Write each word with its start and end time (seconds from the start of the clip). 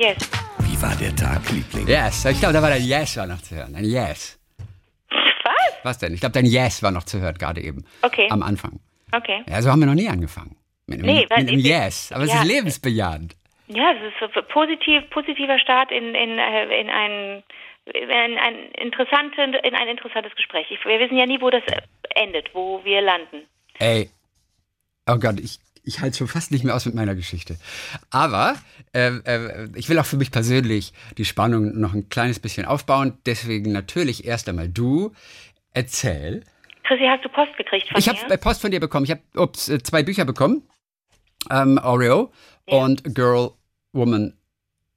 Yes. 0.00 0.16
Wie 0.60 0.80
war 0.80 0.94
der 0.96 1.14
Tag, 1.14 1.50
Liebling? 1.50 1.86
Yes. 1.86 2.24
Ich 2.24 2.38
glaube, 2.40 2.54
da 2.54 2.62
war 2.62 2.70
dein 2.70 2.82
Yes 2.82 3.16
war 3.18 3.26
noch 3.26 3.40
zu 3.42 3.54
hören. 3.54 3.74
Ein 3.74 3.84
Yes. 3.84 4.38
Was? 5.10 5.54
Was 5.82 5.98
denn? 5.98 6.14
Ich 6.14 6.20
glaube, 6.20 6.32
dein 6.32 6.46
Yes 6.46 6.82
war 6.82 6.90
noch 6.90 7.04
zu 7.04 7.20
hören, 7.20 7.36
gerade 7.36 7.60
eben. 7.60 7.84
Okay. 8.00 8.26
Am 8.30 8.42
Anfang. 8.42 8.80
Okay. 9.12 9.42
Ja, 9.46 9.60
so 9.60 9.70
haben 9.70 9.80
wir 9.80 9.86
noch 9.86 9.94
nie 9.94 10.08
angefangen. 10.08 10.56
Mit 10.86 11.00
einem, 11.00 11.06
Nee, 11.14 11.26
weil 11.28 11.40
mit 11.40 11.48
einem 11.50 11.58
ich- 11.60 11.66
Yes. 11.66 12.12
Aber 12.12 12.24
es 12.24 12.30
ja. 12.32 12.40
ist 12.40 12.46
lebensbejahend. 12.48 13.36
Ja, 13.68 13.92
es 13.92 14.12
ist 14.12 14.34
so 14.34 14.40
positiv, 14.42 15.08
positiver 15.10 15.58
Start 15.58 15.90
in, 15.92 16.14
in, 16.14 16.38
äh, 16.38 16.80
in 16.80 16.88
ein 16.88 17.42
in 17.92 18.10
ein, 18.10 18.32
in 18.32 19.74
ein 19.74 19.88
interessantes 19.88 20.34
Gespräch. 20.36 20.66
Ich, 20.70 20.84
wir 20.84 20.98
wissen 21.00 21.16
ja 21.16 21.26
nie, 21.26 21.40
wo 21.40 21.50
das 21.50 21.62
endet, 22.14 22.54
wo 22.54 22.82
wir 22.84 23.00
landen. 23.02 23.46
Ey. 23.78 24.10
Oh 25.06 25.16
Gott, 25.18 25.40
ich, 25.40 25.58
ich 25.82 26.00
halte 26.00 26.16
schon 26.18 26.28
fast 26.28 26.52
nicht 26.52 26.62
mehr 26.64 26.74
aus 26.74 26.86
mit 26.86 26.94
meiner 26.94 27.14
Geschichte. 27.14 27.56
Aber 28.10 28.56
äh, 28.94 29.16
äh, 29.24 29.68
ich 29.74 29.88
will 29.88 29.98
auch 29.98 30.06
für 30.06 30.16
mich 30.16 30.30
persönlich 30.30 30.92
die 31.18 31.24
Spannung 31.24 31.78
noch 31.78 31.94
ein 31.94 32.08
kleines 32.08 32.38
bisschen 32.40 32.64
aufbauen. 32.66 33.18
Deswegen 33.26 33.72
natürlich 33.72 34.24
erst 34.24 34.48
einmal 34.48 34.68
du. 34.68 35.12
Erzähl. 35.72 36.44
Chrissy, 36.84 37.04
hast 37.08 37.24
du 37.24 37.28
Post 37.28 37.56
gekriegt 37.56 37.88
von 37.88 37.98
Ich 37.98 38.06
mir? 38.06 38.14
habe 38.18 38.38
Post 38.38 38.60
von 38.62 38.70
dir 38.70 38.80
bekommen. 38.80 39.04
Ich 39.04 39.10
habe 39.12 39.22
äh, 39.34 39.78
zwei 39.82 40.02
Bücher 40.02 40.24
bekommen. 40.24 40.62
Ähm, 41.50 41.78
Oreo 41.82 42.32
Ja. 42.68 42.78
und 42.84 43.14
Girl, 43.14 43.52
Woman. 43.92 44.34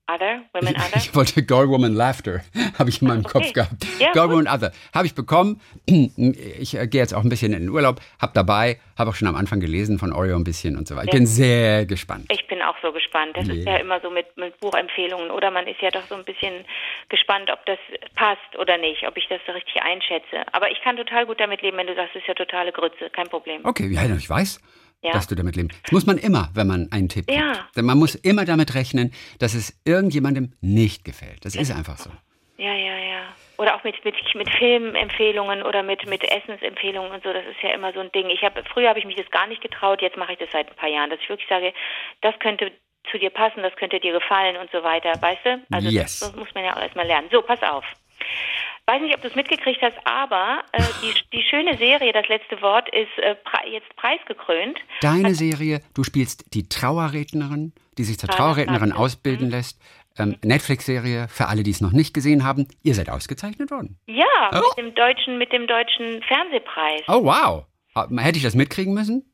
Other? 0.07 0.41
Women 0.53 0.75
Other? 0.75 0.97
Ich 0.97 1.15
wollte 1.15 1.43
Girl, 1.43 1.69
Woman, 1.69 1.93
Laughter. 1.93 2.41
Habe 2.79 2.89
ich 2.89 3.01
in 3.01 3.07
meinem 3.07 3.23
Kopf 3.23 3.43
Okay. 3.43 3.53
gehabt. 3.53 3.85
Ja, 3.99 4.11
Girl, 4.11 4.27
gut. 4.27 4.33
Woman, 4.37 4.47
Other. 4.53 4.71
Habe 4.93 5.05
ich 5.07 5.15
bekommen. 5.15 5.61
Ich 6.59 6.75
äh, 6.77 6.87
gehe 6.87 7.01
jetzt 7.01 7.13
auch 7.13 7.23
ein 7.23 7.29
bisschen 7.29 7.53
in 7.53 7.61
den 7.61 7.69
Urlaub. 7.69 7.99
Hab 8.19 8.33
dabei. 8.33 8.79
Habe 8.97 9.09
auch 9.09 9.15
schon 9.15 9.27
am 9.27 9.35
Anfang 9.35 9.59
gelesen 9.59 9.97
von 9.99 10.11
Oreo 10.13 10.35
ein 10.35 10.43
bisschen 10.43 10.77
und 10.77 10.87
so 10.87 10.95
weiter. 10.95 11.05
Ich 11.07 11.11
bin 11.11 11.25
sehr 11.25 11.85
gespannt. 11.85 12.25
Ich 12.31 12.45
bin 12.47 12.61
auch 12.61 12.75
so 12.81 12.91
gespannt. 12.91 13.35
Das 13.35 13.47
ist 13.47 13.53
Yeah. 13.65 13.75
ja 13.75 13.77
immer 13.81 13.99
so 14.01 14.09
mit, 14.09 14.35
mit 14.37 14.59
Buchempfehlungen 14.59 15.31
oder 15.31 15.51
man 15.51 15.67
ist 15.67 15.81
ja 15.81 15.89
doch 15.89 16.03
so 16.07 16.15
ein 16.15 16.23
bisschen 16.25 16.65
gespannt, 17.09 17.49
ob 17.51 17.65
das 17.65 17.77
passt 18.15 18.57
oder 18.59 18.77
nicht, 18.77 19.07
ob 19.07 19.15
ich 19.17 19.27
das 19.29 19.39
so 19.45 19.51
richtig 19.53 19.81
einschätze. 19.81 20.43
Aber 20.51 20.69
ich 20.71 20.81
kann 20.83 20.95
total 20.97 21.25
gut 21.25 21.39
damit 21.39 21.61
leben, 21.61 21.77
wenn 21.77 21.87
du 21.87 21.95
sagst, 21.95 22.15
es 22.15 22.21
ist 22.21 22.27
ja 22.27 22.33
totale 22.33 22.71
Grütze, 22.71 23.09
kein 23.11 23.27
Problem. 23.29 23.61
Okay, 23.65 23.87
ja, 23.87 24.03
ich 24.15 24.29
weiß, 24.29 24.59
Ja. 25.03 25.11
dass 25.11 25.27
du 25.27 25.35
damit 25.35 25.55
leben. 25.57 25.67
Das 25.83 25.91
muss 25.91 26.05
man 26.05 26.17
immer, 26.17 26.49
wenn 26.53 26.65
man 26.65 26.87
einen 26.91 27.09
Tipp 27.09 27.27
gibt. 27.27 27.37
Ja. 27.37 27.67
Denn 27.75 27.83
man 27.85 27.97
muss 27.97 28.15
immer 28.15 28.45
damit 28.45 28.73
rechnen, 28.73 29.11
dass 29.39 29.53
es 29.53 29.77
irgendjemandem 29.85 30.53
nicht 30.61 31.03
gefällt. 31.03 31.43
Das 31.45 31.55
ist 31.55 31.71
einfach 31.71 31.97
so. 31.97 32.09
Ja, 32.57 32.73
ja, 32.73 32.97
ja. 32.97 33.23
Oder 33.57 33.75
auch 33.75 33.83
mit, 33.83 33.95
mit, 34.05 34.15
mit 34.35 34.49
Filmempfehlungen 34.49 35.61
oder 35.63 35.83
mit, 35.83 36.07
mit 36.07 36.23
Essensempfehlungen 36.23 37.11
und 37.11 37.23
so, 37.23 37.33
das 37.33 37.43
ist 37.45 37.61
ja 37.61 37.71
immer 37.73 37.91
so 37.93 37.99
ein 37.99 38.11
Ding. 38.13 38.29
Ich 38.29 38.41
habe 38.43 38.63
früher 38.73 38.89
habe 38.89 38.99
ich 38.99 39.05
mich 39.05 39.15
das 39.15 39.29
gar 39.29 39.47
nicht 39.47 39.61
getraut, 39.61 40.01
jetzt 40.01 40.17
mache 40.17 40.33
ich 40.33 40.39
das 40.39 40.49
seit 40.51 40.69
ein 40.69 40.75
paar 40.75 40.89
Jahren, 40.89 41.09
dass 41.09 41.19
ich 41.19 41.29
wirklich 41.29 41.49
sage, 41.49 41.73
das 42.21 42.33
könnte 42.39 42.71
zu 43.11 43.19
dir 43.19 43.29
passen, 43.29 43.61
das 43.61 43.75
könnte 43.75 43.99
dir 43.99 44.13
gefallen 44.13 44.55
und 44.57 44.71
so 44.71 44.81
weiter, 44.83 45.11
weißt 45.19 45.45
du? 45.45 45.61
Also 45.71 45.89
Yes. 45.89 46.19
das, 46.19 46.31
das 46.31 46.39
muss 46.39 46.53
man 46.55 46.63
ja 46.63 46.75
auch 46.75 46.81
erstmal 46.81 47.05
lernen. 47.05 47.27
So, 47.31 47.41
pass 47.41 47.61
auf. 47.61 47.83
Weiß 48.85 49.01
nicht, 49.01 49.15
ob 49.15 49.21
du 49.21 49.29
es 49.29 49.35
mitgekriegt 49.35 49.81
hast, 49.81 49.95
aber 50.03 50.61
äh, 50.73 50.81
die, 51.01 51.13
die 51.37 51.41
schöne 51.49 51.77
Serie, 51.77 52.11
das 52.11 52.27
letzte 52.27 52.61
Wort, 52.61 52.89
ist 52.89 53.17
äh, 53.17 53.35
pre 53.35 53.69
jetzt 53.71 53.95
preisgekrönt. 53.95 54.77
Deine 55.01 55.33
Serie, 55.35 55.79
du 55.93 56.03
spielst 56.03 56.53
die 56.53 56.67
Trauerrednerin, 56.67 57.71
die 57.97 58.03
sich 58.03 58.19
zur 58.19 58.29
Ah, 58.29 58.33
Trauerrednerin 58.35 58.91
ausbilden 58.91 59.49
lässt. 59.49 59.79
Ähm, 60.19 60.35
Netflix-Serie, 60.43 61.27
für 61.29 61.47
alle, 61.47 61.63
die 61.63 61.71
es 61.71 61.79
noch 61.81 61.91
nicht 61.93 62.13
gesehen 62.13 62.43
haben. 62.43 62.67
Ihr 62.83 62.93
seid 62.93 63.09
ausgezeichnet 63.09 63.71
worden. 63.71 63.97
Ja, 64.05 64.25
Oh. 64.53 64.59
mit 64.75 64.85
dem 64.85 64.95
deutschen, 64.95 65.37
mit 65.37 65.51
dem 65.53 65.65
deutschen 65.65 66.21
Fernsehpreis. 66.23 67.01
Oh, 67.07 67.23
wow. 67.23 67.65
Hätte 68.19 68.37
ich 68.37 68.43
das 68.43 68.53
mitkriegen 68.53 68.93
müssen? 68.93 69.32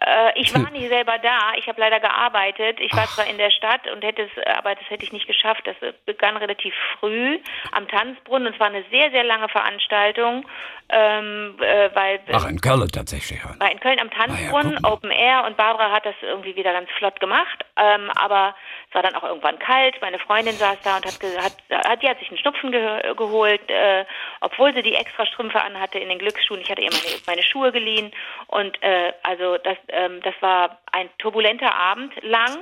Äh, 0.00 0.40
ich 0.40 0.54
war 0.54 0.70
nicht 0.70 0.88
selber 0.88 1.18
da. 1.18 1.52
Ich 1.56 1.66
habe 1.68 1.80
leider 1.80 2.00
gearbeitet. 2.00 2.80
Ich 2.80 2.94
war 2.94 3.06
zwar 3.06 3.26
in 3.26 3.38
der 3.38 3.50
Stadt 3.50 3.90
und 3.90 4.02
hätte 4.04 4.22
es, 4.22 4.46
aber 4.58 4.74
das 4.74 4.88
hätte 4.88 5.04
ich 5.04 5.12
nicht 5.12 5.26
geschafft. 5.26 5.66
Das 5.66 5.76
begann 6.06 6.36
relativ 6.36 6.74
früh 6.98 7.38
am 7.72 7.88
Tanzbrunnen 7.88 8.48
und 8.48 8.54
es 8.54 8.60
war 8.60 8.68
eine 8.68 8.84
sehr, 8.90 9.10
sehr 9.10 9.24
lange 9.24 9.48
Veranstaltung, 9.48 10.44
ähm, 10.90 11.56
äh, 11.60 11.90
weil 11.94 12.20
Ach, 12.32 12.48
in 12.48 12.60
Köln 12.60 12.88
tatsächlich. 12.88 13.40
ja. 13.42 13.58
war 13.58 13.70
in 13.70 13.80
Köln 13.80 14.00
am 14.00 14.08
Ah 14.08 14.20
ja, 14.20 14.26
Tanzbrunnen, 14.26 14.78
mal. 14.80 14.92
Open 14.92 15.10
Air 15.10 15.44
und 15.46 15.56
Barbara 15.56 15.90
hat 15.92 16.06
das 16.06 16.14
irgendwie 16.22 16.56
wieder 16.56 16.72
ganz 16.72 16.88
flott 16.98 17.20
gemacht. 17.20 17.64
Ähm, 17.76 18.10
aber 18.16 18.54
es 18.88 18.94
war 18.94 19.02
dann 19.02 19.14
auch 19.14 19.24
irgendwann 19.24 19.58
kalt. 19.58 20.00
Meine 20.00 20.18
Freundin 20.18 20.54
saß 20.54 20.78
da 20.82 20.96
und 20.96 21.04
hat, 21.04 21.18
hat, 21.42 21.86
hat 21.88 22.02
die 22.02 22.08
hat 22.08 22.18
sich 22.18 22.28
einen 22.28 22.38
Schnupfen 22.38 22.72
ge 22.72 23.14
geholt, 23.14 23.68
äh, 23.68 24.04
obwohl 24.40 24.72
sie 24.74 24.82
die 24.82 24.94
extra 24.94 25.26
Strümpfe 25.26 25.60
anhatte 25.60 25.98
in 25.98 26.08
den 26.08 26.18
Glücksschuhen. 26.18 26.60
Ich 26.60 26.70
hatte 26.70 26.82
ihr 26.82 26.90
meine, 26.90 27.16
meine 27.26 27.42
Schuhe 27.42 27.70
geliehen 27.72 28.10
und 28.46 28.82
äh, 28.82 29.12
also 29.22 29.58
das, 29.58 29.76
ähm, 29.88 30.20
das 30.22 30.34
war 30.40 30.78
ein 30.92 31.08
turbulenter 31.18 31.74
Abend 31.74 32.14
lang. 32.22 32.58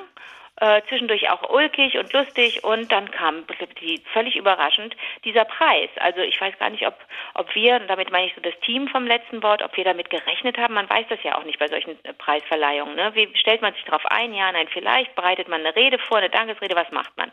Äh, 0.59 0.81
zwischendurch 0.89 1.29
auch 1.29 1.51
ulkig 1.51 1.99
und 1.99 2.11
lustig 2.15 2.65
und 2.65 2.91
dann 2.91 3.11
kam 3.11 3.45
die, 3.79 4.03
völlig 4.15 4.37
überraschend 4.37 4.97
dieser 5.23 5.45
Preis. 5.45 5.91
Also 5.97 6.21
ich 6.21 6.41
weiß 6.41 6.59
gar 6.59 6.71
nicht, 6.71 6.87
ob, 6.87 6.95
ob 7.35 7.55
wir, 7.55 7.77
und 7.77 7.89
damit 7.89 8.11
meine 8.11 8.29
ich 8.29 8.35
so 8.35 8.41
das 8.41 8.59
Team 8.61 8.89
vom 8.89 9.07
letzten 9.07 9.43
Wort, 9.43 9.63
ob 9.63 9.77
wir 9.77 9.85
damit 9.85 10.09
gerechnet 10.09 10.57
haben. 10.57 10.73
Man 10.73 10.89
weiß 10.89 11.05
das 11.11 11.23
ja 11.23 11.37
auch 11.37 11.45
nicht 11.45 11.59
bei 11.59 11.69
solchen 11.69 12.03
äh, 12.05 12.15
Preisverleihungen. 12.15 12.97
Ne? 12.97 13.11
Wie 13.15 13.29
stellt 13.37 13.61
man 13.61 13.75
sich 13.75 13.85
darauf 13.85 14.07
ein? 14.07 14.33
Ja, 14.33 14.51
nein, 14.51 14.67
vielleicht 14.73 15.15
bereitet 15.15 15.47
man 15.47 15.61
eine 15.61 15.77
Rede 15.77 15.99
vor, 15.99 16.17
eine 16.17 16.31
Dankesrede, 16.31 16.75
was 16.75 16.91
macht 16.91 17.15
man? 17.19 17.31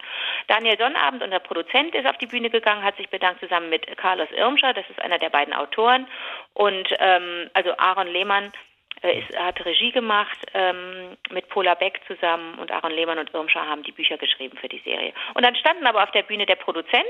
Daniel 0.47 0.77
Sonnabend, 0.77 1.23
unser 1.23 1.39
Produzent, 1.39 1.95
ist 1.95 2.05
auf 2.05 2.17
die 2.17 2.27
Bühne 2.27 2.49
gegangen, 2.49 2.83
hat 2.83 2.97
sich 2.97 3.07
bedankt 3.07 3.39
zusammen 3.39 3.69
mit 3.69 3.85
Carlos 3.95 4.31
Irmscher, 4.35 4.73
das 4.73 4.89
ist 4.89 5.01
einer 5.01 5.17
der 5.17 5.29
beiden 5.29 5.53
Autoren, 5.53 6.07
und 6.55 6.89
ähm, 6.99 7.49
also 7.53 7.71
Aaron 7.77 8.07
Lehmann 8.07 8.51
ist, 9.09 9.37
hat 9.37 9.63
Regie 9.65 9.91
gemacht 9.91 10.37
ähm, 10.53 11.17
mit 11.29 11.49
Pola 11.49 11.73
Beck 11.75 11.99
zusammen 12.07 12.57
und 12.59 12.71
Aaron 12.71 12.91
Lehmann 12.91 13.19
und 13.19 13.33
Irmscher 13.33 13.65
haben 13.65 13.83
die 13.83 13.91
Bücher 13.91 14.17
geschrieben 14.17 14.57
für 14.57 14.69
die 14.69 14.79
Serie. 14.79 15.13
Und 15.33 15.45
dann 15.45 15.55
standen 15.55 15.85
aber 15.85 16.03
auf 16.03 16.11
der 16.11 16.23
Bühne 16.23 16.45
der 16.45 16.55
Produzent, 16.55 17.03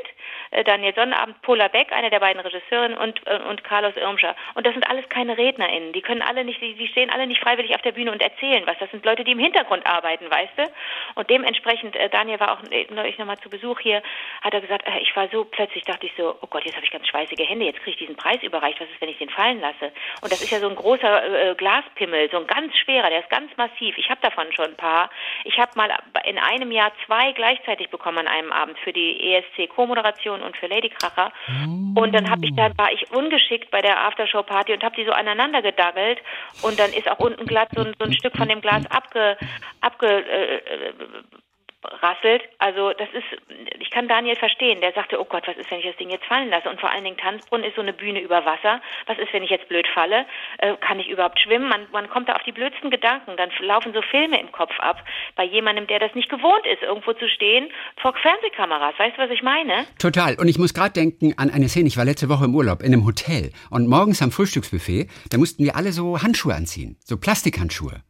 äh, 0.52 0.64
Daniel 0.64 0.94
Sonnabend, 0.96 1.42
Pola 1.42 1.68
Beck, 1.68 1.92
einer 1.92 2.10
der 2.10 2.20
beiden 2.20 2.42
Regisseuren 2.42 2.96
und, 2.98 3.22
äh, 3.28 3.40
und 3.50 3.64
Carlos 3.64 3.96
Irmscher. 3.96 4.36
Und 4.56 4.66
das 4.66 4.74
sind 4.74 4.90
alles 4.90 5.08
keine 5.10 5.38
RednerInnen. 5.38 5.94
Die 5.94 6.02
können 6.02 6.22
alle 6.22 6.44
nicht, 6.44 6.62
die, 6.62 6.74
die 6.74 6.88
stehen 6.88 7.10
alle 7.10 7.28
nicht 7.28 7.42
freiwillig 7.42 7.76
auf 7.76 7.82
der 7.82 7.92
Bühne 7.92 8.12
und 8.12 8.22
erzählen 8.22 8.64
was. 8.66 8.78
Das 8.80 8.90
sind 8.92 9.06
Leute, 9.06 9.24
die 9.24 9.32
im 9.32 9.40
Hintergrund 9.40 9.86
arbeiten, 9.86 10.30
weißt 10.30 10.58
du? 10.58 10.64
Und 11.16 11.30
dementsprechend, 11.30 11.96
äh, 11.96 12.10
Daniel 12.10 12.40
war 12.40 12.54
auch 12.54 12.64
äh, 12.72 12.88
neulich 12.90 13.18
nochmal 13.18 13.40
zu 13.40 13.50
Besuch 13.50 13.80
hier, 13.80 14.02
hat 14.42 14.54
er 14.54 14.62
gesagt, 14.62 14.88
äh, 14.88 15.00
ich 15.00 15.16
war 15.16 15.28
so, 15.30 15.46
plötzlich 15.46 15.84
dachte 15.84 16.06
ich 16.06 16.14
so, 16.18 16.36
oh 16.42 16.48
Gott, 16.48 16.66
jetzt 16.66 16.76
habe 16.76 16.86
ich 16.86 16.92
ganz 16.92 17.08
schweißige 17.08 17.48
Hände, 17.48 17.66
jetzt 17.66 17.80
kriege 17.80 17.92
ich 17.92 17.98
diesen 17.98 18.16
Preis 18.16 18.42
überreicht, 18.42 18.80
was 18.80 18.90
ist, 18.90 19.02
wenn 19.02 19.10
ich 19.10 19.18
den 19.18 19.30
fallen 19.30 19.62
lasse? 19.62 19.92
Und 20.22 20.32
das 20.32 20.42
ist 20.42 20.52
ja 20.52 20.60
so 20.60 20.70
ein 20.70 20.76
großer 20.76 21.52
äh, 21.52 21.56
Glaspimmel, 21.94 22.30
so 22.32 22.38
ein 22.38 22.48
ganz 22.48 22.76
schwerer, 22.78 23.10
der 23.10 23.20
ist 23.20 23.30
ganz 23.30 23.56
massiv. 23.58 23.98
Ich 23.98 24.10
habe 24.10 24.22
davon 24.22 24.52
schon 24.54 24.66
ein 24.66 24.76
paar. 24.76 25.10
Ich 25.44 25.58
habe 25.58 25.72
mal 25.76 25.90
in 26.26 26.38
einem 26.38 26.72
Jahr 26.72 26.92
zwei 27.06 27.32
gleichzeitig 27.34 27.90
bekommen 27.90 28.20
an 28.20 28.28
einem 28.28 28.52
Abend 28.52 28.78
für 28.80 28.94
die 28.94 29.34
ESC 29.34 29.70
Co-Moderation 29.70 30.42
und 30.42 30.58
für 30.58 30.68
Lady 30.68 30.90
Kracher. 30.90 31.32
Und 31.96 32.14
dann 32.14 32.30
habe 32.30 32.46
ich 32.46 32.56
dann 32.56 32.78
war 32.78 32.92
ich 32.92 33.12
ungeschickt 33.12 33.72
bei 33.72 33.82
der 33.82 34.06
Aftershow 34.06 34.44
Party 34.44 34.74
und 34.74 34.84
habe 34.84 34.96
die 34.96 35.06
so 35.06 35.12
aneinander 35.12 35.62
gedaggelt 35.62 36.20
und 36.62 36.80
dann 36.80 36.92
ist 36.94 37.10
auch 37.10 37.20
unten 37.20 37.46
glatt 37.46 37.70
so 37.76 37.82
ein, 37.82 37.94
so 38.00 38.06
ein 38.06 38.14
Stück 38.14 38.36
von 38.36 38.48
dem 38.48 38.62
Glas 38.62 38.86
abge, 38.90 39.38
abge 39.82 40.08
äh, 40.08 40.56
äh, 40.56 40.94
rasselt. 42.02 42.44
Also 42.60 42.94
das 42.94 43.10
ist, 43.14 43.26
ich 43.80 43.90
kann 43.90 44.08
Daniel 44.08 44.36
verstehen. 44.36 44.82
Der 44.82 44.94
sagte, 44.94 45.20
oh 45.20 45.26
Gott, 45.26 45.48
was 45.48 45.58
ist, 45.58 45.70
wenn 45.72 45.80
ich 45.80 45.86
das 45.86 45.98
Ding 45.98 46.10
jetzt 46.10 46.26
fallen 46.26 46.50
lasse? 46.50 46.70
Und 46.70 46.80
vor 46.80 46.92
allen 46.92 47.04
Dingen 47.04 47.18
Tanzbrunnen 47.18 47.66
ist 47.66 47.76
so 47.76 47.82
eine 47.82 47.94
Bühne 47.94 48.20
über 48.20 48.46
Wasser. 48.46 48.82
Was 49.08 49.18
ist, 49.18 49.34
wenn 49.34 49.44
ich 49.44 49.50
jetzt 49.50 49.68
blöd 49.70 49.88
falle? 49.94 50.26
Äh, 50.60 50.76
kann 50.78 51.00
ich 51.00 51.10
überhaupt 51.10 51.40
schwimmen? 51.40 51.70
Man, 51.70 51.88
man 51.92 52.10
kommt 52.10 52.30
da 52.30 52.34
auf 52.34 52.44
die 52.44 52.52
blödsten 52.52 52.90
Gedanken. 52.90 53.38
Dann 53.38 53.50
laufen 53.60 53.94
so 53.94 54.02
Filme 54.02 54.40
im 54.40 54.52
Kopf 54.52 54.78
ab 54.80 55.04
bei 55.36 55.44
jemandem, 55.44 55.88
der 55.88 56.00
das 56.00 56.14
nicht 56.16 56.30
gewohnt 56.30 56.66
ist, 56.66 56.82
irgendwo 56.82 57.14
zu 57.14 57.28
stehen 57.30 57.70
vor 58.02 58.14
Fernsehkameras. 58.16 58.98
Weißt 58.98 59.18
du, 59.18 59.22
was 59.22 59.32
ich 59.32 59.44
meine? 59.44 59.86
Total. 60.00 60.36
Und 60.40 60.48
ich 60.48 60.58
muss 60.58 60.74
gerade 60.74 60.94
denken 60.94 61.34
an 61.38 61.50
eine 61.50 61.70
Szene. 61.70 61.88
Ich 61.88 61.98
war 61.98 62.06
letzte 62.06 62.30
Woche 62.30 62.46
im 62.46 62.56
Urlaub 62.56 62.82
in 62.82 62.94
einem 62.94 63.06
Hotel 63.06 63.52
und 63.70 63.88
morgens 63.88 64.22
am 64.22 64.32
Frühstücksbuffet, 64.32 65.08
da 65.30 65.38
mussten 65.38 65.64
wir 65.64 65.76
alle 65.76 65.92
so 65.92 66.22
Handschuhe 66.22 66.54
anziehen, 66.54 66.98
so 67.04 67.18
Plastikhandschuhe. 67.18 68.02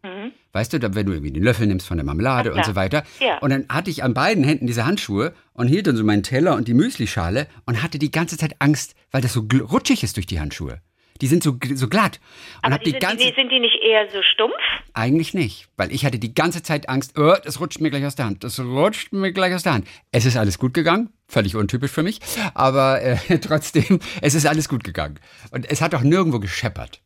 Weißt 0.52 0.74
du, 0.74 0.82
wenn 0.82 1.06
du 1.06 1.12
irgendwie 1.14 1.32
den 1.34 1.44
Löffel 1.44 1.66
nimmst 1.68 1.88
von 1.88 1.98
der 1.98 2.06
Marmelade 2.06 2.52
Ach, 2.54 2.58
und 2.58 2.66
so 2.66 2.76
weiter. 2.76 3.04
Ja. 3.20 3.40
Und 3.40 3.50
dann 3.50 3.66
hatte 3.70 3.90
ich 3.90 4.04
an 4.04 4.14
beiden 4.14 4.44
Händen 4.44 4.68
diese 4.68 4.86
Handschuhe 4.86 5.34
und 5.54 5.68
hielt 5.68 5.88
dann 5.88 5.96
so 5.98 6.04
meinen 6.04 6.24
Teller 6.24 6.56
und 6.56 6.68
die 6.68 6.74
Müslischale 6.74 7.48
und 7.66 7.82
hatte 7.82 7.98
die 8.00 8.12
ganze 8.12 8.38
Zeit 8.38 8.56
Angst, 8.60 8.96
weil 9.12 9.22
das 9.22 9.34
so 9.34 9.48
rutschig 9.72 10.04
ist 10.04 10.16
durch 10.18 10.26
die 10.28 10.40
Handschuhe. 10.40 10.82
Die 11.22 11.28
sind 11.28 11.44
so, 11.44 11.58
so 11.76 11.88
glatt. 11.88 12.20
Und 12.64 12.74
Aber 12.74 12.80
die 12.80 12.86
die 12.86 12.92
sind, 12.92 13.02
ganze 13.02 13.18
die, 13.26 13.34
sind 13.36 13.50
die 13.50 13.60
nicht 13.60 13.78
eher 13.84 14.10
so 14.12 14.22
stumpf? 14.24 14.54
Eigentlich 14.94 15.34
nicht, 15.34 15.68
weil 15.78 15.92
ich 15.92 16.06
hatte 16.06 16.20
die 16.20 16.34
ganze 16.34 16.64
Zeit 16.64 16.90
Angst, 16.90 17.18
oh, 17.18 17.36
das 17.44 17.60
rutscht 17.60 17.80
mir 17.82 17.92
gleich 17.92 18.06
aus 18.06 18.16
der 18.16 18.26
Hand, 18.26 18.44
das 18.44 18.60
rutscht 18.60 19.14
mir 19.14 19.32
gleich 19.32 19.54
aus 19.54 19.64
der 19.64 19.74
Hand. 19.74 19.88
Es 20.12 20.26
ist 20.26 20.36
alles 20.38 20.58
gut 20.58 20.74
gegangen, 20.74 21.10
völlig 21.28 21.56
untypisch 21.56 21.92
für 21.92 22.04
mich, 22.04 22.20
aber 22.56 23.02
äh, 23.02 23.18
trotzdem, 23.42 24.00
es 24.22 24.34
ist 24.36 24.46
alles 24.48 24.68
gut 24.68 24.84
gegangen. 24.84 25.20
Und 25.52 25.70
es 25.70 25.82
hat 25.82 25.94
auch 25.96 26.02
nirgendwo 26.02 26.40
gescheppert. 26.40 27.02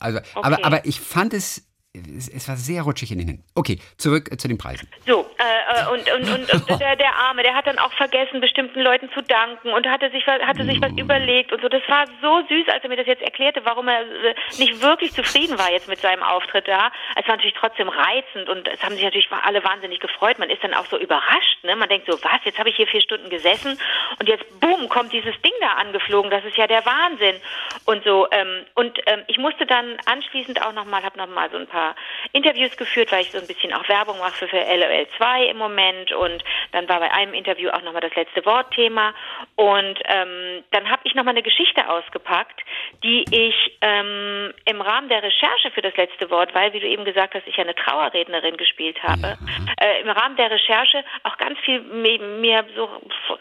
Also, 0.00 0.18
aber, 0.34 0.56
Okay. 0.56 0.64
aber 0.64 0.84
ich 0.84 1.00
fand 1.00 1.32
es, 1.32 1.66
es, 2.16 2.28
es 2.28 2.48
war 2.48 2.56
sehr 2.56 2.82
rutschig 2.82 3.12
in 3.12 3.18
den 3.18 3.28
Händen. 3.28 3.44
Okay, 3.54 3.78
zurück 3.96 4.30
äh, 4.32 4.36
zu 4.36 4.48
den 4.48 4.58
Preisen. 4.58 4.88
So, 5.06 5.26
Äh, 5.38 5.82
äh, 5.82 5.92
und 5.92 6.06
und, 6.12 6.50
und, 6.50 6.70
und 6.70 6.80
der, 6.80 6.96
der 6.96 7.14
Arme, 7.14 7.42
der 7.42 7.54
hat 7.54 7.66
dann 7.66 7.78
auch 7.78 7.92
vergessen, 7.92 8.40
bestimmten 8.40 8.80
Leuten 8.80 9.10
zu 9.12 9.22
danken 9.22 9.72
und 9.72 9.86
hatte 9.86 10.10
sich, 10.10 10.26
hatte 10.26 10.64
sich 10.64 10.80
was 10.80 10.92
überlegt 10.92 11.52
und 11.52 11.60
so. 11.60 11.68
Das 11.68 11.82
war 11.88 12.06
so 12.22 12.42
süß, 12.48 12.68
als 12.68 12.82
er 12.82 12.88
mir 12.88 12.96
das 12.96 13.06
jetzt 13.06 13.22
erklärte, 13.22 13.60
warum 13.64 13.88
er 13.88 14.00
äh, 14.00 14.34
nicht 14.58 14.80
wirklich 14.80 15.12
zufrieden 15.12 15.58
war 15.58 15.70
jetzt 15.70 15.88
mit 15.88 15.98
seinem 16.00 16.22
Auftritt 16.22 16.66
da. 16.68 16.90
Es 17.16 17.26
war 17.26 17.36
natürlich 17.36 17.56
trotzdem 17.58 17.88
reizend 17.88 18.48
und 18.48 18.66
es 18.68 18.82
haben 18.82 18.94
sich 18.94 19.04
natürlich 19.04 19.28
alle 19.30 19.62
wahnsinnig 19.62 20.00
gefreut. 20.00 20.38
Man 20.38 20.50
ist 20.50 20.62
dann 20.62 20.74
auch 20.74 20.86
so 20.86 20.98
überrascht. 20.98 21.62
Ne? 21.64 21.76
Man 21.76 21.88
denkt 21.88 22.10
so, 22.10 22.18
was, 22.22 22.40
jetzt 22.44 22.58
habe 22.58 22.70
ich 22.70 22.76
hier 22.76 22.86
vier 22.86 23.02
Stunden 23.02 23.28
gesessen 23.28 23.78
und 24.18 24.28
jetzt, 24.28 24.44
boom, 24.60 24.88
kommt 24.88 25.12
dieses 25.12 25.38
Ding 25.42 25.52
da 25.60 25.72
angeflogen. 25.74 26.30
Das 26.30 26.44
ist 26.44 26.56
ja 26.56 26.66
der 26.66 26.84
Wahnsinn. 26.86 27.36
Und 27.84 28.04
so. 28.04 28.26
Ähm, 28.30 28.64
und 28.74 28.98
ähm, 29.06 29.22
ich 29.26 29.38
musste 29.38 29.66
dann 29.66 29.98
anschließend 30.06 30.64
auch 30.64 30.72
nochmal, 30.72 31.02
habe 31.02 31.18
nochmal 31.18 31.50
so 31.50 31.58
ein 31.58 31.66
paar 31.66 31.94
Interviews 32.32 32.76
geführt, 32.76 33.12
weil 33.12 33.22
ich 33.22 33.32
so 33.32 33.38
ein 33.38 33.46
bisschen 33.46 33.72
auch 33.74 33.86
Werbung 33.88 34.18
mache 34.18 34.48
für 34.48 34.56
LOL 34.56 35.06
2 35.18 35.26
im 35.44 35.58
Moment. 35.58 36.12
Und 36.12 36.42
dann 36.72 36.88
war 36.88 37.00
bei 37.00 37.12
einem 37.12 37.34
Interview 37.34 37.70
auch 37.70 37.82
nochmal 37.82 38.02
das 38.02 38.14
letzte 38.14 38.44
Wortthema. 38.44 39.14
Und 39.56 39.98
ähm, 40.04 40.64
dann 40.70 40.90
habe 40.90 41.02
ich 41.04 41.14
nochmal 41.14 41.34
eine 41.34 41.42
Geschichte 41.42 41.88
ausgepackt, 41.88 42.60
die 43.02 43.24
ich 43.30 43.78
ähm, 43.80 44.52
im 44.64 44.80
Rahmen 44.80 45.08
der 45.08 45.22
Recherche 45.22 45.70
für 45.72 45.82
das 45.82 45.96
letzte 45.96 46.30
Wort, 46.30 46.54
weil, 46.54 46.72
wie 46.72 46.80
du 46.80 46.86
eben 46.86 47.04
gesagt 47.04 47.34
hast, 47.34 47.46
ich 47.46 47.56
ja 47.56 47.64
eine 47.64 47.74
Trauerrednerin 47.74 48.56
gespielt 48.56 49.02
habe, 49.02 49.36
äh, 49.80 50.00
im 50.00 50.08
Rahmen 50.08 50.36
der 50.36 50.50
Recherche 50.50 51.04
auch 51.24 51.36
ganz 51.36 51.58
viel 51.60 51.80
mir 51.80 52.64
so 52.74 52.88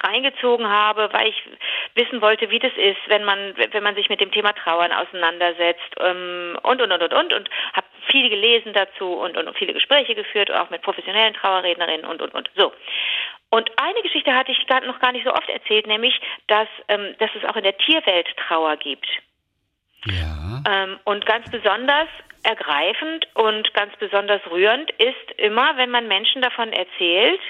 reingezogen 0.01 0.69
habe, 0.69 1.09
weil 1.11 1.29
ich 1.29 1.43
wissen 1.95 2.21
wollte, 2.21 2.49
wie 2.49 2.59
das 2.59 2.73
ist, 2.75 2.99
wenn 3.07 3.23
man 3.23 3.53
wenn 3.71 3.83
man 3.83 3.95
sich 3.95 4.09
mit 4.09 4.21
dem 4.21 4.31
Thema 4.31 4.53
Trauern 4.53 4.91
auseinandersetzt 4.91 5.95
ähm, 5.99 6.57
und 6.63 6.81
und 6.81 6.91
und 6.91 7.01
und 7.01 7.13
und 7.13 7.33
und 7.33 7.49
habe 7.73 7.87
viel 8.09 8.29
gelesen 8.29 8.73
dazu 8.73 9.05
und, 9.13 9.37
und 9.37 9.57
viele 9.57 9.73
Gespräche 9.73 10.15
geführt, 10.15 10.51
auch 10.51 10.69
mit 10.69 10.81
professionellen 10.81 11.33
Trauerrednerinnen 11.33 12.05
und 12.05 12.21
und 12.21 12.33
und 12.33 12.49
so. 12.55 12.71
Und 13.49 13.71
eine 13.77 14.01
Geschichte 14.01 14.33
hatte 14.33 14.51
ich 14.51 14.67
noch 14.85 14.99
gar 14.99 15.11
nicht 15.11 15.25
so 15.25 15.33
oft 15.33 15.49
erzählt, 15.49 15.87
nämlich, 15.87 16.19
dass, 16.47 16.67
ähm, 16.87 17.15
dass 17.19 17.29
es 17.35 17.47
auch 17.47 17.55
in 17.55 17.63
der 17.63 17.77
Tierwelt 17.77 18.27
Trauer 18.47 18.75
gibt. 18.77 19.07
Ja. 20.05 20.63
Ähm, 20.69 20.99
und 21.05 21.25
ganz 21.25 21.49
besonders 21.49 22.07
ergreifend 22.43 23.27
und 23.33 23.73
ganz 23.73 23.95
besonders 23.97 24.41
rührend 24.51 24.91
ist 24.91 25.31
immer, 25.37 25.77
wenn 25.77 25.89
man 25.89 26.07
Menschen 26.07 26.41
davon 26.41 26.71
erzählt, 26.73 27.41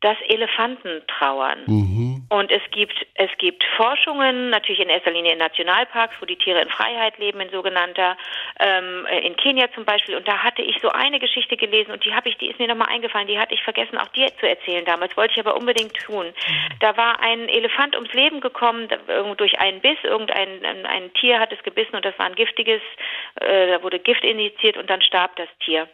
dass 0.00 0.16
Elefanten 0.28 1.02
trauern. 1.06 1.60
Mhm. 1.66 2.11
Und 2.32 2.50
es 2.50 2.62
gibt, 2.70 2.94
es 3.16 3.28
gibt 3.36 3.62
Forschungen, 3.76 4.48
natürlich 4.48 4.80
in 4.80 4.88
erster 4.88 5.10
Linie 5.10 5.32
in 5.32 5.38
Nationalparks, 5.38 6.14
wo 6.18 6.24
die 6.24 6.38
Tiere 6.38 6.62
in 6.62 6.70
Freiheit 6.70 7.18
leben, 7.18 7.40
in 7.42 7.50
sogenannter, 7.50 8.16
ähm, 8.58 9.06
in 9.22 9.36
Kenia 9.36 9.70
zum 9.74 9.84
Beispiel. 9.84 10.16
Und 10.16 10.26
da 10.26 10.38
hatte 10.38 10.62
ich 10.62 10.80
so 10.80 10.88
eine 10.88 11.20
Geschichte 11.20 11.58
gelesen 11.58 11.92
und 11.92 12.06
die 12.06 12.14
habe 12.14 12.30
ich, 12.30 12.38
die 12.38 12.48
ist 12.48 12.58
mir 12.58 12.68
nochmal 12.68 12.88
eingefallen, 12.88 13.28
die 13.28 13.38
hatte 13.38 13.52
ich 13.52 13.62
vergessen, 13.62 13.98
auch 13.98 14.08
dir 14.08 14.28
zu 14.40 14.48
erzählen 14.48 14.86
damals, 14.86 15.14
wollte 15.14 15.34
ich 15.34 15.46
aber 15.46 15.58
unbedingt 15.58 15.92
tun. 15.92 16.24
Mhm. 16.28 16.78
Da 16.80 16.96
war 16.96 17.20
ein 17.20 17.50
Elefant 17.50 17.96
ums 17.96 18.14
Leben 18.14 18.40
gekommen, 18.40 18.88
durch 19.36 19.60
einen 19.60 19.82
Biss, 19.82 19.98
irgendein 20.02 20.64
ein, 20.64 20.86
ein 20.86 21.12
Tier 21.12 21.38
hat 21.38 21.52
es 21.52 21.62
gebissen 21.62 21.96
und 21.96 22.04
das 22.06 22.18
war 22.18 22.24
ein 22.24 22.34
giftiges, 22.34 22.80
äh, 23.42 23.66
da 23.66 23.82
wurde 23.82 23.98
Gift 23.98 24.24
injiziert 24.24 24.78
und 24.78 24.88
dann 24.88 25.02
starb 25.02 25.36
das 25.36 25.48
Tier. 25.66 25.86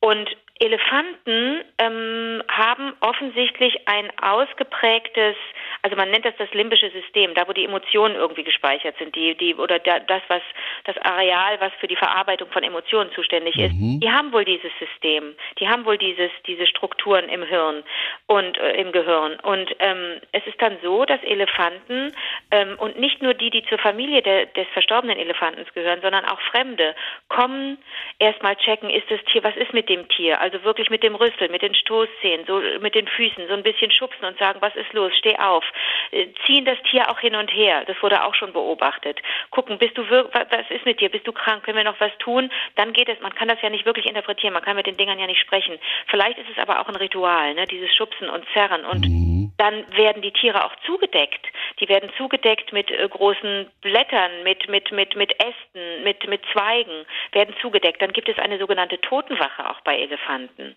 Und 0.00 0.28
Elefanten 0.62 1.64
ähm, 1.78 2.40
haben 2.48 2.92
offensichtlich 3.00 3.88
ein 3.88 4.12
ausgeprägtes, 4.22 5.34
also 5.82 5.96
man 5.96 6.10
nennt 6.10 6.24
das 6.24 6.34
das 6.38 6.52
limbische 6.54 6.88
System, 6.90 7.34
da 7.34 7.48
wo 7.48 7.52
die 7.52 7.64
Emotionen 7.64 8.14
irgendwie 8.14 8.44
gespeichert 8.44 8.94
sind, 8.98 9.16
die, 9.16 9.34
die 9.34 9.56
oder 9.56 9.80
da, 9.80 9.98
das 9.98 10.22
was 10.28 10.42
das 10.84 10.96
Areal, 10.98 11.60
was 11.60 11.72
für 11.80 11.88
die 11.88 11.96
Verarbeitung 11.96 12.48
von 12.52 12.62
Emotionen 12.62 13.10
zuständig 13.12 13.58
ist, 13.58 13.72
mhm. 13.72 13.98
die 13.98 14.10
haben 14.10 14.32
wohl 14.32 14.44
dieses 14.44 14.70
System, 14.78 15.34
die 15.58 15.68
haben 15.68 15.84
wohl 15.84 15.98
dieses 15.98 16.30
diese 16.46 16.68
Strukturen 16.68 17.28
im 17.28 17.42
Hirn 17.42 17.82
und 18.26 18.56
äh, 18.58 18.80
im 18.80 18.92
Gehirn 18.92 19.40
und 19.40 19.68
ähm, 19.80 20.20
es 20.30 20.46
ist 20.46 20.62
dann 20.62 20.76
so, 20.80 21.04
dass 21.04 21.20
Elefanten 21.24 22.14
ähm, 22.52 22.76
und 22.78 23.00
nicht 23.00 23.20
nur 23.20 23.34
die, 23.34 23.50
die 23.50 23.64
zur 23.64 23.78
Familie 23.78 24.22
de, 24.22 24.46
des 24.54 24.68
verstorbenen 24.74 25.18
Elefantens 25.18 25.72
gehören, 25.74 26.00
sondern 26.02 26.24
auch 26.24 26.40
Fremde 26.52 26.94
kommen 27.28 27.78
erstmal 28.20 28.54
checken, 28.54 28.90
ist 28.90 29.10
das 29.10 29.20
Tier, 29.24 29.42
was 29.42 29.56
ist 29.56 29.72
mit 29.72 29.88
dem 29.88 30.08
Tier? 30.08 30.40
Also 30.40 30.51
also 30.52 30.64
wirklich 30.64 30.90
mit 30.90 31.02
dem 31.02 31.14
Rüssel, 31.14 31.48
mit 31.48 31.62
den 31.62 31.74
Stoßzähnen, 31.74 32.46
so 32.46 32.60
mit 32.80 32.94
den 32.94 33.06
Füßen, 33.08 33.48
so 33.48 33.54
ein 33.54 33.62
bisschen 33.62 33.90
schubsen 33.90 34.24
und 34.24 34.38
sagen, 34.38 34.60
was 34.60 34.74
ist 34.76 34.92
los, 34.92 35.12
steh 35.16 35.36
auf. 35.38 35.64
Äh, 36.10 36.26
ziehen 36.46 36.64
das 36.64 36.78
Tier 36.90 37.10
auch 37.10 37.18
hin 37.20 37.34
und 37.34 37.52
her, 37.52 37.84
das 37.86 38.00
wurde 38.02 38.24
auch 38.24 38.34
schon 38.34 38.52
beobachtet. 38.52 39.20
Gucken, 39.50 39.78
bist 39.78 39.96
du 39.96 40.08
wirklich, 40.08 40.44
was 40.50 40.70
ist 40.70 40.84
mit 40.84 41.00
dir, 41.00 41.08
bist 41.08 41.26
du 41.26 41.32
krank, 41.32 41.64
können 41.64 41.76
wir 41.76 41.84
noch 41.84 42.00
was 42.00 42.16
tun? 42.18 42.50
Dann 42.76 42.92
geht 42.92 43.08
es, 43.08 43.20
man 43.20 43.34
kann 43.34 43.48
das 43.48 43.60
ja 43.62 43.70
nicht 43.70 43.86
wirklich 43.86 44.06
interpretieren, 44.06 44.52
man 44.52 44.62
kann 44.62 44.76
mit 44.76 44.86
den 44.86 44.96
Dingern 44.96 45.18
ja 45.18 45.26
nicht 45.26 45.40
sprechen. 45.40 45.78
Vielleicht 46.08 46.38
ist 46.38 46.50
es 46.50 46.58
aber 46.58 46.80
auch 46.80 46.88
ein 46.88 46.96
Ritual, 46.96 47.54
ne, 47.54 47.66
dieses 47.66 47.94
Schubsen 47.94 48.28
und 48.28 48.44
Zerren 48.52 48.84
und 48.84 49.08
mhm. 49.08 49.52
dann 49.58 49.84
werden 49.96 50.22
die 50.22 50.32
Tiere 50.32 50.64
auch 50.64 50.74
zugedeckt. 50.86 51.46
Die 51.80 51.88
werden 51.88 52.10
zugedeckt 52.18 52.72
mit 52.72 52.90
äh, 52.90 53.08
großen 53.08 53.70
Blättern, 53.80 54.42
mit, 54.44 54.68
mit, 54.68 54.92
mit, 54.92 55.16
mit 55.16 55.32
Ästen, 55.40 56.02
mit, 56.04 56.26
mit 56.28 56.42
Zweigen, 56.52 57.06
werden 57.32 57.54
zugedeckt. 57.60 58.02
Dann 58.02 58.12
gibt 58.12 58.28
es 58.28 58.38
eine 58.38 58.58
sogenannte 58.58 59.00
Totenwache 59.00 59.70
auch 59.70 59.80
bei 59.80 59.98
Elefanten 59.98 60.31
Elefanten. 60.32 60.76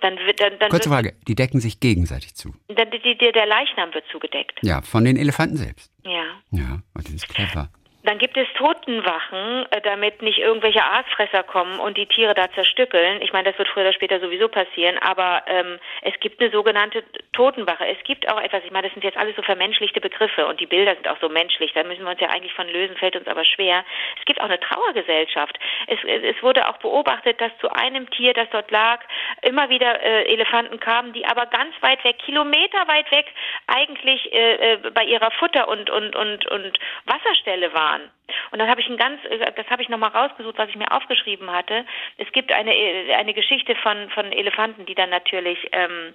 Dann 0.00 0.16
wird, 0.18 0.40
dann, 0.40 0.58
dann 0.58 0.70
Kurze 0.70 0.88
Frage, 0.88 1.14
die 1.26 1.34
decken 1.34 1.60
sich 1.60 1.80
gegenseitig 1.80 2.34
zu? 2.34 2.54
Dann, 2.68 2.90
die, 2.90 3.00
die, 3.00 3.16
der 3.32 3.46
Leichnam 3.46 3.92
wird 3.94 4.04
zugedeckt. 4.10 4.58
Ja, 4.62 4.82
von 4.82 5.04
den 5.04 5.16
Elefanten 5.16 5.56
selbst. 5.56 5.90
Ja. 6.04 6.24
Ja, 6.50 6.82
das 6.94 7.10
ist 7.10 7.28
clever. 7.28 7.70
Dann 8.06 8.18
gibt 8.18 8.36
es 8.36 8.46
Totenwachen, 8.54 9.66
äh, 9.72 9.80
damit 9.80 10.22
nicht 10.22 10.38
irgendwelche 10.38 10.82
Aasfresser 10.84 11.42
kommen 11.42 11.80
und 11.80 11.98
die 11.98 12.06
Tiere 12.06 12.34
da 12.34 12.48
zerstückeln. 12.52 13.20
Ich 13.20 13.32
meine, 13.32 13.50
das 13.50 13.58
wird 13.58 13.68
früher 13.68 13.82
oder 13.82 13.92
später 13.92 14.20
sowieso 14.20 14.46
passieren, 14.48 14.96
aber 14.98 15.42
ähm, 15.48 15.80
es 16.02 16.14
gibt 16.20 16.40
eine 16.40 16.52
sogenannte 16.52 17.02
Totenwache. 17.32 17.84
Es 17.84 18.02
gibt 18.04 18.28
auch 18.28 18.40
etwas, 18.40 18.62
ich 18.64 18.70
meine, 18.70 18.86
das 18.86 18.94
sind 18.94 19.02
jetzt 19.02 19.16
alles 19.16 19.34
so 19.34 19.42
vermenschlichte 19.42 20.00
Begriffe 20.00 20.46
und 20.46 20.60
die 20.60 20.66
Bilder 20.66 20.94
sind 20.94 21.08
auch 21.08 21.18
so 21.20 21.28
menschlich, 21.28 21.72
da 21.72 21.82
müssen 21.82 22.04
wir 22.04 22.12
uns 22.12 22.20
ja 22.20 22.28
eigentlich 22.28 22.54
von 22.54 22.68
lösen, 22.68 22.96
fällt 22.96 23.16
uns 23.16 23.26
aber 23.26 23.44
schwer. 23.44 23.84
Es 24.20 24.24
gibt 24.24 24.40
auch 24.40 24.44
eine 24.44 24.60
Trauergesellschaft. 24.60 25.58
Es, 25.88 25.98
es 26.04 26.40
wurde 26.44 26.68
auch 26.68 26.76
beobachtet, 26.76 27.40
dass 27.40 27.50
zu 27.60 27.68
einem 27.70 28.08
Tier, 28.10 28.34
das 28.34 28.48
dort 28.50 28.70
lag, 28.70 29.00
immer 29.42 29.68
wieder 29.68 30.00
äh, 30.00 30.32
Elefanten 30.32 30.78
kamen, 30.78 31.12
die 31.12 31.26
aber 31.26 31.46
ganz 31.46 31.74
weit 31.80 32.04
weg, 32.04 32.18
Kilometer 32.20 32.86
weit 32.86 33.10
weg, 33.10 33.26
eigentlich 33.66 34.32
äh, 34.32 34.74
äh 34.74 34.76
bei 34.94 35.02
ihrer 35.02 35.32
Futter- 35.32 35.66
und, 35.66 35.90
und, 35.90 36.14
und, 36.14 36.46
und 36.46 36.78
Wasserstelle 37.04 37.74
waren 37.74 37.95
waren. 37.96 38.10
Und 38.50 38.58
dann 38.58 38.68
habe 38.68 38.80
ich 38.80 38.88
ein 38.88 38.96
ganz, 38.96 39.20
das 39.56 39.66
habe 39.68 39.82
ich 39.82 39.88
nochmal 39.88 40.10
rausgesucht, 40.10 40.58
was 40.58 40.68
ich 40.68 40.76
mir 40.76 40.90
aufgeschrieben 40.90 41.50
hatte. 41.50 41.84
Es 42.18 42.30
gibt 42.32 42.52
eine, 42.52 42.72
eine 43.16 43.34
Geschichte 43.34 43.74
von, 43.76 44.10
von 44.10 44.32
Elefanten, 44.32 44.86
die 44.86 44.94
dann 44.94 45.10
natürlich 45.10 45.58
ähm, 45.72 46.14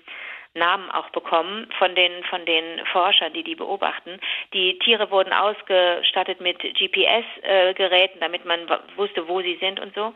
Namen 0.53 0.91
auch 0.91 1.09
bekommen 1.11 1.67
von 1.77 1.95
den 1.95 2.23
von 2.25 2.45
den 2.45 2.85
Forschern, 2.91 3.31
die 3.33 3.43
die 3.43 3.55
beobachten. 3.55 4.19
Die 4.53 4.77
Tiere 4.79 5.09
wurden 5.09 5.31
ausgestattet 5.31 6.41
mit 6.41 6.59
GPS-Geräten, 6.59 8.19
damit 8.19 8.45
man 8.45 8.67
wusste, 8.97 9.27
wo 9.27 9.41
sie 9.41 9.57
sind 9.61 9.79
und 9.79 9.95
so. 9.95 10.13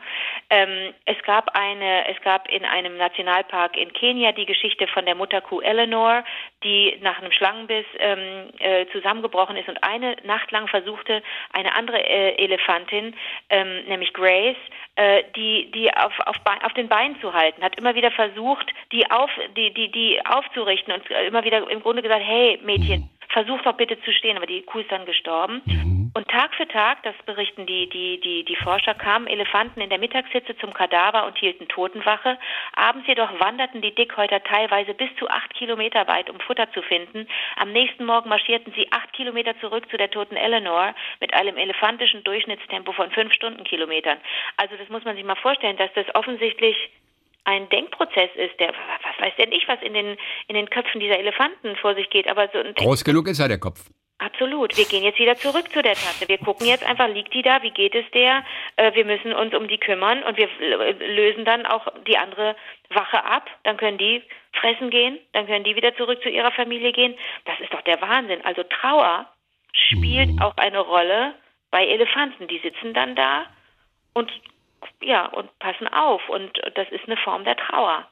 Ähm, 0.50 0.92
es 1.06 1.16
gab 1.22 1.56
eine, 1.56 2.06
es 2.08 2.20
gab 2.22 2.50
in 2.50 2.64
einem 2.64 2.98
Nationalpark 2.98 3.76
in 3.76 3.92
Kenia 3.92 4.32
die 4.32 4.46
Geschichte 4.46 4.86
von 4.88 5.06
der 5.06 5.14
Mutterkuh 5.14 5.60
Eleanor, 5.60 6.22
die 6.62 6.98
nach 7.00 7.18
einem 7.18 7.32
Schlangenbiss 7.32 7.86
ähm, 7.98 8.50
äh, 8.58 8.86
zusammengebrochen 8.92 9.56
ist 9.56 9.68
und 9.68 9.82
eine 9.82 10.16
Nacht 10.24 10.50
lang 10.50 10.68
versuchte, 10.68 11.22
eine 11.52 11.74
andere 11.74 11.98
äh, 11.98 12.36
Elefantin, 12.44 13.16
ähm, 13.48 13.84
nämlich 13.86 14.12
Grace, 14.12 14.56
die 15.36 15.70
die 15.72 15.92
auf 15.92 16.12
auf, 16.20 16.36
auf 16.62 16.72
den 16.72 16.88
Beinen 16.88 17.20
zu 17.20 17.32
halten, 17.32 17.62
hat 17.62 17.78
immer 17.78 17.94
wieder 17.94 18.10
versucht, 18.10 18.66
die 18.92 19.10
auf 19.10 19.30
die 19.56 19.72
die 19.72 19.90
die 19.90 20.24
aufzurichten 20.24 20.94
und 20.94 21.10
immer 21.10 21.44
wieder 21.44 21.68
im 21.70 21.82
Grunde 21.82 22.02
gesagt, 22.02 22.22
hey 22.24 22.58
Mädchen, 22.64 23.08
versuch 23.28 23.60
doch 23.62 23.74
bitte 23.74 24.00
zu 24.02 24.12
stehen, 24.12 24.36
aber 24.36 24.46
die 24.46 24.62
Kuh 24.62 24.80
ist 24.80 24.90
dann 24.90 25.06
gestorben. 25.06 25.62
Mhm. 25.64 26.12
Und 26.14 26.28
Tag 26.28 26.54
für 26.54 26.66
Tag, 26.66 27.02
das 27.02 27.14
berichten 27.26 27.66
die, 27.66 27.90
die, 27.90 28.18
die, 28.20 28.42
die 28.44 28.56
Forscher, 28.56 28.94
kamen 28.94 29.26
Elefanten 29.26 29.82
in 29.82 29.90
der 29.90 29.98
Mittagshitze 29.98 30.56
zum 30.56 30.72
Kadaver 30.72 31.26
und 31.26 31.36
hielten 31.36 31.68
Totenwache. 31.68 32.38
Abends 32.74 33.06
jedoch 33.06 33.38
wanderten 33.38 33.82
die 33.82 33.94
Dickhäuter 33.94 34.42
teilweise 34.42 34.94
bis 34.94 35.14
zu 35.18 35.28
acht 35.28 35.52
Kilometer 35.52 36.06
weit, 36.08 36.30
um 36.30 36.40
Futter 36.40 36.72
zu 36.72 36.80
finden. 36.80 37.28
Am 37.56 37.70
nächsten 37.72 38.06
Morgen 38.06 38.30
marschierten 38.30 38.72
sie 38.74 38.90
acht 38.92 39.12
Kilometer 39.12 39.58
zurück 39.60 39.90
zu 39.90 39.98
der 39.98 40.10
toten 40.10 40.36
Eleanor 40.36 40.94
mit 41.20 41.34
einem 41.34 41.58
elefantischen 41.58 42.24
Durchschnittstempo 42.24 42.92
von 42.92 43.10
fünf 43.10 43.34
Stundenkilometern. 43.34 44.18
Also 44.56 44.76
das 44.76 44.88
muss 44.88 45.04
man 45.04 45.16
sich 45.16 45.24
mal 45.24 45.36
vorstellen, 45.36 45.76
dass 45.76 45.92
das 45.92 46.06
offensichtlich 46.14 46.76
ein 47.46 47.68
Denkprozess 47.68 48.30
ist, 48.34 48.58
der, 48.58 48.70
was 48.70 49.24
weiß 49.24 49.32
denn 49.38 49.52
ich, 49.52 49.66
was 49.68 49.80
in 49.80 49.94
den, 49.94 50.18
in 50.48 50.56
den 50.56 50.68
Köpfen 50.68 51.00
dieser 51.00 51.18
Elefanten 51.18 51.76
vor 51.76 51.94
sich 51.94 52.10
geht, 52.10 52.28
aber 52.28 52.48
so 52.52 52.58
ein 52.58 52.74
Groß 52.74 53.04
genug 53.04 53.28
ist 53.28 53.38
ja 53.38 53.48
der 53.48 53.58
Kopf. 53.58 53.88
Absolut. 54.18 54.76
Wir 54.76 54.86
gehen 54.86 55.04
jetzt 55.04 55.18
wieder 55.18 55.36
zurück 55.36 55.70
zu 55.70 55.82
der 55.82 55.92
Tasse. 55.92 56.26
Wir 56.26 56.38
gucken 56.38 56.66
jetzt 56.66 56.84
einfach, 56.84 57.06
liegt 57.08 57.34
die 57.34 57.42
da, 57.42 57.62
wie 57.62 57.70
geht 57.70 57.94
es 57.94 58.04
der? 58.12 58.44
Äh, 58.76 58.94
wir 58.94 59.04
müssen 59.04 59.32
uns 59.34 59.54
um 59.54 59.68
die 59.68 59.78
kümmern 59.78 60.22
und 60.22 60.38
wir 60.38 60.48
lösen 60.58 61.44
dann 61.44 61.66
auch 61.66 61.86
die 62.06 62.16
andere 62.16 62.56
Wache 62.90 63.22
ab. 63.24 63.48
Dann 63.62 63.76
können 63.76 63.98
die 63.98 64.22
fressen 64.58 64.90
gehen, 64.90 65.18
dann 65.32 65.46
können 65.46 65.64
die 65.64 65.76
wieder 65.76 65.94
zurück 65.96 66.22
zu 66.22 66.30
ihrer 66.30 66.50
Familie 66.50 66.92
gehen. 66.92 67.14
Das 67.44 67.60
ist 67.60 67.72
doch 67.72 67.82
der 67.82 68.00
Wahnsinn. 68.00 68.42
Also 68.44 68.62
Trauer 68.62 69.26
spielt 69.72 70.30
mhm. 70.30 70.42
auch 70.42 70.56
eine 70.56 70.80
Rolle 70.80 71.34
bei 71.70 71.86
Elefanten. 71.86 72.48
Die 72.48 72.58
sitzen 72.58 72.94
dann 72.94 73.14
da 73.14 73.44
und 74.14 74.32
ja, 75.02 75.26
und 75.26 75.56
passen 75.58 75.88
auf. 75.88 76.28
Und 76.28 76.58
das 76.74 76.88
ist 76.90 77.06
eine 77.06 77.16
Form 77.16 77.44
der 77.44 77.56
Trauer. 77.56 78.06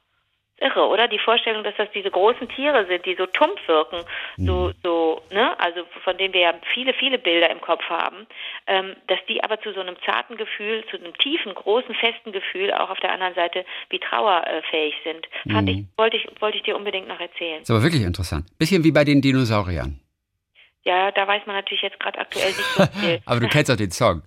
irre, 0.61 0.87
oder? 0.87 1.09
Die 1.09 1.19
Vorstellung, 1.19 1.65
dass 1.65 1.75
das 1.77 1.89
diese 1.93 2.11
großen 2.11 2.49
Tiere 2.49 2.87
sind, 2.87 3.05
die 3.07 3.17
so 3.17 3.27
tumpf 3.27 3.67
wirken, 3.67 4.05
so, 4.37 4.73
so, 4.83 5.21
ne, 5.33 5.59
also 5.59 5.81
von 6.05 6.17
denen 6.17 6.33
wir 6.33 6.41
ja 6.43 6.55
viele, 6.73 6.95
viele 6.95 7.19
Bilder 7.19 7.51
im 7.51 7.61
Kopf 7.61 7.83
haben, 7.89 8.27
ähm, 8.67 8.95
dass 9.09 9.19
die 9.29 9.43
aber 9.43 9.61
zu 9.61 9.73
so 9.73 9.81
einem 9.81 9.97
zarten 10.05 10.37
Gefühl, 10.37 10.85
zu 10.91 10.97
einem 10.97 11.13
tiefen, 11.19 11.55
großen, 11.55 11.95
festen 11.97 12.33
Gefühl 12.33 12.73
auch 12.73 12.91
auf 12.91 13.01
der 13.01 13.13
anderen 13.13 13.35
Seite 13.35 13.65
wie 13.91 13.99
Trauer 13.99 14.47
äh, 14.47 14.63
fähig 14.71 14.95
sind. 15.03 15.27
Fand 15.53 15.69
ich, 15.69 15.85
wollte 15.97 16.17
ich, 16.17 16.29
wollte 16.41 16.57
ich 16.57 16.63
dir 16.63 16.77
unbedingt 16.77 17.09
noch 17.09 17.21
erzählen. 17.21 17.63
Ist 17.63 17.71
aber 17.71 17.83
wirklich 17.83 18.03
interessant. 18.03 18.47
Bisschen 18.59 18.85
wie 18.85 18.93
bei 18.93 19.05
den 19.05 19.21
Dinosauriern. 19.21 20.01
Ja, 20.85 21.11
da 21.11 21.27
weiß 21.27 21.47
man 21.47 21.57
natürlich 21.57 21.83
jetzt 21.83 21.99
gerade 21.99 22.19
aktuell 22.19 22.49
nicht 22.49 22.59
so 22.59 22.85
viel. 23.01 23.21
Aber 23.27 23.41
du 23.41 23.49
kennst 23.49 23.71
auch 23.71 23.77
den 23.77 23.91
Song. 23.91 24.23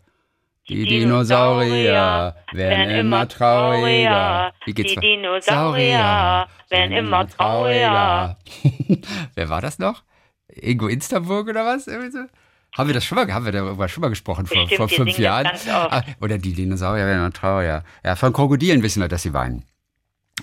Die 0.69 0.86
Dinosaurier 0.86 2.36
werden 2.51 2.89
immer 2.89 3.27
trauriger. 3.27 4.53
Wie 4.65 4.74
geht's 4.74 4.93
Die? 4.93 5.00
Dinosaurier 5.00 6.47
werden 6.69 6.91
immer 6.91 7.27
trauriger. 7.27 8.38
Wer 9.36 9.50
war 9.50 9.62
das 9.62 9.79
noch? 9.79 10.03
Ingo 10.50 10.88
Insterburg 10.88 11.47
oder 11.47 11.65
was? 11.65 11.88
Haben 11.88 12.88
wir 12.88 12.93
das 12.93 13.05
schon 13.05 13.15
mal, 13.15 13.31
haben 13.33 13.45
wir 13.45 13.51
darüber 13.53 13.88
schon 13.88 14.01
mal 14.01 14.09
gesprochen 14.09 14.45
vor, 14.45 14.57
Bestimmt, 14.57 14.77
vor 14.77 14.89
fünf 14.89 15.17
Jahren? 15.17 15.47
Ah, 15.69 16.03
Oder 16.21 16.38
die 16.38 16.53
Dinosaurier 16.53 17.05
werden 17.05 17.19
immer 17.19 17.33
trauriger. 17.33 17.83
Ja, 18.03 18.15
von 18.15 18.33
Krokodilen 18.33 18.83
wissen 18.83 19.01
wir, 19.01 19.07
dass 19.07 19.24
sie 19.24 19.33
weinen. 19.33 19.63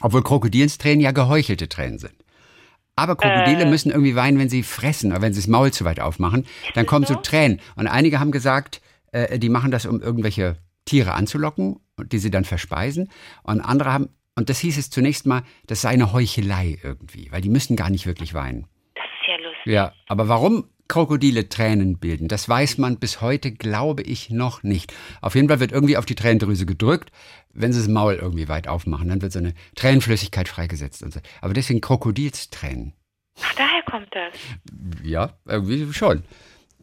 Obwohl 0.00 0.22
Krokodilstränen 0.22 1.00
ja 1.00 1.12
geheuchelte 1.12 1.68
Tränen 1.68 1.98
sind. 1.98 2.14
Aber 2.96 3.16
Krokodile 3.16 3.64
Äh. 3.64 3.70
müssen 3.70 3.90
irgendwie 3.90 4.16
weinen, 4.16 4.38
wenn 4.38 4.48
sie 4.48 4.62
fressen 4.62 5.12
oder 5.12 5.20
wenn 5.20 5.32
sie 5.34 5.40
das 5.40 5.48
Maul 5.48 5.72
zu 5.72 5.84
weit 5.84 6.00
aufmachen. 6.00 6.46
Dann 6.74 6.86
kommen 6.86 7.04
so 7.04 7.14
so? 7.14 7.20
Tränen. 7.20 7.60
Und 7.76 7.86
einige 7.88 8.20
haben 8.20 8.32
gesagt, 8.32 8.80
äh, 9.14 9.38
die 9.38 9.48
machen 9.48 9.70
das, 9.70 9.86
um 9.86 10.02
irgendwelche 10.02 10.56
Tiere 10.84 11.14
anzulocken, 11.14 11.80
die 11.98 12.18
sie 12.18 12.30
dann 12.30 12.44
verspeisen. 12.44 13.08
Und 13.42 13.60
andere 13.60 13.92
haben, 13.92 14.08
und 14.36 14.50
das 14.50 14.58
hieß 14.58 14.76
es 14.76 14.90
zunächst 14.90 15.26
mal, 15.26 15.42
das 15.66 15.80
sei 15.82 15.90
eine 15.90 16.12
Heuchelei 16.12 16.78
irgendwie, 16.82 17.30
weil 17.30 17.40
die 17.40 17.48
müssen 17.48 17.76
gar 17.76 17.90
nicht 17.90 18.06
wirklich 18.06 18.34
weinen. 18.34 18.66
Das 18.94 19.04
ist 19.04 19.28
ja 19.28 19.36
lustig. 19.36 19.72
Ja, 19.72 19.92
aber 20.08 20.28
warum 20.28 20.68
Krokodile 20.86 21.48
Tränen 21.48 21.98
bilden, 21.98 22.28
das 22.28 22.46
weiß 22.46 22.76
man 22.76 22.98
bis 22.98 23.22
heute, 23.22 23.52
glaube 23.52 24.02
ich, 24.02 24.28
noch 24.28 24.62
nicht. 24.62 24.92
Auf 25.22 25.34
jeden 25.34 25.48
Fall 25.48 25.60
wird 25.60 25.72
irgendwie 25.72 25.96
auf 25.96 26.04
die 26.04 26.14
Tränendrüse 26.14 26.66
gedrückt, 26.66 27.10
wenn 27.54 27.72
sie 27.72 27.78
das 27.78 27.88
Maul 27.88 28.14
irgendwie 28.14 28.48
weit 28.48 28.68
aufmachen, 28.68 29.08
dann 29.08 29.22
wird 29.22 29.32
so 29.32 29.38
eine 29.38 29.54
Tränenflüssigkeit 29.76 30.48
freigesetzt 30.48 31.02
und 31.02 31.14
so. 31.14 31.20
Aber 31.40 31.54
deswegen 31.54 31.80
Krokodilstränen. 31.80 32.92
Ach, 33.42 33.54
daher 33.54 33.82
kommt 33.90 34.08
das. 34.12 34.34
Ja, 35.02 35.38
irgendwie 35.46 35.90
schon. 35.92 36.24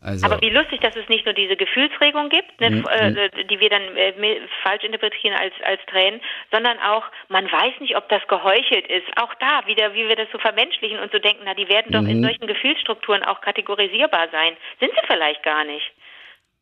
Also, 0.03 0.25
Aber 0.25 0.41
wie 0.41 0.49
lustig, 0.49 0.81
dass 0.81 0.95
es 0.95 1.07
nicht 1.09 1.25
nur 1.25 1.35
diese 1.35 1.55
Gefühlsregung 1.55 2.29
gibt, 2.29 2.59
Mhm, 2.59 2.81
ne, 2.81 3.29
äh, 3.29 3.45
die 3.45 3.59
wir 3.59 3.69
dann 3.69 3.83
äh, 3.95 4.41
falsch 4.63 4.83
interpretieren 4.83 5.35
als, 5.37 5.53
als 5.63 5.79
Tränen, 5.85 6.19
sondern 6.51 6.79
auch, 6.79 7.03
man 7.29 7.45
weiß 7.45 7.79
nicht, 7.81 7.95
ob 7.95 8.09
das 8.09 8.27
geheuchelt 8.27 8.87
ist. 8.87 9.05
Auch 9.17 9.31
da 9.35 9.67
wieder, 9.67 9.93
wie 9.93 10.07
wir 10.07 10.15
das 10.15 10.27
so 10.31 10.39
vermenschlichen 10.39 10.97
und 10.99 11.11
so 11.11 11.19
denken, 11.19 11.43
na, 11.45 11.53
die 11.53 11.69
werden 11.69 11.91
doch 11.91 12.01
Mhm. 12.01 12.09
in 12.09 12.23
solchen 12.23 12.47
Gefühlsstrukturen 12.47 13.21
auch 13.23 13.41
kategorisierbar 13.41 14.29
sein. 14.31 14.57
Sind 14.79 14.91
sie 14.91 15.05
vielleicht 15.07 15.43
gar 15.43 15.63
nicht. 15.65 15.85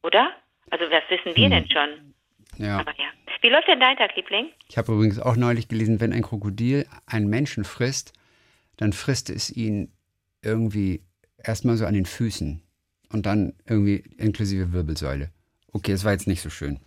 Oder? 0.03 0.31
Also, 0.69 0.85
was 0.91 1.03
wissen 1.09 1.31
Mhm. 1.31 1.35
wir 1.37 1.49
denn 1.49 1.69
schon? 1.71 2.13
ja. 2.57 2.77
Aber 2.79 2.91
ja. 2.97 3.07
Wie 3.41 3.47
läuft 3.49 3.69
denn 3.69 3.79
dein 3.79 3.95
Tag, 3.95 4.13
Liebling? 4.17 4.49
Ich 4.67 4.77
habe 4.77 4.91
übrigens 4.91 5.17
auch 5.17 5.37
neulich 5.37 5.69
gelesen, 5.69 6.01
wenn 6.01 6.11
ein 6.11 6.23
Krokodil 6.23 6.85
einen 7.07 7.29
Menschen 7.29 7.63
frisst, 7.63 8.11
dann 8.75 8.91
frisst 8.91 9.29
es 9.29 9.49
ihn 9.49 9.93
irgendwie 10.43 10.99
erstmal 11.41 11.77
so 11.77 11.85
an 11.85 11.93
den 11.93 12.05
Füßen 12.05 12.61
und 13.11 13.25
dann 13.25 13.53
irgendwie 13.65 14.03
inklusive 14.17 14.73
Wirbelsäule. 14.73 15.29
Okay, 15.71 15.91
das 15.91 16.03
war 16.03 16.11
jetzt 16.11 16.27
nicht 16.27 16.41
so 16.41 16.49
schön. 16.49 16.79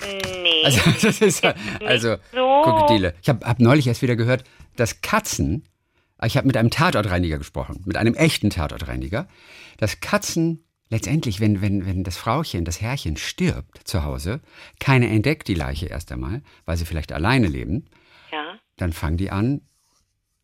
Nee. 0.00 0.64
Also, 0.64 0.80
das 1.02 1.20
ist, 1.20 1.44
also 1.84 2.16
so. 2.32 2.62
Krokodile. 2.62 3.14
Ich 3.22 3.28
habe 3.28 3.46
hab 3.46 3.60
neulich 3.60 3.86
erst 3.86 4.02
wieder 4.02 4.16
gehört, 4.16 4.44
dass 4.76 5.00
Katzen, 5.00 5.64
ich 6.22 6.36
habe 6.36 6.46
mit 6.46 6.56
einem 6.56 6.70
Tatortreiniger 6.70 7.38
gesprochen, 7.38 7.82
mit 7.86 7.96
einem 7.96 8.14
echten 8.14 8.50
Tatortreiniger, 8.50 9.28
dass 9.78 10.00
Katzen 10.00 10.64
letztendlich, 10.90 11.40
wenn, 11.40 11.60
wenn, 11.60 11.86
wenn 11.86 12.04
das 12.04 12.16
Frauchen, 12.16 12.64
das 12.64 12.80
Herrchen 12.80 13.16
stirbt 13.16 13.86
zu 13.86 14.04
Hause, 14.04 14.40
keiner 14.80 15.08
entdeckt 15.08 15.48
die 15.48 15.54
Leiche 15.54 15.86
erst 15.86 16.12
einmal, 16.12 16.42
weil 16.64 16.76
sie 16.76 16.84
vielleicht 16.84 17.12
alleine 17.12 17.48
leben, 17.48 17.86
ja. 18.30 18.58
dann 18.76 18.92
fangen 18.92 19.16
die 19.16 19.30
an, 19.30 19.62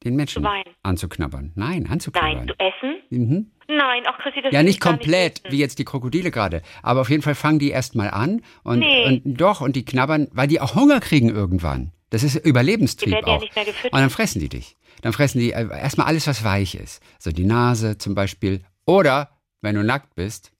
den 0.04 0.16
Menschen 0.16 0.46
anzuknabbern. 0.82 1.52
Nein, 1.54 1.82
Nein, 1.82 1.92
anzuknabbern. 1.92 2.48
zu 2.48 2.54
essen? 2.58 2.99
Mhm. 3.10 3.50
Nein, 3.68 4.04
auch 4.08 4.18
Chrissy, 4.18 4.42
das 4.42 4.52
Ja, 4.52 4.62
nicht 4.64 4.80
komplett, 4.80 5.44
wissen. 5.44 5.52
wie 5.52 5.58
jetzt 5.60 5.78
die 5.78 5.84
Krokodile 5.84 6.30
gerade. 6.32 6.62
Aber 6.82 7.02
auf 7.02 7.10
jeden 7.10 7.22
Fall 7.22 7.34
fangen 7.36 7.58
die 7.60 7.70
erst 7.70 7.94
mal 7.94 8.08
an 8.08 8.42
und, 8.64 8.80
Nee. 8.80 9.06
und 9.24 9.34
doch, 9.40 9.60
und 9.60 9.76
die 9.76 9.84
knabbern, 9.84 10.28
weil 10.32 10.48
die 10.48 10.60
auch 10.60 10.74
Hunger 10.74 10.98
kriegen 11.00 11.28
irgendwann. 11.28 11.92
Das 12.10 12.24
ist 12.24 12.34
Überlebenstrieb 12.34 13.14
Die 13.14 13.20
ja 13.20 13.26
auch. 13.26 13.40
nicht 13.40 13.54
gefüttert. 13.54 13.92
und 13.92 14.00
dann 14.00 14.10
fressen 14.10 14.40
die 14.40 14.48
dich. 14.48 14.76
Dann 15.02 15.12
fressen 15.12 15.38
die 15.38 15.52
äh, 15.52 15.68
erstmal 15.70 16.08
alles, 16.08 16.26
was 16.26 16.42
weich 16.42 16.74
ist. 16.74 17.00
So 17.20 17.30
die 17.30 17.44
Nase 17.44 17.96
zum 17.98 18.14
Beispiel. 18.16 18.62
Oder, 18.86 19.30
wenn 19.60 19.76
du 19.76 19.84
nackt 19.84 20.14
bist, 20.16 20.52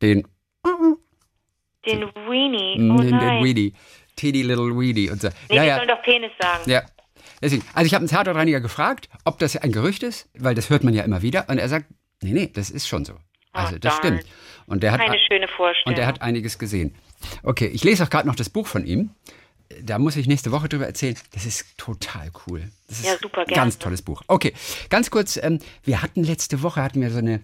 den, 0.00 0.26
Den 1.86 2.00
Weenie. 2.28 2.76
den, 2.78 2.90
Oh 2.92 2.96
den 2.96 3.10
nein. 3.10 3.44
Weedy. 3.44 3.74
Teeny 4.16 4.42
little 4.42 4.74
Weedy. 4.78 5.10
Und 5.10 5.20
so. 5.20 5.28
Nee, 5.50 5.56
ja, 5.56 5.64
ja. 5.64 5.76
sollen 5.76 5.88
doch 5.88 6.02
Penis 6.02 6.30
sagen. 6.40 6.70
Ja. 6.70 6.82
Deswegen, 7.40 7.64
also 7.74 7.86
ich 7.86 7.94
habe 7.94 8.02
einen 8.02 8.08
Tatortreiniger 8.10 8.60
gefragt, 8.60 9.08
ob 9.24 9.38
das 9.38 9.56
ein 9.56 9.72
Gerücht 9.72 10.02
ist, 10.02 10.28
weil 10.38 10.54
das 10.54 10.70
hört 10.70 10.84
man 10.84 10.94
ja 10.94 11.02
immer 11.04 11.22
wieder. 11.22 11.48
Und 11.48 11.58
er 11.58 11.68
sagt, 11.68 11.86
nee, 12.22 12.32
nee, 12.32 12.50
das 12.52 12.70
ist 12.70 12.86
schon 12.88 13.04
so. 13.04 13.14
Also 13.52 13.78
das 13.78 13.96
stimmt. 13.96 14.24
Und 14.66 14.82
der 14.82 14.92
hat 14.92 15.00
Keine 15.00 15.18
schöne 15.18 15.48
Vorstellung. 15.48 15.94
und 15.96 16.00
er 16.00 16.06
hat 16.06 16.22
einiges 16.22 16.58
gesehen. 16.58 16.94
Okay, 17.42 17.66
ich 17.66 17.84
lese 17.84 18.04
auch 18.04 18.10
gerade 18.10 18.26
noch 18.26 18.36
das 18.36 18.48
Buch 18.48 18.66
von 18.66 18.86
ihm. 18.86 19.10
Da 19.82 19.98
muss 19.98 20.16
ich 20.16 20.26
nächste 20.26 20.52
Woche 20.52 20.68
drüber 20.68 20.86
erzählen. 20.86 21.16
Das 21.32 21.46
ist 21.46 21.76
total 21.78 22.30
cool. 22.46 22.70
Das 22.88 23.00
ist 23.00 23.06
Ja, 23.06 23.16
super, 23.20 23.40
ein 23.42 23.46
gerne. 23.46 23.62
ganz 23.62 23.78
tolles 23.78 24.02
Buch. 24.02 24.22
Okay, 24.26 24.52
ganz 24.90 25.10
kurz. 25.10 25.36
Ähm, 25.36 25.58
wir 25.82 26.02
hatten 26.02 26.22
letzte 26.24 26.62
Woche 26.62 26.82
hatten 26.82 27.00
wir 27.00 27.10
so 27.10 27.18
eine 27.18 27.40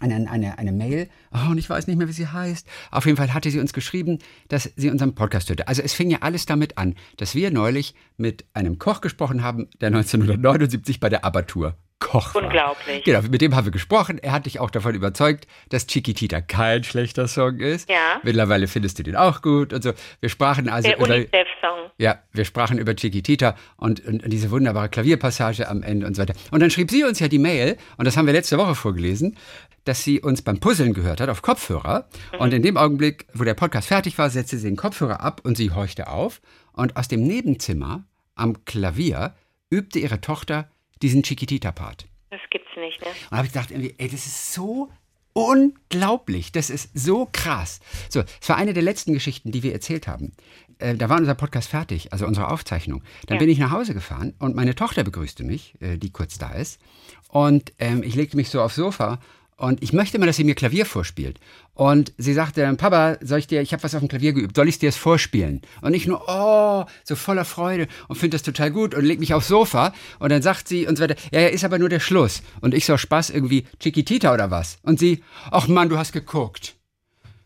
eine, 0.00 0.30
eine, 0.30 0.58
eine 0.58 0.72
Mail, 0.72 1.08
oh, 1.32 1.50
und 1.50 1.58
ich 1.58 1.68
weiß 1.68 1.86
nicht 1.86 1.96
mehr, 1.96 2.08
wie 2.08 2.12
sie 2.12 2.26
heißt. 2.26 2.66
Auf 2.90 3.06
jeden 3.06 3.16
Fall 3.16 3.32
hatte 3.32 3.50
sie 3.50 3.60
uns 3.60 3.72
geschrieben, 3.72 4.18
dass 4.48 4.70
sie 4.76 4.90
unseren 4.90 5.14
Podcast 5.14 5.48
hörte. 5.48 5.68
Also 5.68 5.82
es 5.82 5.92
fing 5.92 6.10
ja 6.10 6.18
alles 6.20 6.46
damit 6.46 6.78
an, 6.78 6.94
dass 7.16 7.34
wir 7.34 7.50
neulich 7.50 7.94
mit 8.16 8.44
einem 8.54 8.78
Koch 8.78 9.00
gesprochen 9.00 9.42
haben, 9.42 9.68
der 9.80 9.88
1979 9.94 11.00
bei 11.00 11.08
der 11.08 11.24
Abatur 11.24 11.76
Koch 12.00 12.34
war. 12.34 12.42
Unglaublich. 12.42 13.04
Genau, 13.04 13.22
mit 13.22 13.40
dem 13.40 13.54
haben 13.54 13.64
wir 13.64 13.72
gesprochen. 13.72 14.18
Er 14.18 14.32
hat 14.32 14.46
dich 14.46 14.60
auch 14.60 14.70
davon 14.70 14.94
überzeugt, 14.94 15.46
dass 15.70 15.86
Chiquitita 15.86 16.40
kein 16.40 16.84
schlechter 16.84 17.28
Song 17.28 17.60
ist. 17.60 17.88
Ja. 17.88 18.20
Mittlerweile 18.22 18.68
findest 18.68 18.98
du 18.98 19.02
den 19.02 19.16
auch 19.16 19.42
gut 19.42 19.72
und 19.72 19.82
so. 19.82 19.92
Wir 20.20 20.28
sprachen 20.28 20.68
also 20.68 20.88
Der 20.88 20.98
über... 20.98 21.14
UNICEF-Song. 21.14 21.90
Ja, 21.98 22.18
wir 22.32 22.44
sprachen 22.44 22.78
über 22.78 22.94
Chiquitita 22.94 23.56
und, 23.76 24.04
und, 24.04 24.24
und 24.24 24.30
diese 24.30 24.50
wunderbare 24.50 24.88
Klavierpassage 24.88 25.68
am 25.68 25.82
Ende 25.82 26.06
und 26.06 26.14
so 26.14 26.22
weiter. 26.22 26.34
Und 26.50 26.60
dann 26.60 26.70
schrieb 26.70 26.90
sie 26.90 27.04
uns 27.04 27.20
ja 27.20 27.28
die 27.28 27.38
Mail, 27.38 27.76
und 27.96 28.06
das 28.06 28.16
haben 28.16 28.26
wir 28.26 28.32
letzte 28.32 28.58
Woche 28.58 28.74
vorgelesen, 28.74 29.36
dass 29.84 30.02
sie 30.02 30.20
uns 30.20 30.42
beim 30.42 30.60
Puzzeln 30.60 30.94
gehört 30.94 31.20
hat 31.20 31.28
auf 31.28 31.42
Kopfhörer. 31.42 32.08
Und 32.38 32.52
in 32.52 32.62
dem 32.62 32.76
Augenblick, 32.76 33.26
wo 33.34 33.44
der 33.44 33.54
Podcast 33.54 33.88
fertig 33.88 34.18
war, 34.18 34.30
setzte 34.30 34.58
sie 34.58 34.68
den 34.68 34.76
Kopfhörer 34.76 35.20
ab 35.20 35.40
und 35.44 35.56
sie 35.56 35.70
horchte 35.70 36.08
auf. 36.08 36.40
Und 36.72 36.96
aus 36.96 37.08
dem 37.08 37.22
Nebenzimmer 37.22 38.04
am 38.34 38.64
Klavier 38.64 39.34
übte 39.70 39.98
ihre 39.98 40.20
Tochter 40.20 40.68
diesen 41.04 41.22
Chiquitita-Part. 41.22 42.06
Das 42.30 42.40
gibt's 42.50 42.68
nicht, 42.76 43.00
ne? 43.00 43.06
Und 43.08 43.16
da 43.30 43.36
habe 43.36 43.46
ich 43.46 43.52
gedacht, 43.52 43.70
irgendwie, 43.70 43.94
ey, 43.98 44.08
das 44.08 44.26
ist 44.26 44.52
so 44.54 44.90
unglaublich, 45.34 46.52
das 46.52 46.70
ist 46.70 46.90
so 46.94 47.28
krass. 47.30 47.80
So, 48.08 48.22
es 48.40 48.48
war 48.48 48.56
eine 48.56 48.72
der 48.72 48.82
letzten 48.82 49.12
Geschichten, 49.12 49.52
die 49.52 49.62
wir 49.62 49.72
erzählt 49.72 50.06
haben. 50.08 50.32
Äh, 50.78 50.96
da 50.96 51.08
war 51.08 51.18
unser 51.18 51.34
Podcast 51.34 51.68
fertig, 51.68 52.12
also 52.12 52.26
unsere 52.26 52.48
Aufzeichnung. 52.50 53.02
Dann 53.26 53.36
Ja. 53.36 53.38
bin 53.40 53.48
ich 53.48 53.58
nach 53.58 53.70
Hause 53.70 53.94
gefahren 53.94 54.34
und 54.38 54.56
meine 54.56 54.74
Tochter 54.74 55.04
begrüßte 55.04 55.44
mich, 55.44 55.74
äh, 55.80 55.96
die 55.98 56.10
kurz 56.10 56.38
da 56.38 56.50
ist. 56.50 56.80
Und 57.28 57.72
ähm, 57.78 58.02
ich 58.02 58.14
legte 58.14 58.36
mich 58.36 58.48
so 58.48 58.60
aufs 58.60 58.76
Sofa 58.76 59.20
und 59.56 59.82
ich 59.82 59.92
möchte 59.92 60.18
mal, 60.18 60.26
dass 60.26 60.36
sie 60.36 60.44
mir 60.44 60.54
Klavier 60.54 60.84
vorspielt. 60.84 61.38
Und 61.74 62.12
sie 62.18 62.32
sagte, 62.34 62.72
Papa, 62.76 63.18
soll 63.20 63.38
ich 63.38 63.46
dir, 63.46 63.62
ich 63.62 63.72
habe 63.72 63.82
was 63.82 63.94
auf 63.94 64.00
dem 64.00 64.08
Klavier 64.08 64.32
geübt, 64.32 64.56
soll 64.56 64.68
ich 64.68 64.78
dir 64.78 64.88
das 64.88 64.96
vorspielen? 64.96 65.62
Und 65.80 65.94
ich 65.94 66.06
nur, 66.06 66.24
oh, 66.26 66.84
so 67.04 67.16
voller 67.16 67.44
Freude 67.44 67.86
und 68.08 68.16
finde 68.16 68.34
das 68.36 68.42
total 68.42 68.70
gut 68.70 68.94
und 68.94 69.04
leg 69.04 69.20
mich 69.20 69.32
aufs 69.32 69.48
Sofa. 69.48 69.94
Und 70.18 70.30
dann 70.30 70.42
sagt 70.42 70.66
sie 70.68 70.86
und 70.86 70.96
so 70.96 71.04
weiter, 71.04 71.16
ja, 71.32 71.40
ja, 71.40 71.48
ist 71.48 71.64
aber 71.64 71.78
nur 71.78 71.88
der 71.88 72.00
Schluss. 72.00 72.42
Und 72.60 72.74
ich 72.74 72.84
so 72.84 72.96
Spaß 72.96 73.30
irgendwie, 73.30 73.66
Chiquitita 73.80 74.32
oder 74.34 74.50
was? 74.50 74.78
Und 74.82 74.98
sie, 74.98 75.22
ach 75.50 75.68
Mann, 75.68 75.88
du 75.88 75.98
hast 75.98 76.12
geguckt. 76.12 76.74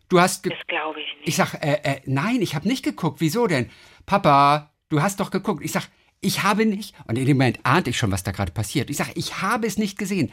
Du 0.08 0.20
hast 0.20 0.42
ge 0.42 0.52
Das 0.52 0.66
glaube 0.66 1.00
ich 1.00 1.06
nicht. 1.18 1.28
ich 1.28 1.36
sag, 1.36 1.54
äh, 1.62 1.80
äh, 1.82 2.00
nein, 2.06 2.40
ich 2.40 2.54
habe 2.54 2.66
nicht 2.66 2.84
geguckt. 2.84 3.20
Wieso 3.20 3.46
denn? 3.46 3.68
Papa, 4.06 4.72
du 4.88 5.02
hast 5.02 5.20
doch 5.20 5.30
geguckt. 5.30 5.62
Ich 5.62 5.72
sag, 5.72 5.88
ich 6.20 6.42
habe 6.42 6.66
nicht. 6.66 6.94
Und 7.06 7.16
in 7.16 7.26
dem 7.26 7.36
Moment 7.36 7.60
ahnte 7.62 7.90
ich 7.90 7.96
schon, 7.98 8.10
was 8.10 8.22
da 8.24 8.32
gerade 8.32 8.50
passiert. 8.52 8.90
Ich 8.90 8.96
sag, 8.96 9.08
ich 9.14 9.40
habe 9.40 9.66
es 9.66 9.78
nicht 9.78 9.98
gesehen. 9.98 10.30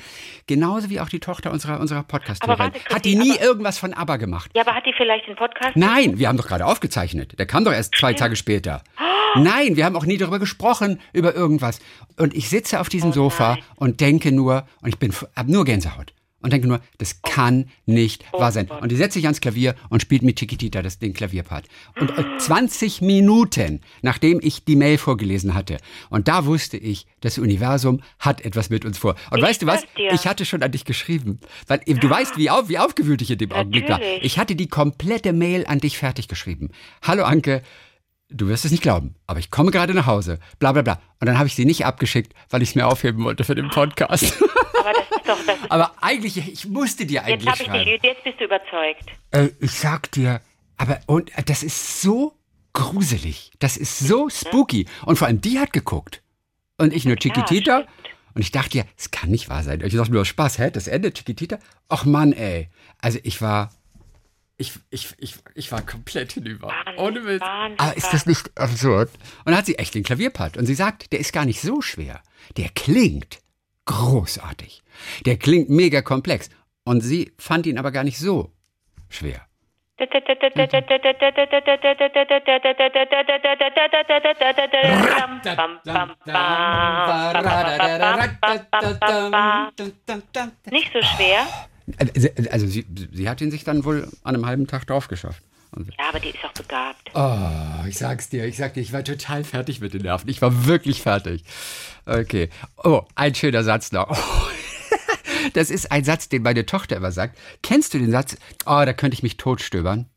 Genauso 0.47 0.89
wie 0.89 0.99
auch 0.99 1.09
die 1.09 1.19
Tochter 1.19 1.51
unserer, 1.51 1.79
unserer 1.79 2.03
podcast 2.03 2.41
Aber 2.43 2.57
warte, 2.57 2.79
Christi, 2.79 2.93
Hat 2.93 3.05
die 3.05 3.15
nie 3.15 3.31
aber- 3.33 3.41
irgendwas 3.43 3.77
von 3.77 3.93
ABBA 3.93 4.17
gemacht? 4.17 4.51
Ja, 4.55 4.63
aber 4.63 4.73
hat 4.75 4.85
die 4.85 4.93
vielleicht 4.97 5.27
den 5.27 5.35
Podcast? 5.35 5.75
Nein, 5.75 6.17
wir 6.17 6.27
haben 6.27 6.37
doch 6.37 6.47
gerade 6.47 6.65
aufgezeichnet. 6.65 7.37
Der 7.37 7.45
kam 7.45 7.63
doch 7.65 7.71
erst 7.73 7.95
zwei 7.95 8.13
Tage 8.13 8.35
später. 8.35 8.83
Nein, 9.35 9.75
wir 9.75 9.85
haben 9.85 9.95
auch 9.95 10.05
nie 10.05 10.17
darüber 10.17 10.39
gesprochen, 10.39 10.99
über 11.13 11.35
irgendwas. 11.35 11.79
Und 12.17 12.33
ich 12.33 12.49
sitze 12.49 12.79
auf 12.79 12.89
diesem 12.89 13.11
Sofa 13.11 13.51
Oh 13.51 13.55
nein. 13.55 13.63
und 13.75 14.01
denke 14.01 14.31
nur, 14.31 14.65
und 14.81 14.89
ich 14.89 14.97
bin, 14.97 15.13
hab 15.35 15.47
nur 15.47 15.65
Gänsehaut. 15.65 16.13
Und 16.45 16.53
denke 16.53 16.67
nur, 16.67 16.79
das 16.99 17.23
kann 17.23 17.65
nicht 17.87 18.23
Oh 18.31 18.39
wahr 18.39 18.51
sein. 18.51 18.69
Und 18.69 18.91
die 18.91 18.95
setzt 18.95 19.15
sich 19.15 19.25
ans 19.25 19.41
Klavier 19.41 19.73
und 19.89 20.01
spielt 20.03 20.21
mit 20.21 20.37
Chiquitita 20.37 20.83
das, 20.83 20.99
den 20.99 21.13
Klavierpart. 21.13 21.65
Und 21.99 22.11
äh, 22.11 22.37
20 22.37 23.01
Minuten, 23.01 23.81
nachdem 24.03 24.39
ich 24.43 24.63
die 24.63 24.75
Mail 24.75 24.99
vorgelesen 24.99 25.55
hatte, 25.55 25.77
und 26.11 26.27
da 26.27 26.45
wusste 26.45 26.77
ich, 26.77 27.07
das 27.21 27.39
Universum 27.39 28.01
hat 28.19 28.45
etwas 28.45 28.69
mit 28.69 28.85
uns 28.85 28.99
vor. 28.99 29.15
Und 29.31 29.39
Ich 29.39 29.43
weißt 29.43 29.63
du 29.63 29.65
was? 29.65 29.81
dir. 29.97 30.13
Ich 30.13 30.27
hatte 30.27 30.45
schon 30.45 30.61
an 30.61 30.71
dich 30.71 30.85
geschrieben. 30.85 31.39
Weil 31.65 31.81
äh, 31.87 31.95
du 31.95 32.07
weißt, 32.07 32.37
wie, 32.37 32.51
auf, 32.51 32.69
wie 32.69 32.77
aufgewühlt 32.77 33.23
ich 33.23 33.31
in 33.31 33.39
dem 33.39 33.51
Augenblick 33.51 33.89
war. 33.89 33.97
Natürlich. 33.97 34.23
Ich 34.23 34.37
hatte 34.37 34.55
die 34.55 34.67
komplette 34.67 35.33
Mail 35.33 35.65
an 35.65 35.79
dich 35.79 35.97
fertig 35.97 36.27
geschrieben. 36.27 36.69
Hallo 37.01 37.23
Anke, 37.23 37.63
du 38.35 38.47
wirst 38.47 38.65
es 38.65 38.71
nicht 38.71 38.83
glauben, 38.83 39.15
aber 39.27 39.39
ich 39.39 39.49
komme 39.49 39.71
gerade 39.71 39.93
nach 39.93 40.05
Hause. 40.05 40.39
Bla 40.59 40.71
bla 40.71 40.81
bla. 40.81 41.01
Und 41.19 41.27
dann 41.27 41.37
habe 41.37 41.47
ich 41.47 41.55
sie 41.55 41.65
nicht 41.65 41.85
abgeschickt, 41.85 42.33
weil 42.49 42.61
ich 42.61 42.69
es 42.69 42.75
mir 42.75 42.87
aufheben 42.87 43.23
wollte 43.23 43.43
für 43.43 43.55
den 43.55 43.69
Podcast. 43.69 44.41
Aber 44.79 44.93
das 44.93 45.09
ist 45.17 45.27
doch, 45.27 45.37
das 45.45 45.57
aber 45.69 45.91
eigentlich, 46.01 46.37
ich 46.37 46.67
musste 46.67 47.05
dir 47.05 47.21
jetzt 47.21 47.25
eigentlich 47.25 47.47
habe 47.49 47.61
ich 47.61 47.67
schreiben. 47.67 47.85
dich, 47.85 48.03
jetzt 48.03 48.23
bist 48.23 48.39
du 48.39 48.45
überzeugt. 48.45 49.05
Äh, 49.31 49.49
ich 49.59 49.71
sag 49.71 50.11
dir, 50.11 50.41
aber 50.77 50.99
und 51.07 51.35
äh, 51.37 51.43
das 51.43 51.63
ist 51.63 52.01
so 52.01 52.37
gruselig. 52.73 53.51
Das 53.59 53.77
ist 53.77 53.99
so 53.99 54.29
spooky. 54.29 54.85
Und 55.05 55.17
vor 55.17 55.27
allem 55.27 55.41
die 55.41 55.59
hat 55.59 55.73
geguckt. 55.73 56.21
Und 56.77 56.93
ich 56.93 57.05
nur 57.05 57.15
Chiquitita. 57.15 57.83
stimmt. 57.83 57.89
und 58.35 58.41
ich 58.41 58.51
dachte 58.51 58.77
ja, 58.77 58.83
es 58.97 59.09
kann 59.11 59.31
nicht 59.31 59.49
wahr 59.49 59.63
sein. 59.63 59.81
Ich 59.81 59.93
dachte 59.95 60.11
nur 60.11 60.25
Spaß, 60.25 60.59
hä? 60.59 60.69
Das 60.71 60.87
Ende 60.87 61.13
Chiquitita? 61.13 61.57
Ach 61.87 62.03
Mann, 62.05 62.33
ey. 62.33 62.69
Also 62.99 63.17
ich 63.23 63.41
war. 63.41 63.71
Ich, 64.57 64.73
ich, 64.89 65.13
ich, 65.17 65.35
ich 65.53 65.71
war 65.71 65.81
komplett 65.81 66.31
hinüber. 66.31 66.67
Wahnsinn, 66.67 67.03
Ohne 67.03 67.25
Witz. 67.25 67.41
Wahnsinn, 67.41 67.79
Aber 67.79 67.97
ist 67.97 68.13
das 68.13 68.25
nicht 68.25 68.57
absurd? 68.57 69.09
Und 69.39 69.47
dann 69.47 69.57
hat 69.57 69.65
sie 69.65 69.77
echt 69.77 69.93
den 69.95 70.03
Klavierpart. 70.03 70.55
Und 70.55 70.65
sie 70.65 70.75
sagt, 70.75 71.11
der 71.11 71.19
ist 71.19 71.33
gar 71.33 71.45
nicht 71.45 71.59
so 71.59 71.81
schwer. 71.81 72.21
Der 72.55 72.69
klingt 72.69 73.39
großartig. 73.85 74.81
Der 75.25 75.37
klingt 75.37 75.69
mega 75.69 76.01
komplex. 76.01 76.49
Und 76.85 77.01
sie 77.01 77.33
fand 77.37 77.65
ihn 77.65 77.77
aber 77.77 77.91
gar 77.91 78.03
nicht 78.03 78.17
so 78.17 78.53
schwer. 79.09 79.45
Nicht 90.71 90.91
so 90.93 91.01
schwer. 91.01 91.45
Also, 91.97 92.29
also 92.51 92.67
sie, 92.67 92.85
sie 93.11 93.29
hat 93.29 93.41
ihn 93.41 93.51
sich 93.51 93.63
dann 93.63 93.85
wohl 93.85 94.07
an 94.23 94.35
einem 94.35 94.45
halben 94.45 94.67
Tag 94.67 94.87
drauf 94.87 95.07
geschafft. 95.07 95.43
Ja, 95.77 96.09
aber 96.09 96.19
die 96.19 96.29
ist 96.29 96.43
auch 96.43 96.53
begabt. 96.53 97.11
Oh, 97.13 97.87
ich 97.87 97.97
sag's 97.97 98.29
dir, 98.29 98.45
ich 98.45 98.55
sag 98.55 98.73
dir, 98.75 98.81
ich 98.81 98.93
war 98.93 99.03
total 99.03 99.43
fertig 99.43 99.81
mit 99.81 99.93
den 99.93 100.03
Nerven. 100.03 100.29
Ich 100.29 100.41
war 100.41 100.65
wirklich 100.65 101.01
fertig. 101.01 101.43
Okay. 102.05 102.49
Oh, 102.83 103.01
ein 103.15 103.35
schöner 103.35 103.63
Satz 103.63 103.91
noch. 103.91 104.09
Oh. 104.09 104.15
Das 105.53 105.69
ist 105.69 105.91
ein 105.91 106.03
Satz, 106.03 106.27
den 106.27 106.41
meine 106.41 106.65
Tochter 106.65 106.97
immer 106.97 107.11
sagt. 107.11 107.37
Kennst 107.61 107.93
du 107.93 107.99
den 107.99 108.09
Satz? 108.09 108.35
Oh, 108.65 108.81
da 108.83 108.93
könnte 108.93 109.13
ich 109.13 109.21
mich 109.21 109.37
totstöbern. 109.37 110.09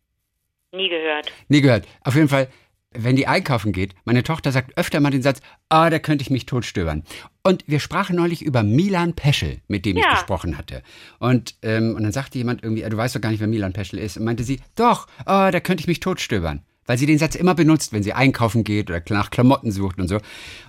Nie 0.72 0.88
gehört. 0.88 1.30
Nie 1.48 1.60
gehört. 1.60 1.86
Auf 2.02 2.14
jeden 2.14 2.28
Fall, 2.28 2.48
wenn 2.94 3.16
die 3.16 3.26
einkaufen 3.26 3.72
geht, 3.72 3.94
meine 4.04 4.22
Tochter 4.22 4.50
sagt 4.50 4.76
öfter 4.78 5.00
mal 5.00 5.10
den 5.10 5.22
Satz, 5.22 5.40
ah, 5.68 5.90
da 5.90 5.98
könnte 5.98 6.22
ich 6.22 6.30
mich 6.30 6.46
totstöbern. 6.46 7.04
Und 7.42 7.64
wir 7.66 7.80
sprachen 7.80 8.16
neulich 8.16 8.42
über 8.42 8.62
Milan 8.62 9.12
Peschel, 9.14 9.60
mit 9.68 9.84
dem 9.84 9.96
ich 9.96 10.04
Ja. 10.04 10.12
gesprochen 10.12 10.56
hatte. 10.56 10.82
Und, 11.18 11.56
ähm, 11.62 11.94
und 11.94 12.02
dann 12.02 12.12
sagte 12.12 12.38
jemand 12.38 12.62
irgendwie, 12.62 12.84
ah, 12.84 12.88
du 12.88 12.96
weißt 12.96 13.14
doch 13.16 13.20
gar 13.20 13.30
nicht, 13.30 13.40
wer 13.40 13.46
Milan 13.46 13.72
Peschel 13.74 13.98
ist. 13.98 14.16
Und 14.16 14.24
meinte 14.24 14.44
sie, 14.44 14.60
doch, 14.74 15.06
ah, 15.26 15.50
da 15.50 15.60
könnte 15.60 15.82
ich 15.82 15.86
mich 15.86 16.00
totstöbern. 16.00 16.62
Weil 16.86 16.96
sie 16.96 17.04
den 17.06 17.18
Satz 17.18 17.34
immer 17.34 17.54
benutzt, 17.54 17.92
wenn 17.92 18.02
sie 18.02 18.14
einkaufen 18.14 18.64
geht 18.64 18.88
oder 18.90 19.02
nach 19.10 19.30
Klamotten 19.30 19.70
sucht 19.70 19.98
und 20.00 20.08
so. 20.08 20.20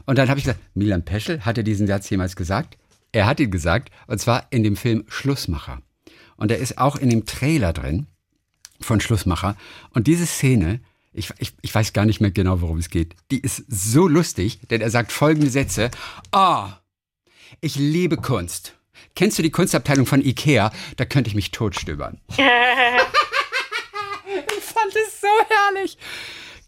Und 0.06 0.18
dann 0.18 0.28
habe 0.30 0.40
ich 0.40 0.46
gesagt, 0.46 0.60
Milan 0.74 1.06
Peschel, 1.06 1.46
hat 1.46 1.58
er 1.58 1.64
diesen 1.64 1.88
Satz 1.88 2.10
jemals 2.10 2.36
gesagt? 2.36 2.78
Er 3.14 3.26
hat 3.26 3.40
ihn 3.40 3.50
gesagt, 3.52 3.92
und 4.08 4.20
zwar 4.20 4.48
in 4.50 4.64
dem 4.64 4.76
Film 4.76 5.06
Schlussmacher. 5.08 5.82
Und 6.36 6.52
er 6.52 6.58
ist 6.58 6.78
auch 6.78 6.98
in 6.98 7.10
dem 7.10 7.26
Trailer 7.26 7.72
drin 7.72 8.08
von 8.82 9.00
Schlussmacher. 9.00 9.56
Und 9.94 10.08
diese 10.08 10.26
Szene, 10.26 10.82
ich, 11.14 11.32
ich, 11.40 11.54
ich 11.62 11.74
weiß 11.74 11.94
gar 11.94 12.06
nicht 12.06 12.22
mehr 12.22 12.32
genau, 12.32 12.62
worum 12.62 12.78
es 12.78 12.90
geht, 12.90 13.16
die 13.32 13.40
ist 13.40 13.64
so 13.68 14.08
lustig, 14.08 14.60
denn 14.70 14.82
er 14.82 14.90
sagt 14.90 15.12
folgende 15.12 15.50
Sätze. 15.50 15.92
Ah, 16.32 16.78
ich 17.62 17.76
liebe 17.76 18.18
Kunst. 18.18 18.76
Kennst 19.16 19.40
du 19.40 19.44
die 19.44 19.52
Kunstabteilung 19.52 20.06
von 20.06 20.22
Ikea? 20.24 20.72
Da 20.98 21.06
könnte 21.06 21.30
ich 21.30 21.36
mich 21.36 21.52
totstöbern. 21.52 22.22
ich 22.30 22.38
fand 24.64 24.96
es 24.96 25.22
so 25.22 25.28
herrlich. 25.50 25.98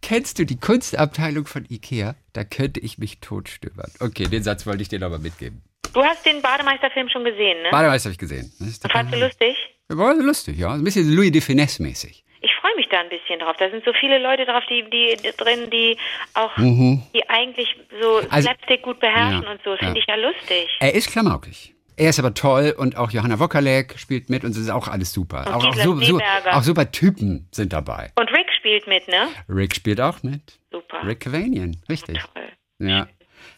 Kennst 0.01 0.39
du 0.39 0.45
die 0.45 0.59
Kunstabteilung 0.59 1.45
von 1.45 1.65
Ikea? 1.69 2.15
Da 2.33 2.43
könnte 2.43 2.79
ich 2.79 2.97
mich 2.97 3.19
totstöbern. 3.19 3.91
Okay, 3.99 4.25
den 4.25 4.43
Satz 4.43 4.65
wollte 4.65 4.81
ich 4.81 4.89
dir 4.89 4.99
nochmal 4.99 5.19
mitgeben. 5.19 5.61
Du 5.93 6.03
hast 6.03 6.25
den 6.25 6.41
Bademeisterfilm 6.41 7.09
schon 7.09 7.23
gesehen, 7.23 7.61
ne? 7.63 7.69
Badeweiß 7.69 8.05
habe 8.05 8.13
ich 8.13 8.17
gesehen. 8.17 8.51
Fandst 8.89 9.13
du 9.13 9.19
lustig? 9.19 9.55
War 9.89 10.15
lustig, 10.15 10.57
ja. 10.57 10.73
Ein 10.73 10.83
bisschen 10.83 11.13
Louis 11.13 11.31
de 11.31 11.41
Finesse 11.41 11.83
mäßig. 11.83 12.23
Ich 12.43 12.51
freue 12.59 12.75
mich 12.75 12.87
da 12.89 12.99
ein 12.99 13.09
bisschen 13.09 13.39
drauf. 13.39 13.55
Da 13.59 13.69
sind 13.69 13.85
so 13.85 13.93
viele 13.93 14.17
Leute 14.17 14.45
drauf, 14.45 14.63
die, 14.69 14.83
die, 14.89 15.15
die 15.23 15.31
drin, 15.37 15.69
die 15.69 15.95
auch, 16.33 16.51
die 16.57 17.29
eigentlich 17.29 17.75
so 18.01 18.21
Mhm. 18.21 18.27
Also- 18.29 18.47
Slapstick 18.49 18.81
gut 18.81 18.99
beherrschen 18.99 19.43
Ja, 19.43 19.51
und 19.51 19.61
so. 19.63 19.71
ja. 19.71 19.77
Finde 19.77 19.99
ich 19.99 20.05
ja 20.07 20.15
lustig. 20.15 20.67
Er 20.79 20.93
ist 20.95 21.11
klamaukig. 21.11 21.75
Er 21.97 22.09
ist 22.09 22.17
aber 22.19 22.33
toll 22.33 22.73
und 22.75 22.97
auch 22.97 23.11
Johanna 23.11 23.37
Wokalek 23.37 23.99
spielt 23.99 24.29
mit 24.31 24.43
und 24.43 24.51
es 24.51 24.57
ist 24.57 24.71
auch 24.71 24.87
alles 24.87 25.13
super. 25.13 25.45
Und 25.45 25.53
Auch, 25.53 25.65
auch, 25.67 25.73
Schneeberger. 25.75 26.57
auch 26.57 26.63
super 26.63 26.89
Typen 26.91 27.47
sind 27.51 27.73
dabei. 27.73 28.11
Und 28.15 28.31
Rick 28.31 28.51
spielt 28.57 28.87
mit, 28.87 29.07
ne? 29.07 29.27
Rick 29.47 29.75
spielt 29.75 30.01
auch 30.01 30.23
mit. 30.23 30.41
Super. 30.71 31.05
Rick 31.05 31.19
Cavanian, 31.19 31.77
richtig. 31.89 32.17
Toll. 32.33 32.43
Ja. 32.79 33.07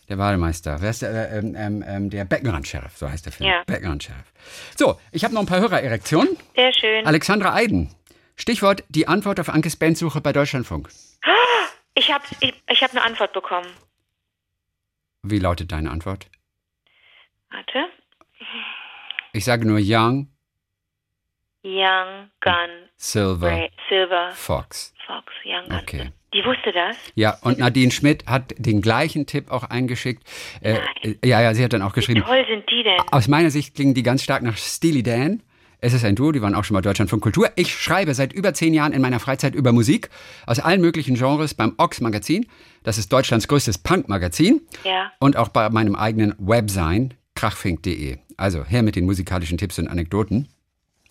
Der 0.09 0.17
Bademeister. 0.17 0.81
Wer 0.81 0.89
ist 0.89 1.01
der, 1.03 1.11
äh, 1.31 1.37
ähm, 1.39 1.55
ähm, 1.57 1.83
ähm, 1.87 2.09
der 2.09 2.25
Beckenrand-Sheriff, 2.25 2.97
so 2.97 3.09
heißt 3.09 3.25
der 3.25 3.31
Film. 3.31 3.49
Ja. 3.49 3.63
Beckenrand-Sheriff. 3.65 4.25
So, 4.75 4.99
ich 5.13 5.23
habe 5.23 5.33
noch 5.33 5.41
ein 5.41 5.45
paar 5.47 5.61
Hörererektionen. 5.61 6.35
Sehr 6.55 6.73
schön. 6.73 7.05
Alexandra 7.05 7.53
Eiden. 7.53 7.89
Stichwort 8.35 8.83
die 8.89 9.07
Antwort 9.07 9.39
auf 9.39 9.49
Ankes 9.49 9.75
Bandsuche 9.75 10.21
bei 10.21 10.33
Deutschlandfunk. 10.33 10.89
Ich 11.95 12.11
habe 12.11 12.23
ich, 12.39 12.53
ich 12.69 12.83
hab 12.83 12.91
eine 12.91 13.03
Antwort 13.03 13.33
bekommen. 13.33 13.67
Wie 15.21 15.39
lautet 15.39 15.71
deine 15.71 15.91
Antwort? 15.91 16.27
Warte. 17.51 17.85
Ich 19.31 19.45
sage 19.45 19.65
nur 19.67 19.79
Young, 19.81 20.27
Young 21.63 22.29
Gun 22.41 22.89
Silver, 22.97 23.47
Ray, 23.47 23.71
Silver 23.89 24.31
Fox. 24.31 24.93
Fox. 25.05 25.31
Young 25.45 25.69
Gun. 25.69 25.79
Okay. 25.79 26.11
Die 26.33 26.43
wusste 26.43 26.71
das? 26.71 26.97
Ja, 27.15 27.37
und 27.41 27.59
Nadine 27.59 27.91
Schmidt 27.91 28.25
hat 28.25 28.55
den 28.57 28.81
gleichen 28.81 29.27
Tipp 29.27 29.51
auch 29.51 29.63
eingeschickt. 29.63 30.23
Äh, 30.61 30.79
äh, 31.03 31.15
ja, 31.23 31.41
ja, 31.41 31.53
sie 31.53 31.63
hat 31.63 31.73
dann 31.73 31.83
auch 31.83 31.91
Wie 31.91 31.99
geschrieben, 31.99 32.23
toll 32.23 32.43
sind 32.49 32.67
die 32.69 32.83
denn? 32.83 32.99
aus 33.11 33.27
meiner 33.27 33.51
Sicht 33.51 33.75
klingen 33.75 33.93
die 33.93 34.03
ganz 34.03 34.23
stark 34.23 34.41
nach 34.41 34.57
Steely 34.57 35.03
Dan. 35.03 35.43
Es 35.85 35.91
ist 35.91 36.05
ein 36.05 36.15
Duo, 36.15 36.31
die 36.31 36.41
waren 36.41 36.55
auch 36.55 36.63
schon 36.63 36.75
mal 36.75 36.81
Deutschland 36.81 37.09
von 37.09 37.19
Kultur. 37.19 37.49
Ich 37.57 37.75
schreibe 37.75 38.13
seit 38.13 38.31
über 38.31 38.53
zehn 38.53 38.73
Jahren 38.73 38.93
in 38.93 39.01
meiner 39.01 39.19
Freizeit 39.19 39.53
über 39.53 39.73
Musik 39.73 40.09
aus 40.45 40.61
allen 40.61 40.79
möglichen 40.79 41.15
Genres 41.15 41.53
beim 41.55 41.73
Ox 41.77 41.99
Magazin. 41.99 42.47
Das 42.83 42.97
ist 42.97 43.11
Deutschlands 43.11 43.49
größtes 43.49 43.79
Punk-Magazin. 43.79 44.61
Ja. 44.85 45.11
Und 45.19 45.35
auch 45.35 45.49
bei 45.49 45.69
meinem 45.69 45.95
eigenen 45.97 46.35
Websein, 46.37 47.15
krachfink.de. 47.35 48.17
Also 48.37 48.63
her 48.63 48.81
mit 48.81 48.95
den 48.95 49.05
musikalischen 49.05 49.57
Tipps 49.57 49.77
und 49.77 49.89
Anekdoten. 49.89 50.47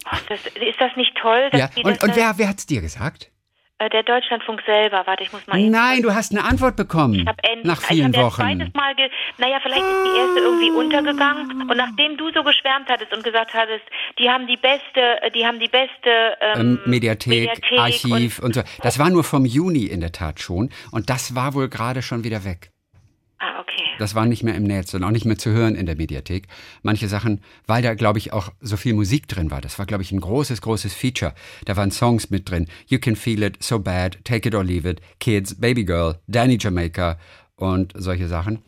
Ach, 0.07 0.23
das, 0.31 0.41
ist 0.47 0.81
das 0.81 0.97
nicht 0.97 1.15
toll? 1.21 1.51
Dass 1.51 1.61
Ja, 1.61 1.69
die 1.69 1.85
und, 1.85 2.03
und 2.03 2.17
wer, 2.17 2.33
wer 2.39 2.49
hat's 2.49 2.65
dir 2.65 2.81
gesagt? 2.81 3.31
Äh, 3.83 3.91
der 3.91 4.03
Deutschlandfunk 4.05 4.63
selber. 4.65 5.03
Warte, 5.07 5.23
ich 5.25 5.33
muss 5.33 5.47
mal. 5.47 5.61
Nein, 5.61 6.03
du 6.03 6.15
hast 6.15 6.33
eine 6.33 6.45
Antwort 6.45 6.77
bekommen. 6.77 7.15
Ich 7.15 7.27
habe 7.27 7.39
nach 7.65 7.81
vielen 7.81 8.13
ich 8.13 8.19
hab 8.19 8.25
Wochen. 8.25 8.41
Ja 8.41 8.57
zweites 8.57 8.75
Mal 8.75 8.95
ge 8.95 9.11
naja, 9.39 9.59
vielleicht 9.63 9.85
ist 9.85 10.05
die 10.05 10.19
erste 10.19 10.41
irgendwie 10.41 10.71
untergegangen. 10.71 11.71
Und 11.71 11.77
nachdem 11.77 12.17
du 12.17 12.31
so 12.33 12.43
geschwärmt 12.43 12.89
hattest 12.89 13.13
und 13.13 13.25
gesagt 13.25 13.55
hattest, 13.55 13.85
die 14.19 14.29
haben 14.29 14.47
die 14.47 14.57
beste, 14.57 15.31
die 15.35 15.47
haben 15.47 15.59
die 15.59 15.69
beste 15.69 16.37
ähm, 16.41 16.61
ähm, 16.61 16.81
Mediathek, 16.87 17.29
Mediathek 17.29 17.79
Archiv 17.79 18.39
Und, 18.39 18.45
und, 18.45 18.55
so. 18.55 18.63
Das 18.83 18.99
war 18.99 19.11
nur 19.11 19.25
vom 19.25 19.45
Juni 19.45 19.85
in 19.85 20.01
der 20.01 20.13
Tat 20.13 20.41
schon. 20.41 20.71
Und 20.91 21.11
das 21.11 21.35
war 21.35 21.55
wohl 21.55 21.69
gerade 21.69 22.03
schon 22.03 22.25
wieder 22.25 22.45
weg. 22.45 22.71
ah, 23.39 23.61
okay. 23.61 23.83
Das 23.99 24.15
war 24.15 24.27
nicht 24.27 24.43
mehr 24.43 24.55
im 24.55 24.65
Netz 24.65 24.95
und 24.95 25.05
auch 25.05 25.11
nicht 25.11 25.25
mehr 25.25 25.39
zu 25.39 25.51
hören 25.51 25.75
in 25.75 25.87
der 25.87 25.97
Mediathek. 25.97 26.47
Manche 26.83 27.09
Sachen, 27.09 27.43
weil 27.67 27.83
da, 27.83 27.95
glaube 27.95 28.19
ich, 28.19 28.33
auch 28.33 28.51
so 28.61 28.77
viel 28.77 28.95
Musik 28.95 29.29
drin 29.29 29.51
war. 29.51 29.61
Das 29.61 29.79
war, 29.79 29.87
glaube 29.87 30.03
ich, 30.03 30.13
ein 30.13 30.21
großes, 30.21 30.61
großes 30.63 30.95
Feature. 30.95 31.35
Da 31.65 31.77
waren 31.77 31.91
Songs 31.91 32.31
mit 32.31 32.51
drin. 32.51 32.69
You 32.87 32.99
Can 32.99 33.17
Feel 33.17 33.43
It, 33.43 33.63
So 33.63 33.79
Bad, 33.79 34.19
Take 34.25 34.49
It 34.49 34.55
or 34.55 34.65
Leave 34.65 34.89
It, 34.89 35.01
Kids, 35.21 35.61
Baby 35.61 35.85
Girl, 35.85 36.19
Danny 36.27 36.59
Jamaica 36.61 37.19
und 37.57 37.93
solche 37.95 38.29
Sachen. 38.29 38.63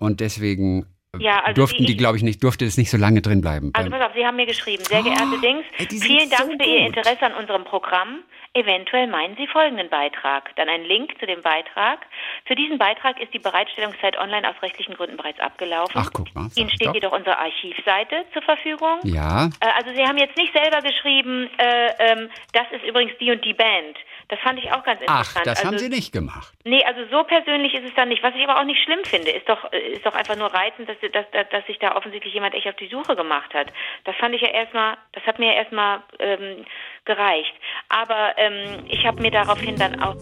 Und 0.00 0.18
deswegen 0.20 0.86
äh, 1.14 1.22
Ja, 1.22 1.40
also 1.44 1.60
durften 1.60 1.78
die- 1.84 1.86
die, 1.92 1.96
glaube 1.96 2.16
ich, 2.16 2.22
nicht, 2.24 2.42
durfte 2.42 2.64
es 2.64 2.76
nicht 2.76 2.90
so 2.90 2.96
lange 2.96 3.20
drin 3.22 3.40
bleiben. 3.40 3.70
Also 3.74 3.90
pass 3.90 4.00
auf, 4.02 4.12
Sie 4.14 4.24
haben 4.26 4.36
mir 4.36 4.46
geschrieben, 4.46 4.82
sehr 4.84 5.02
geehrte 5.02 5.38
Dings, 5.40 5.64
ey, 5.78 5.86
die 5.86 5.98
sind 5.98 6.06
vielen 6.06 6.30
Dank 6.30 6.50
so 6.52 6.64
für 6.64 6.68
Ihr. 6.70 6.86
Interesse 6.86 7.22
an 7.22 7.34
unserem 7.34 7.64
Programm. 7.64 8.20
Eventuell 8.52 9.06
meinen 9.06 9.36
Sie 9.36 9.46
folgenden 9.46 9.88
Beitrag. 9.90 10.50
Dann 10.56 10.68
ein 10.68 10.82
Link 10.82 11.14
zu 11.20 11.26
dem 11.26 11.40
Beitrag. 11.40 12.00
Für 12.46 12.56
diesen 12.56 12.78
Beitrag 12.78 13.20
ist 13.20 13.32
die 13.32 13.38
Bereitstellungszeit 13.38 14.18
online 14.18 14.48
aus 14.48 14.56
rechtlichen 14.60 14.94
Gründen 14.94 15.16
bereits 15.16 15.38
abgelaufen. 15.38 15.92
Ach, 15.94 16.10
guck 16.12 16.34
mal, 16.34 16.48
Ihnen 16.56 16.68
steht 16.70 16.88
doch. 16.88 16.94
jedoch 16.94 17.12
unsere 17.12 17.38
Archivseite 17.38 18.24
zur 18.32 18.42
Verfügung. 18.42 18.98
ja, 19.04 19.46
Äh, 19.60 19.66
Also 19.78 19.94
Sie 19.94 20.02
haben 20.02 20.18
jetzt 20.18 20.36
nicht 20.36 20.52
selber 20.52 20.80
geschrieben, 20.82 21.48
äh, 21.58 21.90
ähm, 22.00 22.28
das 22.52 22.66
ist 22.72 22.84
übrigens 22.84 23.12
die 23.20 23.30
und 23.30 23.44
die 23.44 23.54
Band. 23.54 23.96
Das 24.30 24.38
fand 24.38 24.60
ich 24.60 24.70
auch 24.70 24.84
ganz 24.84 25.00
Ach, 25.08 25.18
interessant. 25.18 25.46
das 25.46 25.58
also, 25.58 25.68
haben 25.68 25.78
Sie 25.78 25.88
nicht 25.88 26.12
gemacht. 26.12 26.54
Nee, 26.64 26.84
also 26.84 27.00
so 27.10 27.24
persönlich 27.24 27.74
ist 27.74 27.84
es 27.84 27.94
dann 27.96 28.08
nicht. 28.08 28.22
Was 28.22 28.32
ich 28.36 28.48
aber 28.48 28.60
auch 28.60 28.64
nicht 28.64 28.80
schlimm 28.80 29.00
finde, 29.04 29.32
ist 29.32 29.48
doch, 29.48 29.72
ist 29.72 30.06
doch 30.06 30.14
einfach 30.14 30.36
nur 30.36 30.54
reizend, 30.54 30.88
dass, 30.88 30.96
dass, 31.12 31.26
dass, 31.50 31.66
sich 31.66 31.80
da 31.80 31.96
offensichtlich 31.96 32.32
jemand 32.32 32.54
echt 32.54 32.68
auf 32.68 32.76
die 32.76 32.86
Suche 32.86 33.16
gemacht 33.16 33.52
hat. 33.54 33.72
Das 34.04 34.14
fand 34.16 34.36
ich 34.36 34.42
ja 34.42 34.50
erstmal, 34.50 34.96
das 35.12 35.24
hat 35.24 35.40
mir 35.40 35.46
ja 35.48 35.54
erstmal 35.54 36.04
ähm, 36.20 36.64
gereicht. 37.06 37.52
Aber 37.88 38.34
ähm, 38.36 38.84
ich 38.88 39.04
habe 39.04 39.20
mir 39.20 39.32
daraufhin 39.32 39.74
dann 39.74 40.00
auch. 40.00 40.14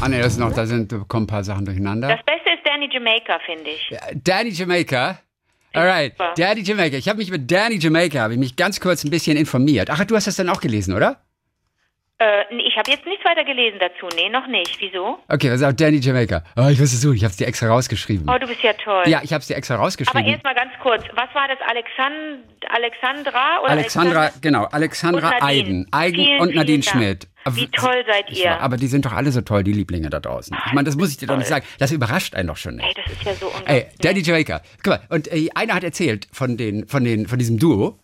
Ah 0.00 0.08
ne, 0.08 0.18
das 0.18 0.32
ist 0.32 0.38
noch, 0.38 0.54
da 0.54 0.64
sind 0.64 0.94
kommen 1.08 1.24
ein 1.24 1.26
paar 1.26 1.44
Sachen 1.44 1.66
durcheinander. 1.66 2.08
Das 2.08 2.24
Beste 2.24 2.52
ist 2.52 2.66
Danny 2.66 2.88
Jamaica, 2.90 3.38
finde 3.40 3.68
ich. 3.68 3.90
Ja, 3.90 4.00
Danny 4.14 4.48
Jamaica. 4.48 5.18
Alright, 5.74 6.12
Super. 6.12 6.34
Danny 6.36 6.60
Jamaica. 6.62 6.96
Ich 6.96 7.08
habe 7.08 7.18
mich 7.18 7.30
mit 7.30 7.50
Danny 7.50 7.76
Jamaica, 7.78 8.20
habe 8.20 8.34
ich 8.34 8.38
mich 8.38 8.56
ganz 8.56 8.80
kurz 8.80 9.04
ein 9.04 9.10
bisschen 9.10 9.36
informiert. 9.36 9.88
Ach, 9.90 10.04
du 10.04 10.14
hast 10.16 10.26
das 10.26 10.36
dann 10.36 10.48
auch 10.48 10.60
gelesen, 10.60 10.94
oder? 10.94 11.22
Äh, 12.18 12.44
nee, 12.54 12.62
ich 12.68 12.76
habe 12.76 12.88
jetzt 12.90 13.04
nichts 13.04 13.24
weiter 13.24 13.42
gelesen 13.44 13.78
dazu. 13.80 14.06
Nee, 14.14 14.28
noch 14.28 14.46
nicht. 14.46 14.76
Wieso? 14.80 15.18
Okay, 15.28 15.50
was 15.50 15.58
sagt 15.60 15.80
Danny 15.80 15.96
Jamaica? 15.96 16.44
Oh, 16.56 16.68
ich 16.70 16.78
wusste 16.78 16.94
es 16.96 17.00
so, 17.00 17.12
ich 17.12 17.24
habe 17.24 17.32
es 17.32 17.36
dir 17.36 17.46
extra 17.48 17.66
rausgeschrieben. 17.68 18.28
Oh, 18.32 18.38
du 18.38 18.46
bist 18.46 18.62
ja 18.62 18.74
toll. 18.74 19.02
Ja, 19.06 19.20
ich 19.24 19.32
habe 19.32 19.40
es 19.40 19.48
dir 19.48 19.56
extra 19.56 19.74
Aber 19.74 19.84
rausgeschrieben. 19.84 20.24
erstmal 20.26 20.54
ganz 20.54 20.70
kurz, 20.80 21.02
was 21.14 21.34
war 21.34 21.48
das? 21.48 21.58
Alexand 21.68 22.44
Alexandra 22.68 23.60
oder 23.62 23.70
Alexandra, 23.70 24.20
Alexander? 24.20 24.40
genau, 24.40 24.64
Alexandra 24.70 25.28
Und 25.30 25.40
Nadine. 25.40 25.46
Eiden. 25.48 25.86
Eiden 25.90 26.14
Vielen, 26.24 26.40
und 26.40 26.54
Nadine. 26.54 26.82
Schmidt. 26.84 27.26
Wie 27.50 27.68
toll 27.68 28.04
seid 28.06 28.30
Ich 28.30 28.42
ihr. 28.44 28.50
war- 28.50 28.60
Aber 28.60 28.76
die 28.76 28.86
sind 28.86 29.04
doch 29.04 29.12
alle 29.12 29.30
so 29.32 29.40
toll, 29.40 29.64
die 29.64 29.72
Lieblinge 29.72 30.10
da 30.10 30.20
draußen. 30.20 30.56
Ich 30.66 30.72
meine, 30.72 30.86
das 30.86 30.96
muss 30.96 31.10
ich 31.10 31.16
dir 31.16 31.26
doch 31.26 31.36
nicht 31.36 31.48
sagen. 31.48 31.64
Das 31.78 31.90
überrascht 31.92 32.34
einen 32.34 32.48
doch 32.48 32.56
schon 32.56 32.76
nicht. 32.76 32.86
Ey, 32.86 32.94
das 33.04 33.12
ist 33.12 33.22
ja 33.24 33.34
so 33.34 33.46
unglaublich. 33.46 33.68
Ey, 33.76 33.86
Danny 34.00 34.20
Jamaica. 34.20 34.60
Guck 34.82 34.86
mal, 34.94 35.00
und 35.10 35.32
äh, 35.32 35.48
einer 35.54 35.74
hat 35.74 35.84
erzählt 35.84 36.28
von, 36.32 36.56
den, 36.56 36.86
von, 36.86 37.04
den, 37.04 37.26
von 37.26 37.38
diesem 37.38 37.58
Duo. 37.58 37.98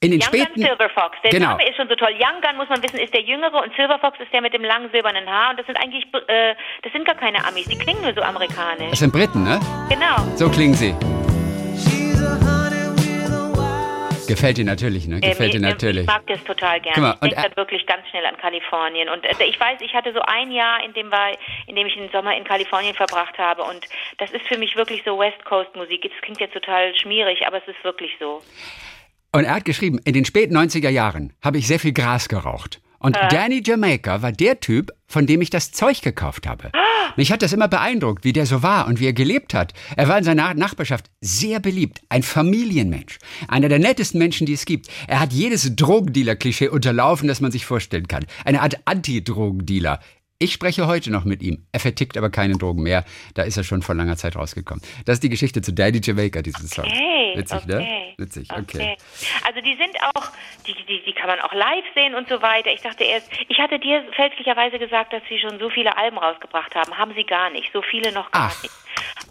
In 0.00 0.10
den 0.10 0.20
Young 0.20 0.30
Gun 0.30 0.40
späten. 0.42 0.60
Silver 0.60 0.90
Fox. 0.90 1.16
Der 1.24 1.30
Genau. 1.30 1.48
Name 1.52 1.66
ist 1.70 1.74
schon 1.76 1.88
so 1.88 1.94
toll. 1.94 2.10
Young 2.20 2.42
Gun, 2.42 2.56
muss 2.58 2.68
man 2.68 2.82
wissen, 2.82 2.98
ist 2.98 3.14
der 3.14 3.22
Jüngere 3.22 3.62
und 3.62 3.72
Silver 3.76 3.98
Fox 3.98 4.18
ist 4.20 4.30
der 4.30 4.42
mit 4.42 4.52
dem 4.52 4.62
langen 4.62 4.90
silbernen 4.92 5.26
Haar. 5.26 5.50
Und 5.50 5.58
das 5.58 5.64
sind 5.66 5.76
eigentlich, 5.78 6.04
äh, 6.28 6.54
das 6.82 6.92
sind 6.92 7.06
gar 7.06 7.14
keine 7.16 7.42
Amis. 7.46 7.64
Die 7.66 7.78
klingen 7.78 8.02
nur 8.02 8.12
so 8.14 8.20
amerikanisch. 8.20 8.90
Das 8.90 8.98
sind 8.98 9.10
Briten, 9.12 9.42
ne? 9.44 9.58
Genau. 9.88 10.16
So 10.36 10.50
klingen 10.50 10.74
sie. 10.74 10.94
Gefällt 14.26 14.58
dir 14.58 14.64
natürlich, 14.64 15.06
ne? 15.06 15.20
Gefällt 15.20 15.52
dir 15.52 15.56
Ähm, 15.56 15.62
natürlich. 15.62 16.02
Ich 16.02 16.06
mag 16.06 16.26
das 16.26 16.42
total 16.44 16.80
gerne. 16.80 17.00
Mal, 17.00 17.12
ich 17.14 17.20
denke 17.20 17.36
halt 17.36 17.56
wirklich 17.56 17.86
ganz 17.86 18.06
schnell 18.08 18.26
an 18.26 18.36
Kalifornien. 18.36 19.08
Und 19.08 19.24
äh, 19.24 19.44
ich 19.44 19.58
weiß, 19.58 19.80
ich 19.80 19.94
hatte 19.94 20.12
so 20.12 20.20
ein 20.20 20.50
Jahr, 20.52 20.84
in 20.84 20.92
dem, 20.94 21.10
war, 21.10 21.30
in 21.66 21.76
dem 21.76 21.86
ich 21.86 21.94
den 21.94 22.10
Sommer 22.10 22.36
in 22.36 22.44
Kalifornien 22.44 22.94
verbracht 22.94 23.38
habe. 23.38 23.62
Und 23.62 23.86
das 24.18 24.30
ist 24.30 24.46
für 24.46 24.58
mich 24.58 24.76
wirklich 24.76 25.02
so 25.04 25.18
West 25.18 25.44
Coast 25.44 25.74
Musik. 25.74 26.02
Das 26.02 26.20
klingt 26.22 26.40
jetzt 26.40 26.54
total 26.54 26.94
schmierig, 26.96 27.46
aber 27.46 27.58
es 27.58 27.68
ist 27.68 27.82
wirklich 27.84 28.12
so. 28.18 28.42
Und 29.32 29.44
er 29.44 29.54
hat 29.54 29.64
geschrieben, 29.64 30.00
in 30.04 30.14
den 30.14 30.24
späten 30.24 30.56
90er 30.56 30.88
Jahren 30.88 31.32
habe 31.44 31.58
ich 31.58 31.66
sehr 31.66 31.78
viel 31.78 31.92
Gras 31.92 32.28
geraucht. 32.28 32.80
Und 32.98 33.16
Danny 33.30 33.62
Jamaica 33.64 34.22
war 34.22 34.32
der 34.32 34.60
Typ, 34.60 34.92
von 35.06 35.26
dem 35.26 35.40
ich 35.40 35.50
das 35.50 35.72
Zeug 35.72 36.02
gekauft 36.02 36.46
habe. 36.46 36.72
Mich 37.16 37.32
hat 37.32 37.42
das 37.42 37.52
immer 37.52 37.68
beeindruckt, 37.68 38.24
wie 38.24 38.32
der 38.32 38.46
so 38.46 38.62
war 38.62 38.86
und 38.86 39.00
wie 39.00 39.06
er 39.06 39.12
gelebt 39.12 39.54
hat. 39.54 39.72
Er 39.96 40.08
war 40.08 40.18
in 40.18 40.24
seiner 40.24 40.52
Nachbarschaft 40.54 41.06
sehr 41.20 41.60
beliebt, 41.60 42.00
ein 42.08 42.22
Familienmensch, 42.22 43.18
einer 43.48 43.68
der 43.68 43.78
nettesten 43.78 44.18
Menschen, 44.18 44.46
die 44.46 44.52
es 44.52 44.66
gibt. 44.66 44.88
Er 45.06 45.20
hat 45.20 45.32
jedes 45.32 45.76
Drogendealer-Klischee 45.76 46.68
unterlaufen, 46.68 47.28
das 47.28 47.40
man 47.40 47.52
sich 47.52 47.64
vorstellen 47.64 48.08
kann. 48.08 48.26
Eine 48.44 48.60
Art 48.60 48.80
Anti-Drogendealer. 48.84 50.00
Ich 50.38 50.52
spreche 50.52 50.86
heute 50.86 51.10
noch 51.10 51.24
mit 51.24 51.42
ihm. 51.42 51.66
Er 51.72 51.80
vertickt 51.80 52.18
aber 52.18 52.28
keine 52.28 52.58
Drogen 52.58 52.82
mehr. 52.82 53.06
Da 53.34 53.44
ist 53.44 53.56
er 53.56 53.64
schon 53.64 53.80
vor 53.80 53.94
langer 53.94 54.18
Zeit 54.18 54.36
rausgekommen. 54.36 54.82
Das 55.06 55.14
ist 55.14 55.22
die 55.22 55.30
Geschichte 55.30 55.62
zu 55.62 55.72
Daddy 55.72 55.98
Jamaica, 56.02 56.42
diesen 56.42 56.68
Song. 56.68 56.84
Okay, 56.84 57.32
Witzig, 57.36 57.62
okay. 57.64 57.66
ne? 57.66 58.06
Witzig, 58.18 58.48
okay. 58.52 58.96
Also 59.46 59.62
die 59.62 59.76
sind 59.76 59.96
auch, 60.14 60.28
die, 60.66 60.74
die, 60.74 61.02
die 61.06 61.12
kann 61.14 61.28
man 61.28 61.40
auch 61.40 61.54
live 61.54 61.84
sehen 61.94 62.14
und 62.14 62.28
so 62.28 62.42
weiter. 62.42 62.70
Ich 62.70 62.82
dachte 62.82 63.04
erst, 63.04 63.30
ich 63.48 63.58
hatte 63.58 63.78
dir 63.78 64.04
fälschlicherweise 64.14 64.78
gesagt, 64.78 65.14
dass 65.14 65.22
sie 65.30 65.38
schon 65.38 65.58
so 65.58 65.70
viele 65.70 65.96
Alben 65.96 66.18
rausgebracht 66.18 66.74
haben. 66.74 66.98
Haben 66.98 67.14
sie 67.14 67.24
gar 67.24 67.48
nicht. 67.48 67.72
So 67.72 67.80
viele 67.80 68.12
noch 68.12 68.30
gar 68.30 68.52
Ach. 68.52 68.62
nicht. 68.62 68.74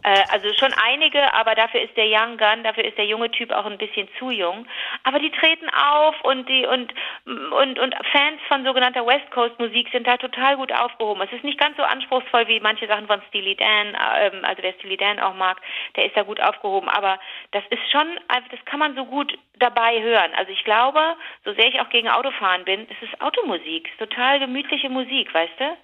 Äh, 0.05 0.23
also 0.29 0.53
schon 0.53 0.71
einige, 0.73 1.33
aber 1.33 1.55
dafür 1.55 1.81
ist 1.81 1.97
der 1.97 2.05
Young 2.05 2.37
Gun, 2.37 2.63
dafür 2.63 2.85
ist 2.85 2.95
der 2.95 3.07
junge 3.07 3.31
Typ 3.31 3.51
auch 3.51 3.65
ein 3.65 3.79
bisschen 3.79 4.07
zu 4.19 4.29
jung. 4.29 4.67
Aber 5.03 5.17
die 5.17 5.31
treten 5.31 5.67
auf 5.69 6.15
und 6.21 6.47
die 6.47 6.65
und 6.67 6.93
und 7.25 7.79
und 7.79 7.95
Fans 8.11 8.39
von 8.47 8.63
sogenannter 8.63 9.03
West 9.05 9.31
Coast 9.31 9.57
Musik 9.57 9.89
sind 9.91 10.05
da 10.05 10.17
total 10.17 10.57
gut 10.57 10.71
aufgehoben. 10.71 11.23
Es 11.23 11.31
ist 11.31 11.43
nicht 11.43 11.59
ganz 11.59 11.75
so 11.75 11.81
anspruchsvoll 11.81 12.47
wie 12.47 12.59
manche 12.59 12.85
Sachen 12.85 13.07
von 13.07 13.19
Steely 13.29 13.55
Dan, 13.55 13.97
ähm, 14.19 14.45
also 14.45 14.61
wer 14.61 14.73
Steely 14.73 14.97
Dan 14.97 15.19
auch 15.19 15.33
mag, 15.33 15.59
der 15.95 16.05
ist 16.05 16.15
da 16.15 16.21
gut 16.21 16.39
aufgehoben. 16.39 16.87
Aber 16.87 17.19
das 17.49 17.63
ist 17.71 17.91
schon, 17.91 18.05
also 18.27 18.47
das 18.51 18.63
kann 18.65 18.79
man 18.79 18.95
so 18.95 19.05
gut 19.05 19.35
dabei 19.57 20.03
hören. 20.03 20.31
Also 20.35 20.51
ich 20.51 20.63
glaube, 20.65 21.15
so 21.43 21.53
sehr 21.53 21.67
ich 21.67 21.81
auch 21.81 21.89
gegen 21.89 22.09
Autofahren 22.09 22.63
bin, 22.63 22.87
es 22.89 23.09
ist 23.09 23.19
Automusik, 23.21 23.89
total 23.97 24.39
gemütliche 24.39 24.89
Musik, 24.89 25.33
weißt 25.33 25.59
du? 25.59 25.77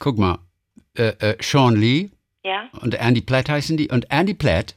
Guck 0.00 0.16
mal, 0.16 0.38
äh, 0.96 1.08
äh, 1.20 1.36
Sean 1.42 1.76
Lee 1.76 2.08
Ja. 2.44 2.68
und 2.80 2.94
Andy 2.94 3.20
Platt 3.20 3.48
heißen 3.48 3.76
die. 3.76 3.88
Und 3.88 4.10
Andy 4.10 4.34
Platt 4.34 4.76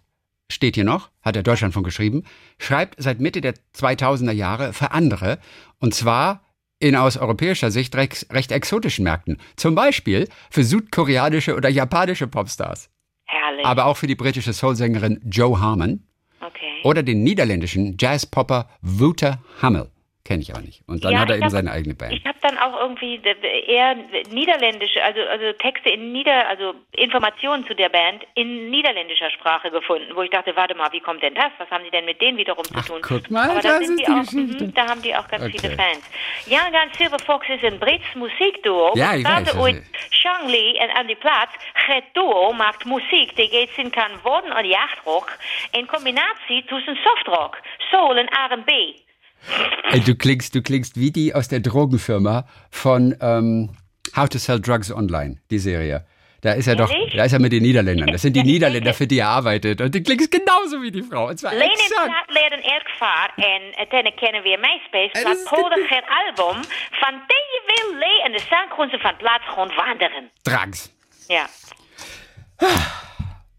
steht 0.50 0.76
hier 0.76 0.84
noch, 0.84 1.10
hat 1.22 1.36
der 1.36 1.44
Deutschlandfunk 1.44 1.86
geschrieben, 1.86 2.24
schreibt 2.58 3.02
seit 3.02 3.20
Mitte 3.20 3.42
der 3.42 3.54
2000er 3.76 4.32
Jahre 4.32 4.74
für 4.74 4.92
andere. 4.92 5.40
Und 5.80 5.94
zwar 5.94 6.42
in 6.80 6.96
aus 6.96 7.18
europäischer 7.18 7.72
Sicht 7.72 7.96
recht, 7.96 8.28
recht 8.34 8.52
exotischen 8.52 9.04
Märkten. 9.04 9.38
Zum 9.56 9.76
Beispiel 9.76 10.28
für 10.50 10.64
südkoreanische 10.64 11.56
oder 11.56 11.70
japanische 11.70 12.28
Popstars. 12.28 12.90
Herrlich. 13.26 13.66
Aber 13.66 13.86
auch 13.86 13.98
für 13.98 14.08
die 14.08 14.16
britische 14.16 14.52
Soulsängerin 14.52 15.22
Joe 15.24 15.60
Harmon 15.60 16.04
okay. 16.42 16.82
oder 16.84 17.04
den 17.04 17.24
niederländischen 17.24 17.98
Jazzpopper 18.00 18.68
Wouter 18.82 19.42
Hammel. 19.62 19.91
Kenne 20.24 20.44
ich 20.44 20.52
aber 20.52 20.62
nicht. 20.62 20.82
Und 20.88 21.04
dann 21.04 21.14
Ja, 21.14 21.20
hat 21.20 21.30
er 21.30 21.36
eben 21.38 21.46
hab- 21.46 21.52
seine 21.52 21.72
eigene 21.72 21.96
Band. 21.96 22.14
Ich 22.14 22.24
habe 22.26 22.38
dann 22.42 22.58
auch 22.60 22.80
irgendwie 22.80 23.20
eher 23.68 23.96
niederländische, 24.30 25.04
also 25.04 25.20
also 25.22 25.52
Texte 25.54 25.90
in 25.90 26.12
Nieder, 26.12 26.48
also 26.48 26.76
Informationen 26.96 27.66
zu 27.66 27.74
der 27.74 27.90
Band 27.90 28.24
in 28.36 28.70
niederländischer 28.70 29.32
Sprache 29.32 29.72
gefunden, 29.72 30.16
wo 30.16 30.22
ich 30.22 30.30
dachte, 30.30 30.56
warte 30.56 30.76
mal, 30.76 30.92
wie 30.92 31.00
kommt 31.00 31.24
denn 31.24 31.34
das? 31.34 31.52
Was 31.58 31.70
haben 31.72 31.84
sie 31.84 31.90
denn 31.90 32.06
mit 32.06 32.22
denen 32.22 32.38
wiederum 32.38 32.64
zu 32.64 32.74
Ach, 32.76 32.86
tun? 32.86 33.02
guck 33.02 33.30
mal, 33.32 33.50
Aber 33.50 33.62
da 33.62 33.80
sind 33.80 34.00
die 34.00 34.06
die 34.06 34.12
auch, 34.12 34.32
mhm, 34.32 34.74
da 34.76 34.88
haben 34.88 35.02
die 35.02 35.16
auch 35.16 35.28
ganz 35.28 35.44
Okay. 35.44 35.58
viele 35.60 35.76
Fans. 35.76 36.10
Young 36.48 36.72
Gun 36.72 36.92
Silver 36.98 37.20
Fox 37.20 37.48
ist 37.50 37.64
ein 37.64 37.80
Brits 37.80 38.06
muziekduo. 38.16 38.92
Ja, 38.96 39.16
ich 39.16 39.26
weiß, 39.26 39.42
ist- 39.54 39.84
Sean 40.22 40.48
Lee 40.50 40.78
en 40.78 40.90
Andy 40.92 41.16
Platt. 41.16 41.50
Het 41.74 42.04
duo 42.14 42.54
maakt 42.54 42.86
muziek 42.86 43.36
die 43.36 43.48
geht 43.50 43.76
in 43.78 43.90
kan 43.90 44.12
worden 44.24 44.52
en 44.56 44.66
jachtrock 44.66 45.32
in 45.72 45.88
combinatie 45.88 46.64
tussen 46.68 46.96
softrock, 47.04 47.58
soul 47.90 48.18
en 48.18 48.28
R&B. 48.28 48.72
Ey, 49.92 50.00
du 50.02 50.16
klingst, 50.16 50.56
du 50.56 50.62
klingst 50.62 50.98
wie 51.00 51.12
die 51.12 51.34
aus 51.36 51.48
der 51.48 51.60
Drogenfirma 51.60 52.46
von 52.70 53.16
ähm, 53.22 53.76
How 54.16 54.30
to 54.30 54.38
Sell 54.38 54.60
Drugs 54.62 54.92
Online, 54.92 55.38
die 55.50 55.60
Serie. 55.60 56.06
Da 56.42 56.54
ist 56.54 56.68
er 56.68 56.76
doch, 56.76 56.90
Ehrlich? 56.92 57.14
da 57.16 57.24
ist 57.26 57.34
er 57.34 57.40
mit 57.40 57.52
den 57.52 57.62
Niederländern. 57.62 58.08
Das 58.12 58.22
sind 58.24 58.34
die 58.36 58.44
Niederländer, 58.52 58.94
für 58.94 59.06
die 59.06 59.20
er 59.20 59.28
arbeitet. 59.30 59.80
Und 59.82 59.94
du 59.94 60.02
klingst 60.02 60.32
genauso 60.32 60.82
wie 60.82 60.92
die 60.92 61.04
Frau. 61.04 61.28
Und 61.28 61.38
zwar 61.40 61.54
en 61.54 61.62
exakt. 61.62 62.06
Plaat 62.06 62.30
leren 62.32 62.62
vaar 63.02 63.30
en 63.38 63.62
dan 63.90 64.16
kennen 64.16 64.44
weer 64.44 64.60
is 65.14 65.24
dit 65.24 65.50
hoorde 65.50 65.76
de- 65.76 65.88
geen 65.88 66.04
album 66.22 66.62
van 67.02 67.14
die 67.32 67.60
wil 67.70 68.00
lee 68.00 68.22
en 68.26 68.32
de 68.32 68.40
zanggroensen 68.50 69.00
van 69.00 69.16
plaats 69.18 69.44
gewoon 69.48 69.72
wandelen. 69.76 70.30
Drugs. 70.44 70.92
Ja. 71.28 71.46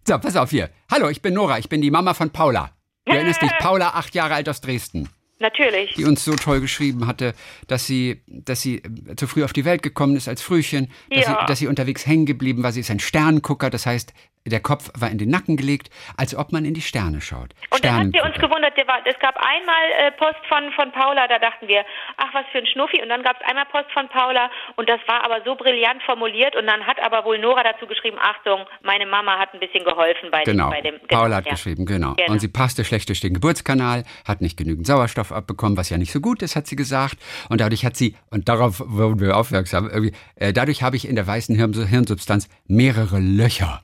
So, 0.05 0.18
pass 0.18 0.35
auf 0.37 0.51
hier. 0.51 0.68
Hallo, 0.90 1.09
ich 1.09 1.23
bin 1.23 1.33
Nora, 1.35 1.59
ich 1.59 1.68
bin 1.68 1.81
die 1.81 1.90
Mama 1.92 2.12
von 2.12 2.31
Paula. 2.31 2.73
Du 3.05 3.12
erinnerst 3.12 3.40
dich, 3.40 3.53
Paula, 3.61 3.90
acht 3.95 4.14
Jahre 4.16 4.35
alt 4.35 4.49
aus 4.49 4.61
Dresden. 4.61 5.09
Natürlich. 5.42 5.94
die 5.94 6.05
uns 6.05 6.24
so 6.24 6.35
toll 6.37 6.61
geschrieben 6.61 7.07
hatte, 7.07 7.35
dass 7.66 7.87
sie, 7.87 8.22
dass 8.26 8.62
sie 8.62 8.76
äh, 8.78 9.16
zu 9.16 9.26
früh 9.26 9.44
auf 9.44 9.52
die 9.52 9.64
Welt 9.66 9.83
gekommen 9.83 10.16
ist 10.16 10.28
als 10.28 10.40
Frühchen, 10.40 10.88
dass, 11.11 11.26
Ja. 11.26 11.40
sie, 11.40 11.46
dass 11.46 11.59
sie 11.59 11.66
unterwegs 11.66 12.07
hängen 12.07 12.24
geblieben 12.24 12.62
war. 12.62 12.72
Sie 12.72 12.81
ist 12.81 12.90
ein 12.90 13.00
Sterngucker, 13.00 13.68
das 13.68 13.85
heißt, 13.85 14.14
der 14.50 14.61
Kopf 14.61 14.90
war 14.98 15.11
in 15.11 15.18
den 15.18 15.31
Nacken 15.31 15.57
gelegt, 15.57 15.88
als 16.16 16.35
ob 16.35 16.52
man 16.52 16.64
in 16.64 16.74
die 16.74 16.81
Sterne 16.81 17.20
schaut. 17.20 17.55
Und 17.70 17.85
dann 17.85 18.09
hat 18.09 18.12
wir 18.12 18.24
uns 18.24 18.35
gewundert, 18.35 18.74
es 19.05 19.18
gab 19.20 19.37
einmal 19.37 19.85
äh, 19.98 20.11
Post 20.12 20.40
von, 20.48 20.72
von 20.72 20.92
Paula, 20.92 21.28
da 21.28 21.38
dachten 21.38 21.68
wir, 21.68 21.85
ach 22.16 22.35
was 22.35 22.44
für 22.50 22.59
ein 22.59 22.66
Schnuffi. 22.66 23.00
Und 23.02 23.09
dann 23.09 23.22
gab 23.22 23.40
es 23.40 23.48
einmal 23.48 23.66
Post 23.66 23.90
von 23.92 24.09
Paula 24.09 24.50
und 24.76 24.88
das 24.88 25.00
war 25.07 25.24
aber 25.24 25.42
so 25.44 25.55
brillant 25.55 26.02
formuliert. 26.02 26.57
Und 26.57 26.66
dann 26.66 26.87
hat 26.87 27.00
aber 27.00 27.24
wohl 27.24 27.38
Nora 27.38 27.62
dazu 27.62 27.87
geschrieben, 27.87 28.18
Achtung, 28.20 28.66
meine 28.83 29.07
Mama 29.07 29.38
hat 29.38 29.55
ein 29.55 29.61
bisschen 29.61 29.85
geholfen 29.85 30.31
bei 30.31 30.42
Genau, 30.44 30.70
dem. 30.70 30.70
Bei 30.70 30.81
dem 30.81 31.00
Paula 31.09 31.37
hat 31.37 31.46
ja. 31.46 31.52
geschrieben, 31.52 31.87
genau. 31.87 32.14
Genau. 32.14 32.33
Und 32.33 32.40
sie 32.40 32.48
passte 32.48 32.85
schlecht 32.85 33.09
durch 33.09 33.20
den 33.20 33.35
Geburtskanal, 33.35 34.05
hat 34.26 34.40
nicht 34.40 34.57
genügend 34.57 34.87
Sauerstoff 34.87 35.33
abbekommen, 35.33 35.76
was 35.76 35.90
ja 35.90 35.98
nicht 35.98 36.12
so 36.12 36.20
gut 36.20 36.42
ist, 36.42 36.57
hat 36.57 36.66
sie 36.66 36.76
gesagt. 36.76 37.16
Und 37.48 37.61
dadurch 37.61 37.85
hat 37.85 37.96
sie, 37.96 38.16
und 38.31 38.48
darauf 38.48 38.81
wurden 38.85 39.20
wir 39.20 39.37
aufmerksam, 39.37 39.90
äh, 40.37 40.52
dadurch 40.52 40.83
habe 40.83 40.96
ich 40.96 41.09
in 41.09 41.14
der 41.14 41.26
weißen 41.26 41.55
Hirn 41.55 41.72
Hirnsubstanz 41.72 42.48
mehrere 42.66 43.18
Löcher. 43.18 43.83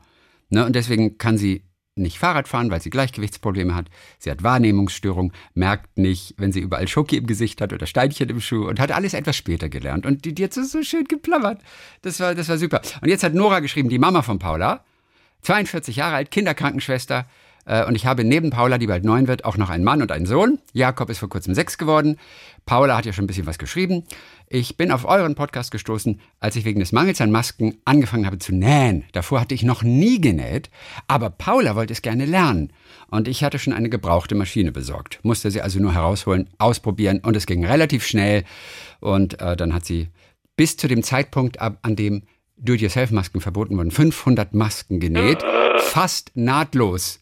Ne? 0.50 0.64
Und 0.64 0.74
deswegen 0.74 1.18
kann 1.18 1.38
sie 1.38 1.64
nicht 1.98 2.18
Fahrrad 2.18 2.48
fahren, 2.48 2.70
weil 2.70 2.80
sie 2.80 2.90
Gleichgewichtsprobleme 2.90 3.74
hat. 3.74 3.86
Sie 4.18 4.30
hat 4.30 4.42
Wahrnehmungsstörung, 4.42 5.32
merkt 5.54 5.98
nicht, 5.98 6.34
wenn 6.38 6.52
sie 6.52 6.60
überall 6.60 6.88
Schoki 6.88 7.16
im 7.16 7.26
Gesicht 7.26 7.60
hat 7.60 7.72
oder 7.72 7.86
Steinchen 7.86 8.28
im 8.28 8.40
Schuh 8.40 8.68
und 8.68 8.80
hat 8.80 8.92
alles 8.92 9.14
etwas 9.14 9.36
später 9.36 9.68
gelernt. 9.68 10.06
Und 10.06 10.24
die, 10.24 10.34
die 10.34 10.44
hat 10.44 10.54
so, 10.54 10.62
so 10.62 10.82
schön 10.82 11.04
geplappert. 11.04 11.60
Das 12.02 12.20
war, 12.20 12.34
das 12.34 12.48
war 12.48 12.58
super. 12.58 12.80
Und 13.02 13.08
jetzt 13.08 13.24
hat 13.24 13.34
Nora 13.34 13.60
geschrieben, 13.60 13.88
die 13.88 13.98
Mama 13.98 14.22
von 14.22 14.38
Paula, 14.38 14.84
42 15.42 15.96
Jahre 15.96 16.16
alt, 16.16 16.30
Kinderkrankenschwester, 16.30 17.26
Und 17.86 17.94
ich 17.96 18.06
habe 18.06 18.24
neben 18.24 18.48
Paula, 18.48 18.78
die 18.78 18.86
bald 18.86 19.04
neun 19.04 19.28
wird, 19.28 19.44
auch 19.44 19.58
noch 19.58 19.68
einen 19.68 19.84
Mann 19.84 20.00
und 20.00 20.10
einen 20.10 20.24
Sohn. 20.24 20.58
Jakob 20.72 21.10
ist 21.10 21.18
vor 21.18 21.28
kurzem 21.28 21.54
sechs 21.54 21.76
geworden. 21.76 22.16
Paula 22.64 22.96
hat 22.96 23.06
ja 23.06 23.12
schon 23.12 23.24
ein 23.24 23.26
bisschen 23.26 23.46
was 23.46 23.58
geschrieben. 23.58 24.04
Ich 24.48 24.78
bin 24.78 24.90
auf 24.90 25.04
euren 25.04 25.34
Podcast 25.34 25.70
gestoßen, 25.70 26.20
als 26.40 26.56
ich 26.56 26.64
wegen 26.64 26.80
des 26.80 26.92
Mangels 26.92 27.20
an 27.20 27.30
Masken 27.30 27.76
angefangen 27.84 28.24
habe 28.24 28.38
zu 28.38 28.54
nähen. 28.54 29.04
Davor 29.12 29.40
hatte 29.40 29.54
ich 29.54 29.62
noch 29.62 29.82
nie 29.82 30.20
genäht, 30.20 30.70
aber 31.06 31.28
Paula 31.28 31.76
wollte 31.76 31.92
es 31.92 32.00
gerne 32.00 32.24
lernen. 32.24 32.72
Und 33.10 33.28
ich 33.28 33.44
hatte 33.44 33.58
schon 33.58 33.74
eine 33.74 33.90
gebrauchte 33.90 34.34
Maschine 34.34 34.72
besorgt. 34.72 35.20
Musste 35.22 35.50
sie 35.50 35.60
also 35.60 35.78
nur 35.78 35.92
herausholen, 35.92 36.48
ausprobieren 36.58 37.20
und 37.20 37.36
es 37.36 37.46
ging 37.46 37.64
relativ 37.64 38.06
schnell. 38.06 38.44
Und 39.00 39.40
äh, 39.40 39.56
dann 39.56 39.74
hat 39.74 39.84
sie 39.84 40.08
bis 40.56 40.76
zu 40.76 40.88
dem 40.88 41.02
Zeitpunkt, 41.02 41.60
ab, 41.60 41.78
an 41.82 41.96
dem 41.96 42.22
Do-it-yourself-Masken 42.56 43.40
verboten 43.40 43.76
wurden, 43.76 43.90
500 43.90 44.54
Masken 44.54 45.00
genäht, 45.00 45.44
fast 45.78 46.32
nahtlos. 46.34 47.20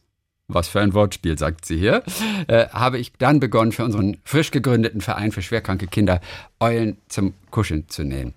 Was 0.48 0.68
für 0.68 0.80
ein 0.80 0.94
Wortspiel, 0.94 1.36
sagt 1.36 1.64
sie 1.64 1.76
hier. 1.76 2.02
Äh, 2.46 2.68
habe 2.68 2.98
ich 2.98 3.12
dann 3.14 3.40
begonnen, 3.40 3.72
für 3.72 3.84
unseren 3.84 4.18
frisch 4.24 4.52
gegründeten 4.52 5.00
Verein 5.00 5.32
für 5.32 5.42
schwerkranke 5.42 5.88
Kinder 5.88 6.20
Eulen 6.60 6.98
zum 7.08 7.34
Kuscheln 7.50 7.88
zu 7.88 8.04
nähen. 8.04 8.32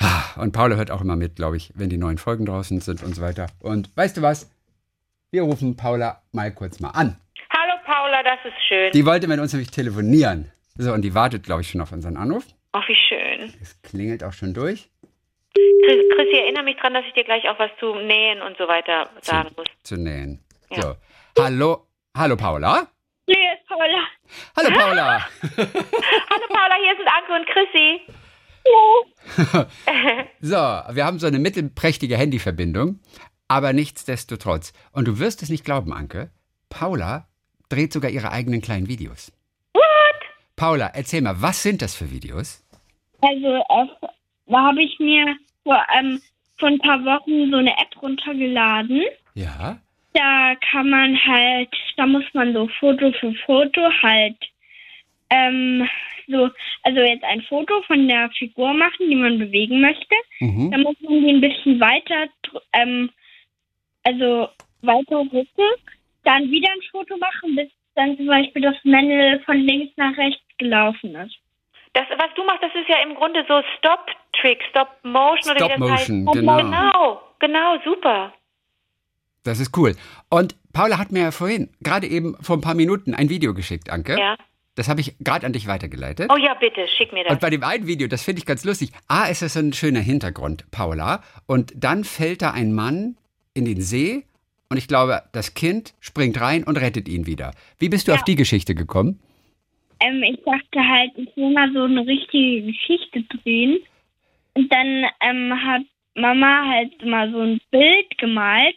Ah, 0.00 0.24
Und 0.40 0.50
Paula 0.52 0.74
hört 0.74 0.90
auch 0.90 1.00
immer 1.00 1.14
mit, 1.14 1.36
glaube 1.36 1.56
ich, 1.56 1.70
wenn 1.76 1.88
die 1.90 1.96
neuen 1.96 2.18
Folgen 2.18 2.44
draußen 2.44 2.80
sind 2.80 3.04
und 3.04 3.14
so 3.14 3.22
weiter. 3.22 3.46
Und 3.60 3.96
weißt 3.96 4.16
du 4.16 4.22
was? 4.22 4.50
Wir 5.30 5.42
rufen 5.42 5.76
Paula 5.76 6.20
mal 6.32 6.50
kurz 6.52 6.80
mal 6.80 6.90
an. 6.90 7.16
Hallo 7.50 7.74
Paula, 7.86 8.22
das 8.24 8.38
ist 8.44 8.60
schön. 8.68 8.90
Die 8.92 9.06
wollte 9.06 9.28
mit 9.28 9.38
uns 9.38 9.52
nämlich 9.52 9.70
telefonieren. 9.70 10.50
So, 10.76 10.92
und 10.92 11.02
die 11.02 11.14
wartet, 11.14 11.44
glaube 11.44 11.60
ich, 11.60 11.70
schon 11.70 11.80
auf 11.80 11.92
unseren 11.92 12.16
Anruf. 12.16 12.44
Ach, 12.72 12.88
wie 12.88 12.96
schön. 12.96 13.52
Es 13.60 13.80
klingelt 13.82 14.24
auch 14.24 14.32
schon 14.32 14.54
durch. 14.54 14.88
Chris, 15.54 15.98
Chris, 16.16 16.26
ich 16.32 16.38
erinnere 16.40 16.64
mich 16.64 16.76
dran, 16.78 16.94
dass 16.94 17.04
ich 17.06 17.12
dir 17.14 17.24
gleich 17.24 17.48
auch 17.48 17.58
was 17.58 17.70
zu 17.78 17.94
nähen 17.94 18.42
und 18.42 18.56
so 18.58 18.66
weiter 18.66 19.08
sagen 19.20 19.50
muss. 19.56 19.66
Zu 19.84 19.96
nähen. 19.96 20.40
Ja. 20.70 20.82
So. 20.82 20.94
Hallo, 21.38 21.86
hallo 22.14 22.36
Paula. 22.36 22.88
Nee, 23.26 23.34
ist 23.54 23.66
Paula. 23.66 24.02
Hallo 24.54 24.70
Paula. 24.70 25.26
Hallo 25.42 26.46
Paula, 26.48 26.74
hier 26.78 26.96
sind 26.96 27.08
Anke 27.08 27.32
und 27.34 27.46
Chrissy. 27.46 28.00
So, 30.40 30.56
wir 30.56 31.04
haben 31.06 31.18
so 31.18 31.26
eine 31.26 31.38
mittelprächtige 31.38 32.18
Handyverbindung, 32.18 33.00
aber 33.48 33.72
nichtsdestotrotz. 33.72 34.72
Und 34.92 35.08
du 35.08 35.18
wirst 35.18 35.42
es 35.42 35.48
nicht 35.48 35.64
glauben, 35.64 35.92
Anke, 35.92 36.30
Paula 36.68 37.28
dreht 37.68 37.92
sogar 37.92 38.10
ihre 38.10 38.30
eigenen 38.30 38.60
kleinen 38.60 38.88
Videos. 38.88 39.32
What? 39.72 39.82
Paula, 40.56 40.90
erzähl 40.94 41.22
mal, 41.22 41.40
was 41.40 41.62
sind 41.62 41.80
das 41.80 41.94
für 41.94 42.10
Videos? 42.10 42.62
Also, 43.22 43.46
äh, 43.46 44.08
da 44.46 44.62
habe 44.62 44.82
ich 44.82 44.98
mir 44.98 45.34
vor, 45.62 45.82
ähm, 45.98 46.20
vor 46.58 46.68
ein 46.68 46.78
paar 46.78 47.02
Wochen 47.04 47.50
so 47.50 47.56
eine 47.56 47.72
App 47.72 48.02
runtergeladen. 48.02 49.02
Ja. 49.34 49.78
Da 50.14 50.54
kann 50.70 50.90
man 50.90 51.18
halt, 51.24 51.74
da 51.96 52.06
muss 52.06 52.24
man 52.34 52.52
so 52.52 52.68
Foto 52.78 53.12
für 53.12 53.32
Foto 53.46 53.80
halt, 54.02 54.36
ähm, 55.30 55.88
so, 56.28 56.50
also 56.82 57.00
jetzt 57.00 57.24
ein 57.24 57.42
Foto 57.42 57.82
von 57.82 58.06
der 58.06 58.30
Figur 58.30 58.74
machen, 58.74 59.08
die 59.08 59.16
man 59.16 59.38
bewegen 59.38 59.80
möchte. 59.80 60.14
Mhm. 60.40 60.70
Da 60.70 60.78
muss 60.78 60.96
man 61.00 61.20
die 61.20 61.30
ein 61.30 61.40
bisschen 61.40 61.80
weiter, 61.80 62.28
ähm, 62.72 63.10
also 64.04 64.48
weiter 64.82 65.18
rücken, 65.32 65.70
dann 66.24 66.50
wieder 66.50 66.70
ein 66.70 66.82
Foto 66.90 67.16
machen, 67.16 67.56
bis 67.56 67.70
dann 67.94 68.16
zum 68.16 68.26
Beispiel 68.26 68.62
das 68.62 68.76
Männle 68.84 69.40
von 69.40 69.56
links 69.56 69.92
nach 69.96 70.16
rechts 70.16 70.42
gelaufen 70.58 71.14
ist. 71.16 71.36
Das, 71.94 72.06
was 72.16 72.32
du 72.34 72.44
machst, 72.44 72.62
das 72.62 72.74
ist 72.74 72.88
ja 72.88 73.02
im 73.02 73.14
Grunde 73.14 73.44
so 73.46 73.62
Stop-Trick, 73.78 74.62
Stop-Motion 74.70 75.56
oder 75.56 75.76
wie 75.76 75.80
das 75.80 76.04
Stop-Motion, 76.04 76.26
heißt. 76.26 76.34
genau. 76.34 76.56
Genau, 76.58 77.20
genau, 77.38 77.78
super. 77.84 78.32
Das 79.44 79.60
ist 79.60 79.76
cool. 79.76 79.94
Und 80.30 80.56
Paula 80.72 80.98
hat 80.98 81.12
mir 81.12 81.20
ja 81.20 81.30
vorhin, 81.30 81.70
gerade 81.80 82.06
eben 82.06 82.36
vor 82.40 82.56
ein 82.56 82.60
paar 82.60 82.74
Minuten, 82.74 83.14
ein 83.14 83.28
Video 83.28 83.54
geschickt, 83.54 83.90
Anke. 83.90 84.18
Ja. 84.18 84.36
Das 84.74 84.88
habe 84.88 85.00
ich 85.00 85.16
gerade 85.18 85.44
an 85.44 85.52
dich 85.52 85.66
weitergeleitet. 85.66 86.30
Oh 86.32 86.36
ja, 86.38 86.54
bitte, 86.54 86.86
schick 86.88 87.12
mir 87.12 87.24
das. 87.24 87.32
Und 87.32 87.40
bei 87.40 87.50
dem 87.50 87.62
einen 87.62 87.86
Video, 87.86 88.08
das 88.08 88.22
finde 88.22 88.38
ich 88.38 88.46
ganz 88.46 88.64
lustig. 88.64 88.90
A, 89.06 89.24
ist 89.24 89.42
das 89.42 89.52
so 89.52 89.60
ein 89.60 89.72
schöner 89.74 90.00
Hintergrund, 90.00 90.70
Paula. 90.70 91.22
Und 91.46 91.72
dann 91.76 92.04
fällt 92.04 92.40
da 92.40 92.52
ein 92.52 92.72
Mann 92.72 93.16
in 93.52 93.66
den 93.66 93.82
See 93.82 94.24
und 94.72 94.78
ich 94.78 94.88
glaube, 94.88 95.22
das 95.32 95.52
Kind 95.52 95.92
springt 96.00 96.40
rein 96.40 96.64
und 96.64 96.80
rettet 96.80 97.06
ihn 97.06 97.26
wieder. 97.26 97.50
Wie 97.78 97.90
bist 97.90 98.08
du 98.08 98.12
auf 98.14 98.24
die 98.24 98.36
Geschichte 98.36 98.74
gekommen? 98.74 99.20
Ähm, 100.00 100.22
ich 100.22 100.42
dachte 100.44 100.88
halt, 100.88 101.10
ich 101.16 101.36
will 101.36 101.52
mal 101.52 101.70
so 101.74 101.82
eine 101.82 102.06
richtige 102.06 102.72
Geschichte 102.72 103.22
drehen. 103.22 103.80
Und 104.54 104.72
dann 104.72 105.04
ähm, 105.20 105.52
hat 105.62 105.82
Mama 106.14 106.66
halt 106.66 107.04
mal 107.04 107.30
so 107.30 107.40
ein 107.40 107.60
Bild 107.70 108.16
gemalt. 108.16 108.76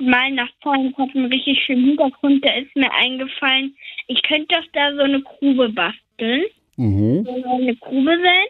Mal 0.00 0.30
nach 0.32 0.48
vorne 0.62 0.92
hat 0.96 1.14
einen 1.14 1.32
richtig 1.32 1.62
schönen 1.64 1.84
Hintergrund. 1.86 2.44
Da 2.44 2.54
ist 2.54 2.74
mir 2.74 2.92
eingefallen, 2.92 3.76
ich 4.08 4.22
könnte 4.22 4.56
doch 4.56 4.66
da 4.72 4.94
so 4.94 5.02
eine 5.02 5.20
Grube 5.20 5.68
basteln. 5.68 6.44
Mhm. 6.76 7.24
So 7.24 7.44
eine 7.44 7.76
Grube 7.76 8.18
sein. 8.22 8.46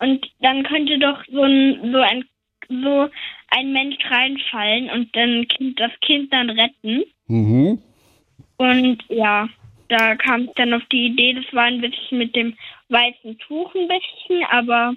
Und 0.00 0.30
dann 0.40 0.62
könnte 0.62 0.98
doch 0.98 1.22
so 1.30 1.42
ein, 1.42 1.92
so 1.92 1.98
ein, 1.98 2.24
so 2.68 3.08
ein 3.48 3.72
Mensch 3.72 3.98
reinfallen 4.08 4.90
und 4.90 5.14
dann 5.16 5.46
kind, 5.48 5.80
das 5.80 5.92
Kind 6.00 6.32
dann 6.32 6.50
retten. 6.50 7.04
Mhm. 7.26 7.78
Und 8.56 8.98
ja, 9.08 9.48
da 9.88 10.16
kam 10.16 10.44
ich 10.44 10.50
dann 10.56 10.74
auf 10.74 10.82
die 10.92 11.06
Idee, 11.06 11.34
das 11.34 11.52
war 11.52 11.64
ein 11.64 11.80
bisschen 11.80 12.18
mit 12.18 12.36
dem 12.36 12.56
weißen 12.88 13.38
Tuch 13.38 13.74
ein 13.74 13.88
bisschen, 13.88 14.44
aber 14.50 14.94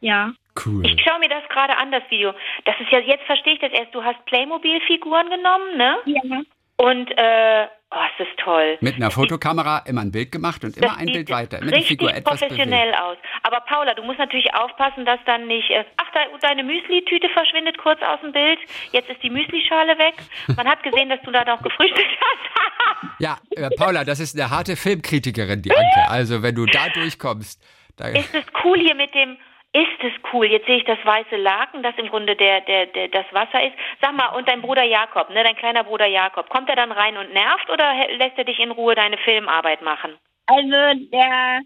ja. 0.00 0.34
Cool. 0.64 0.86
Ich 0.86 1.02
schaue 1.02 1.18
mir 1.18 1.28
das 1.28 1.42
gerade 1.48 1.76
an, 1.76 1.90
das 1.90 2.02
Video. 2.10 2.32
Das 2.64 2.74
ist 2.80 2.90
ja, 2.92 3.00
jetzt 3.00 3.24
verstehe 3.24 3.54
ich 3.54 3.60
das 3.60 3.72
erst. 3.72 3.94
Du 3.94 4.02
hast 4.04 4.24
Playmobil-Figuren 4.26 5.28
genommen, 5.30 5.76
ne? 5.76 5.96
Ja. 6.06 6.40
Und, 6.76 7.08
äh, 7.16 7.66
oh, 7.90 7.98
es 8.18 8.26
ist 8.26 8.36
toll. 8.38 8.78
Mit 8.80 8.96
einer 8.96 9.10
Fotokamera 9.12 9.78
immer 9.86 10.00
ein 10.00 10.10
Bild 10.10 10.32
gemacht 10.32 10.64
und 10.64 10.76
immer 10.76 10.96
ein 10.96 11.06
Bild 11.06 11.30
weiter. 11.30 11.58
Immer 11.58 11.70
richtig 11.72 11.86
Figur 11.88 12.10
etwas 12.12 12.40
professionell 12.40 12.90
bewegt. 12.90 13.00
aus. 13.00 13.16
Aber 13.44 13.60
Paula, 13.60 13.94
du 13.94 14.02
musst 14.02 14.18
natürlich 14.18 14.52
aufpassen, 14.54 15.04
dass 15.04 15.20
dann 15.26 15.46
nicht. 15.46 15.70
Äh, 15.70 15.84
ach, 15.96 16.10
de, 16.12 16.22
deine 16.40 16.64
Müsli-Tüte 16.64 17.28
verschwindet 17.30 17.78
kurz 17.78 18.00
aus 18.02 18.20
dem 18.20 18.32
Bild. 18.32 18.58
Jetzt 18.92 19.08
ist 19.08 19.22
die 19.22 19.30
Müslischale 19.30 19.96
weg. 19.98 20.14
Man 20.56 20.66
hat 20.68 20.82
gesehen, 20.82 21.08
dass 21.08 21.20
du 21.22 21.30
da 21.30 21.44
noch 21.44 21.62
gefrühstückt 21.62 22.08
hast. 22.20 23.10
Ja, 23.20 23.38
äh, 23.56 23.70
Paula, 23.76 24.04
das 24.04 24.18
ist 24.18 24.38
eine 24.38 24.50
harte 24.50 24.74
Filmkritikerin, 24.76 25.62
die 25.62 25.70
Anke. 25.70 26.10
Also, 26.10 26.42
wenn 26.42 26.54
du 26.54 26.66
da 26.66 26.88
durchkommst. 26.88 27.62
Da, 27.96 28.08
ist 28.08 28.34
es 28.34 28.44
cool 28.64 28.78
hier 28.80 28.94
mit 28.96 29.14
dem. 29.14 29.36
Ist 29.74 30.04
es 30.04 30.12
cool? 30.32 30.46
Jetzt 30.46 30.66
sehe 30.66 30.76
ich 30.76 30.84
das 30.84 31.04
weiße 31.04 31.34
Laken, 31.34 31.82
das 31.82 31.98
im 31.98 32.06
Grunde 32.08 32.36
der, 32.36 32.60
der, 32.60 32.86
der, 32.86 33.08
das 33.08 33.26
Wasser 33.32 33.60
ist. 33.66 33.74
Sag 34.00 34.14
mal, 34.14 34.28
und 34.36 34.48
dein 34.48 34.62
Bruder 34.62 34.84
Jakob, 34.84 35.30
ne, 35.30 35.42
dein 35.42 35.56
kleiner 35.56 35.82
Bruder 35.82 36.06
Jakob, 36.06 36.48
kommt 36.48 36.68
er 36.68 36.76
dann 36.76 36.92
rein 36.92 37.16
und 37.16 37.32
nervt 37.32 37.68
oder 37.68 37.92
lässt 38.16 38.38
er 38.38 38.44
dich 38.44 38.60
in 38.60 38.70
Ruhe 38.70 38.94
deine 38.94 39.18
Filmarbeit 39.18 39.82
machen? 39.82 40.12
Also 40.46 41.00
der, 41.10 41.62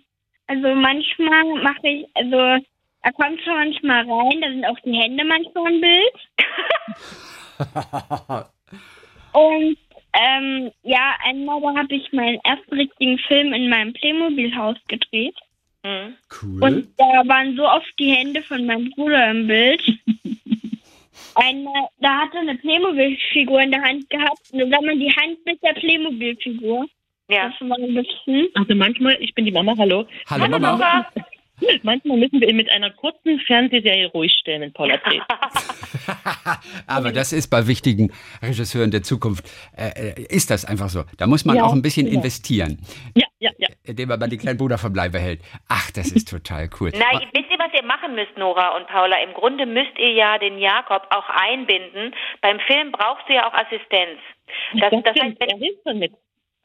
also 0.46 0.74
manchmal 0.74 1.44
mache 1.62 1.86
ich, 1.86 2.06
also 2.14 2.64
er 3.02 3.12
kommt 3.12 3.42
schon 3.42 3.54
manchmal 3.54 4.10
rein, 4.10 4.40
da 4.40 4.48
sind 4.48 4.64
auch 4.64 4.80
die 4.86 4.96
Hände 4.98 5.24
manchmal 5.24 5.70
im 5.70 5.80
Bild. 5.82 6.14
Und 9.34 9.76
ähm, 10.14 10.72
ja, 10.82 11.14
einmal 11.24 11.60
habe 11.76 11.94
ich 11.94 12.10
meinen 12.12 12.40
ersten 12.42 12.74
richtigen 12.74 13.18
Film 13.18 13.52
in 13.52 13.68
meinem 13.68 13.92
Playmobil-Haus 13.92 14.78
gedreht. 14.88 15.36
Hm. 15.84 16.14
cool. 16.42 16.62
Und 16.62 16.88
da 16.96 17.28
waren 17.28 17.56
so 17.56 17.66
oft 17.66 17.92
die 17.98 18.10
Hände 18.10 18.42
von 18.42 18.66
meinem 18.66 18.90
Bruder 18.90 19.30
im 19.30 19.46
Bild. 19.46 19.82
Eine, 21.34 21.70
da 22.00 22.22
hatte 22.22 22.38
eine 22.38 22.56
Playmobil-Figur 22.56 23.60
in 23.60 23.70
der 23.70 23.82
Hand 23.82 24.10
gehabt. 24.10 24.40
Und 24.50 24.58
dann 24.58 24.70
sah 24.70 24.80
man 24.80 24.98
die 24.98 25.12
Hand 25.12 25.38
mit 25.46 25.62
der 25.62 25.72
Playmobil-Figur. 25.74 26.86
Ja. 27.28 27.50
Das 27.50 27.68
war 27.68 27.78
ein 27.78 27.94
bisschen. 27.94 28.48
Also 28.54 28.74
manchmal, 28.74 29.16
ich 29.20 29.32
bin 29.34 29.44
die 29.44 29.52
Mama, 29.52 29.74
hallo. 29.78 30.06
Hallo 30.28 30.42
Hallo 30.42 30.58
Mama. 30.58 30.76
Mama. 30.76 31.06
Manchmal 31.82 32.18
müssen 32.18 32.40
wir 32.40 32.48
ihn 32.48 32.56
mit 32.56 32.70
einer 32.70 32.90
kurzen 32.90 33.38
Fernsehserie 33.40 34.06
ruhig 34.08 34.32
stellen, 34.40 34.62
wenn 34.62 34.72
Paula 34.72 34.96
dreht. 34.98 35.22
Aber 36.86 37.12
das 37.12 37.32
ist 37.32 37.48
bei 37.48 37.66
wichtigen 37.66 38.12
Regisseuren 38.42 38.90
der 38.90 39.02
Zukunft, 39.02 39.48
äh, 39.76 40.10
äh, 40.10 40.22
ist 40.28 40.50
das 40.50 40.64
einfach 40.64 40.88
so. 40.88 41.04
Da 41.16 41.26
muss 41.26 41.44
man 41.44 41.56
Ja, 41.56 41.64
auch 41.64 41.72
ein 41.72 41.82
bisschen 41.82 42.06
ja. 42.06 42.14
investieren, 42.14 42.78
Ja, 43.14 43.26
ja, 43.38 43.50
ja. 43.58 43.68
indem 43.84 44.08
man 44.08 44.28
den 44.30 44.38
kleinen 44.38 44.58
Bruder 44.58 44.78
vom 44.78 44.94
Leibe 44.94 45.18
hält. 45.18 45.40
Ach, 45.68 45.90
das 45.92 46.10
ist 46.12 46.28
total 46.28 46.68
cool. 46.80 46.90
Na, 46.94 47.20
wisst 47.32 47.50
ihr, 47.50 47.58
was 47.58 47.72
ihr 47.74 47.84
machen 47.84 48.14
müsst, 48.14 48.36
Nora 48.36 48.76
und 48.76 48.86
Paula? 48.88 49.16
Im 49.22 49.34
Grunde 49.34 49.66
müsst 49.66 49.98
ihr 49.98 50.12
ja 50.12 50.38
den 50.38 50.58
Jakob 50.58 51.06
auch 51.10 51.28
einbinden. 51.28 52.14
Beim 52.40 52.58
Film 52.60 52.92
brauchst 52.92 53.28
du 53.28 53.34
ja 53.34 53.48
auch 53.48 53.54
Assistenz. 53.54 54.18
Das, 54.80 54.90
Das, 54.90 55.02
das 55.04 55.14
heißt, 55.22 55.36
wenn, 55.40 55.48
er 55.48 55.58
hilft 55.58 55.82
schon 55.86 55.98
mit. 55.98 56.12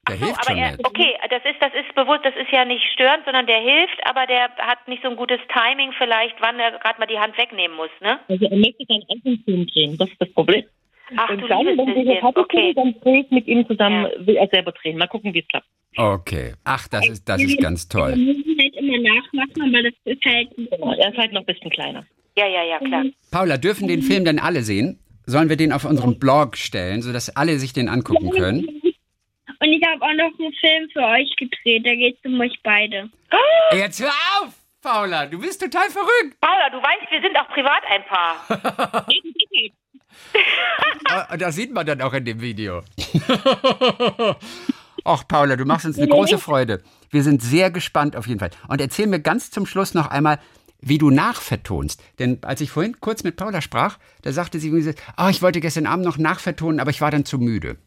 Der 0.10 0.18
so, 0.18 0.26
hilft 0.26 0.40
aber 0.40 0.50
schon 0.50 0.58
er, 0.58 0.72
nicht. 0.72 0.86
okay, 0.88 1.12
das 1.30 1.42
ist, 1.46 1.62
das 1.62 1.72
ist 1.74 1.96
bewusst, 1.96 2.22
das 2.24 2.36
ist 2.36 2.52
ja 2.52 2.66
nicht 2.66 2.84
störend, 2.94 3.24
sondern 3.26 3.48
der 3.48 3.60
hilft, 3.60 4.00
aber 4.06 4.26
der 4.28 4.50
hat 4.60 4.86
nicht 4.88 5.02
so 5.02 5.10
ein 5.10 5.16
gutes 5.16 5.40
Timing 5.48 5.94
vielleicht, 5.98 6.36
wann 6.42 6.60
er 6.60 6.72
gerade 6.80 7.00
mal 7.00 7.06
die 7.08 7.20
Hand 7.20 7.38
wegnehmen 7.38 7.78
muss, 7.78 7.90
ne? 8.02 8.20
Also 8.28 8.46
er 8.46 8.58
möchte 8.58 8.84
seinen 8.88 9.04
eigenen 9.10 9.40
Film 9.46 9.68
drehen, 9.68 9.98
das 9.98 10.10
ist 10.10 10.20
das 10.22 10.30
Problem. 10.34 10.64
Ach 11.16 11.30
Und 11.30 11.42
du 11.42 11.48
dann, 11.48 11.66
wenn 11.66 11.78
wir 11.78 11.86
bisschen. 11.86 12.20
fertig 12.20 12.38
Okay. 12.38 12.74
dann 12.76 12.96
drehe 13.02 13.22
ich 13.22 13.32
mit 13.32 13.48
ihm 13.48 13.66
zusammen, 13.68 14.08
Ja. 14.20 14.28
will 14.28 14.36
er 14.36 14.48
selber 14.48 14.72
drehen. 14.72 14.98
Mal 14.98 15.08
gucken, 15.08 15.34
wie 15.34 15.40
es 15.40 15.48
klappt. 15.48 15.68
Okay. 15.96 16.54
Ach, 16.64 16.88
das 16.88 17.08
ist, 17.08 17.30
das 17.30 17.42
ist 17.42 17.60
ganz 17.62 17.88
Wir 17.94 18.00
toll. 18.00 18.16
müssen 18.16 18.58
halt 18.60 18.76
immer 18.76 18.98
nachmachen, 18.98 19.62
aber 19.76 19.84
das 19.84 19.94
ist 20.06 20.26
halt. 20.26 20.50
Genau, 20.56 20.92
er 20.94 21.12
ist 21.12 21.18
halt 21.18 21.32
noch 21.34 21.42
ein 21.42 21.46
bisschen 21.46 21.70
kleiner. 21.70 22.04
Ja, 22.36 22.48
ja, 22.48 22.64
ja, 22.64 22.80
klar. 22.80 23.04
Paula, 23.32 23.58
dürfen 23.58 23.88
den 23.88 24.02
Film 24.02 24.26
denn 24.26 24.40
alle 24.40 24.64
sehen? 24.64 25.00
Sollen 25.28 25.50
wir 25.50 25.56
den 25.56 25.72
auf 25.72 25.86
unserem 25.86 26.18
Blog 26.20 26.58
stellen, 26.58 27.02
sodass 27.04 27.36
alle 27.36 27.60
sich 27.60 27.74
den 27.74 27.90
angucken 27.90 28.32
können? 28.32 28.66
Ich 29.84 29.90
habe 29.90 30.02
auch 30.02 30.14
noch 30.14 30.40
einen 30.40 30.54
Film 30.54 30.90
für 30.94 31.02
euch 31.02 31.36
gedreht. 31.36 31.86
Da 31.86 31.94
geht 31.94 32.18
es 32.18 32.32
um 32.32 32.40
euch 32.40 32.58
beide. 32.64 33.10
Jetzt 33.74 34.02
hör 34.02 34.14
auf, 34.40 34.54
Paula, 34.82 35.26
du 35.26 35.38
bist 35.38 35.60
total 35.62 35.90
verrückt. 35.90 36.40
Paula, 36.40 36.70
du 36.70 36.78
weißt, 36.78 37.12
wir 37.12 37.22
sind 37.22 37.38
auch 37.38 37.50
privat 37.50 37.84
ein 37.90 38.06
Paar. 38.06 39.06
Ah, 41.06 41.36
Das 41.38 41.56
sieht 41.56 41.74
man 41.74 41.86
dann 41.86 42.02
auch 42.02 42.14
in 42.14 42.24
dem 42.24 42.40
Video. 42.40 42.82
Ach, 45.04 45.28
Paula, 45.28 45.58
du 45.58 45.66
machst 45.66 45.86
uns 45.86 45.98
eine 45.98 46.08
große 46.08 46.38
Freude. 46.38 46.82
Wir 47.10 47.24
sind 47.24 47.42
sehr 47.42 47.70
gespannt 47.72 48.16
auf 48.16 48.28
jeden 48.28 48.40
Fall. 48.40 48.52
Und 48.70 48.80
erzähl 48.80 49.08
mir 49.08 49.20
ganz 49.20 49.52
zum 49.52 49.66
Schluss 49.66 49.94
noch 49.94 50.08
einmal, 50.08 50.40
wie 50.80 50.98
du 50.98 51.10
nachvertonst. 51.10 52.02
Denn 52.20 52.40
als 52.44 52.62
ich 52.62 52.72
vorhin 52.72 53.02
kurz 53.02 53.24
mit 53.24 53.36
Paula 53.36 53.62
sprach, 53.62 53.98
da 54.22 54.32
sagte 54.32 54.60
sie, 54.60 54.96
ah, 55.18 55.30
ich 55.30 55.42
wollte 55.42 55.60
gestern 55.60 55.88
Abend 55.88 56.06
noch 56.06 56.18
nachvertonen, 56.18 56.80
aber 56.80 56.92
ich 56.92 57.02
war 57.02 57.12
dann 57.12 57.26
zu 57.26 57.38
müde. 57.38 57.78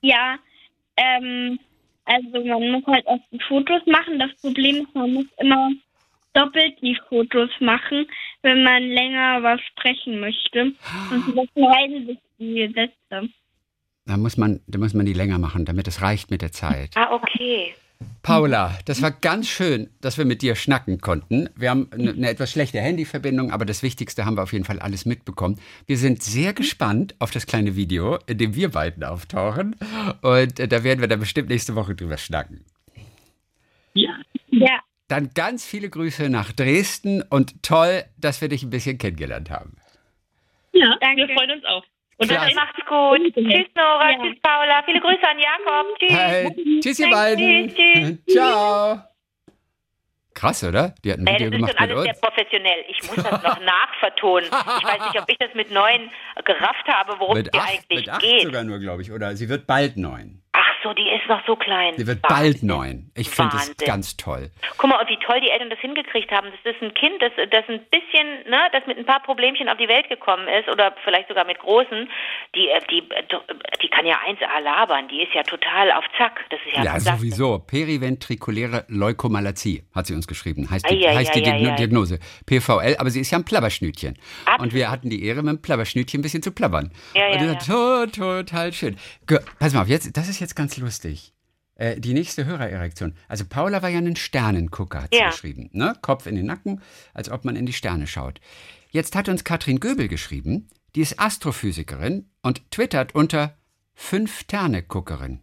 Ja, 0.00 0.38
ähm, 0.96 1.58
also 2.04 2.44
man 2.44 2.70
muss 2.70 2.86
halt 2.86 3.06
auch 3.06 3.20
die 3.30 3.40
Fotos 3.46 3.82
machen. 3.86 4.18
Das 4.18 4.34
Problem 4.40 4.82
ist, 4.82 4.94
man 4.94 5.12
muss 5.12 5.26
immer 5.38 5.70
doppelt 6.32 6.80
die 6.80 6.98
Fotos 7.08 7.50
machen, 7.60 8.06
wenn 8.42 8.62
man 8.62 8.82
länger 8.82 9.42
was 9.42 9.60
sprechen 9.62 10.20
möchte. 10.20 10.72
Und 11.10 11.24
sie 11.24 11.32
überschneiden 11.32 12.06
sich 12.06 12.18
die 12.38 12.72
Sätze. 12.74 13.28
Da 14.06 14.16
muss 14.16 14.36
man, 14.36 14.60
da 14.66 14.78
muss 14.78 14.94
man 14.94 15.04
die 15.04 15.12
länger 15.12 15.38
machen, 15.38 15.64
damit 15.64 15.86
es 15.86 16.00
reicht 16.00 16.30
mit 16.30 16.40
der 16.40 16.52
Zeit. 16.52 16.90
Ah, 16.96 17.12
okay. 17.12 17.74
Paula, 18.22 18.78
das 18.84 19.00
war 19.00 19.10
ganz 19.10 19.48
schön, 19.48 19.88
dass 20.00 20.18
wir 20.18 20.24
mit 20.24 20.42
dir 20.42 20.54
schnacken 20.54 21.00
konnten. 21.00 21.48
Wir 21.56 21.70
haben 21.70 21.88
eine, 21.92 22.28
etwas 22.28 22.50
schlechte 22.50 22.78
Handyverbindung, 22.78 23.50
aber 23.50 23.64
das 23.64 23.82
Wichtigste 23.82 24.26
haben 24.26 24.36
wir 24.36 24.42
auf 24.42 24.52
jeden 24.52 24.66
Fall 24.66 24.78
alles 24.80 25.06
mitbekommen. 25.06 25.58
Wir 25.86 25.96
sind 25.96 26.22
sehr 26.22 26.52
gespannt 26.52 27.14
auf 27.20 27.30
das 27.30 27.46
kleine 27.46 27.74
Video, 27.74 28.18
in 28.26 28.38
dem 28.38 28.54
wir 28.54 28.70
beiden 28.70 29.02
auftauchen. 29.02 29.76
Und 30.20 30.60
äh, 30.60 30.68
da 30.68 30.84
werden 30.84 31.00
wir 31.00 31.08
dann 31.08 31.20
bestimmt 31.20 31.48
nächste 31.48 31.74
Woche 31.74 31.94
drüber 31.94 32.18
schnacken. 32.18 32.64
Ja. 33.94 34.18
Ja, 34.50 34.80
Dann 35.08 35.30
ganz 35.34 35.64
viele 35.64 35.88
Grüße 35.88 36.28
nach 36.28 36.52
Dresden 36.52 37.22
und 37.22 37.62
toll, 37.62 38.04
dass 38.16 38.40
wir 38.40 38.48
dich 38.48 38.62
ein 38.62 38.70
bisschen 38.70 38.98
kennengelernt 38.98 39.50
haben. 39.50 39.76
Ja, 40.72 40.96
Danke. 41.00 41.28
wir 41.28 41.34
freuen 41.34 41.50
uns 41.52 41.64
auch. 41.64 41.84
Und 42.18 42.30
dann 42.30 42.54
Macht's 42.54 42.84
gut. 42.86 43.20
Tschüss, 43.34 43.66
Nora. 43.76 44.10
Ja. 44.10 44.18
Tschüss, 44.20 44.40
Paula. 44.42 44.82
Viele 44.84 45.00
Grüße 45.00 45.22
an 45.28 45.38
Jakob. 45.38 45.98
Tschüss. 45.98 46.12
Hey, 46.12 46.80
tschüss, 46.82 46.98
ihr 46.98 47.10
beiden. 47.10 47.74
Tschüss, 47.74 48.34
Ciao. 48.34 48.98
Krass, 50.34 50.62
oder? 50.62 50.94
Die 51.04 51.10
hat 51.12 51.18
ein 51.18 51.26
Video 51.26 51.50
das 51.50 51.58
ist 51.60 51.76
gemacht 51.76 51.78
schon 51.78 51.88
mit 51.88 51.90
alles 51.96 52.02
sehr 52.04 52.12
uns. 52.12 52.20
professionell. 52.20 52.84
Ich 52.88 53.02
muss 53.02 53.16
das 53.16 53.42
noch 53.42 53.60
nachvertonen. 53.60 54.44
Ich 54.48 54.84
weiß 54.84 55.00
nicht, 55.12 55.20
ob 55.22 55.28
ich 55.28 55.38
das 55.38 55.54
mit 55.54 55.70
neun 55.72 56.10
gerafft 56.44 56.86
habe, 56.86 57.14
worum 57.18 57.36
es 57.36 57.44
Mit 57.44 57.54
dir 57.54 57.60
acht, 57.60 57.68
eigentlich 57.70 58.06
mit 58.06 58.08
acht 58.08 58.20
geht. 58.22 58.42
sogar 58.42 58.62
nur, 58.64 58.78
glaube 58.78 59.02
ich. 59.02 59.10
Oder 59.10 59.34
sie 59.34 59.48
wird 59.48 59.66
bald 59.66 59.96
neun. 59.96 60.42
So, 60.88 60.94
die 60.94 61.08
ist 61.10 61.28
noch 61.28 61.44
so 61.46 61.54
klein. 61.54 61.92
Sie 61.98 62.06
wird 62.06 62.22
bald 62.22 62.32
Wahnsinn. 62.62 62.66
neun. 62.68 63.10
Ich 63.14 63.28
finde 63.28 63.52
das 63.52 63.76
ganz 63.76 64.16
toll. 64.16 64.50
Guck 64.78 64.88
mal, 64.88 64.98
und 65.00 65.08
wie 65.10 65.18
toll 65.18 65.38
die 65.42 65.50
Eltern 65.50 65.68
das 65.68 65.78
hingekriegt 65.80 66.30
haben. 66.32 66.48
Das 66.64 66.74
ist 66.74 66.80
ein 66.82 66.94
Kind, 66.94 67.20
das, 67.20 67.32
das 67.50 67.64
ein 67.68 67.80
bisschen, 67.90 68.26
ne, 68.48 68.58
das 68.72 68.86
mit 68.86 68.96
ein 68.96 69.04
paar 69.04 69.20
Problemchen 69.22 69.68
auf 69.68 69.76
die 69.76 69.88
Welt 69.88 70.08
gekommen 70.08 70.48
ist 70.48 70.66
oder 70.72 70.94
vielleicht 71.04 71.28
sogar 71.28 71.44
mit 71.44 71.58
großen. 71.58 72.08
Die, 72.54 72.68
äh, 72.68 72.80
die, 72.90 73.00
äh, 73.10 73.22
die 73.82 73.88
kann 73.88 74.06
ja 74.06 74.16
1A 74.26 74.60
labern. 74.64 75.08
Die 75.08 75.20
ist 75.22 75.34
ja 75.34 75.42
total 75.42 75.92
auf 75.92 76.04
Zack. 76.16 76.40
Das 76.48 76.58
ist 76.66 76.74
ja, 76.76 76.84
Ja, 76.84 76.98
sowieso. 77.00 77.58
Periventrikuläre 77.58 78.84
Leukomalazie 78.88 79.82
hat 79.94 80.06
sie 80.06 80.14
uns 80.14 80.26
geschrieben. 80.26 80.70
Heißt 80.70 80.88
die, 80.88 81.06
ei, 81.06 81.14
heißt 81.16 81.34
die 81.34 81.44
ei, 81.44 81.50
ei, 81.52 81.58
Diagno- 81.58 81.72
ei. 81.72 81.76
Diagnose. 81.76 82.18
PVL, 82.46 82.96
aber 82.98 83.10
sie 83.10 83.20
ist 83.20 83.30
ja 83.30 83.38
ein 83.38 83.44
Plabberschnütchen. 83.44 84.16
Absolut. 84.46 84.60
Und 84.62 84.74
wir 84.74 84.90
hatten 84.90 85.10
die 85.10 85.22
Ehre, 85.24 85.42
mit 85.42 85.52
dem 85.52 85.60
Plabberschnütchen 85.62 86.20
ein 86.20 86.22
bisschen 86.22 86.42
zu 86.42 86.52
plappern. 86.52 86.92
Ja, 87.14 87.26
Und 87.26 87.42
ja, 87.42 87.54
das 87.54 87.68
war 87.68 88.06
to- 88.06 88.38
total 88.42 88.72
schön. 88.72 88.96
Pass 89.58 89.74
mal 89.74 89.82
auf, 89.82 89.88
jetzt, 89.88 90.16
das 90.16 90.28
ist 90.28 90.40
jetzt 90.40 90.54
ganz 90.54 90.77
lustig. 90.78 91.32
Äh, 91.74 92.00
die 92.00 92.12
nächste 92.14 92.44
Hörererektion. 92.44 93.14
Also 93.28 93.44
Paula 93.48 93.82
war 93.82 93.88
ja 93.88 93.98
ein 93.98 94.16
Sternengucker, 94.16 95.02
hat 95.02 95.10
sie 95.12 95.20
Ja. 95.20 95.30
geschrieben. 95.30 95.70
Ne? 95.72 95.94
Kopf 96.02 96.26
in 96.26 96.34
den 96.34 96.46
Nacken, 96.46 96.80
als 97.14 97.28
ob 97.30 97.44
man 97.44 97.54
in 97.56 97.66
die 97.66 97.72
Sterne 97.72 98.06
schaut. 98.06 98.40
Jetzt 98.90 99.14
hat 99.14 99.28
uns 99.28 99.44
Katrin 99.44 99.78
Göbel 99.80 100.08
geschrieben, 100.08 100.68
die 100.94 101.02
ist 101.02 101.20
Astrophysikerin 101.20 102.28
und 102.42 102.68
twittert 102.70 103.14
unter 103.14 103.56
Fünf-Sterne-Guckerin. 103.94 105.40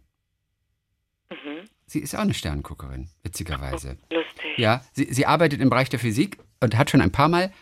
Mhm. 1.30 1.68
Sie 1.86 2.00
ist 2.00 2.14
auch 2.14 2.20
eine 2.20 2.34
Sternenguckerin, 2.34 3.08
witzigerweise. 3.22 3.96
Lustig. 4.10 4.58
Ja, 4.58 4.84
sie, 4.92 5.12
sie 5.12 5.26
arbeitet 5.26 5.60
im 5.60 5.70
Bereich 5.70 5.88
der 5.88 6.00
Physik 6.00 6.38
und 6.60 6.76
hat 6.76 6.90
schon 6.90 7.00
ein 7.00 7.12
paar 7.12 7.28
Mal 7.28 7.52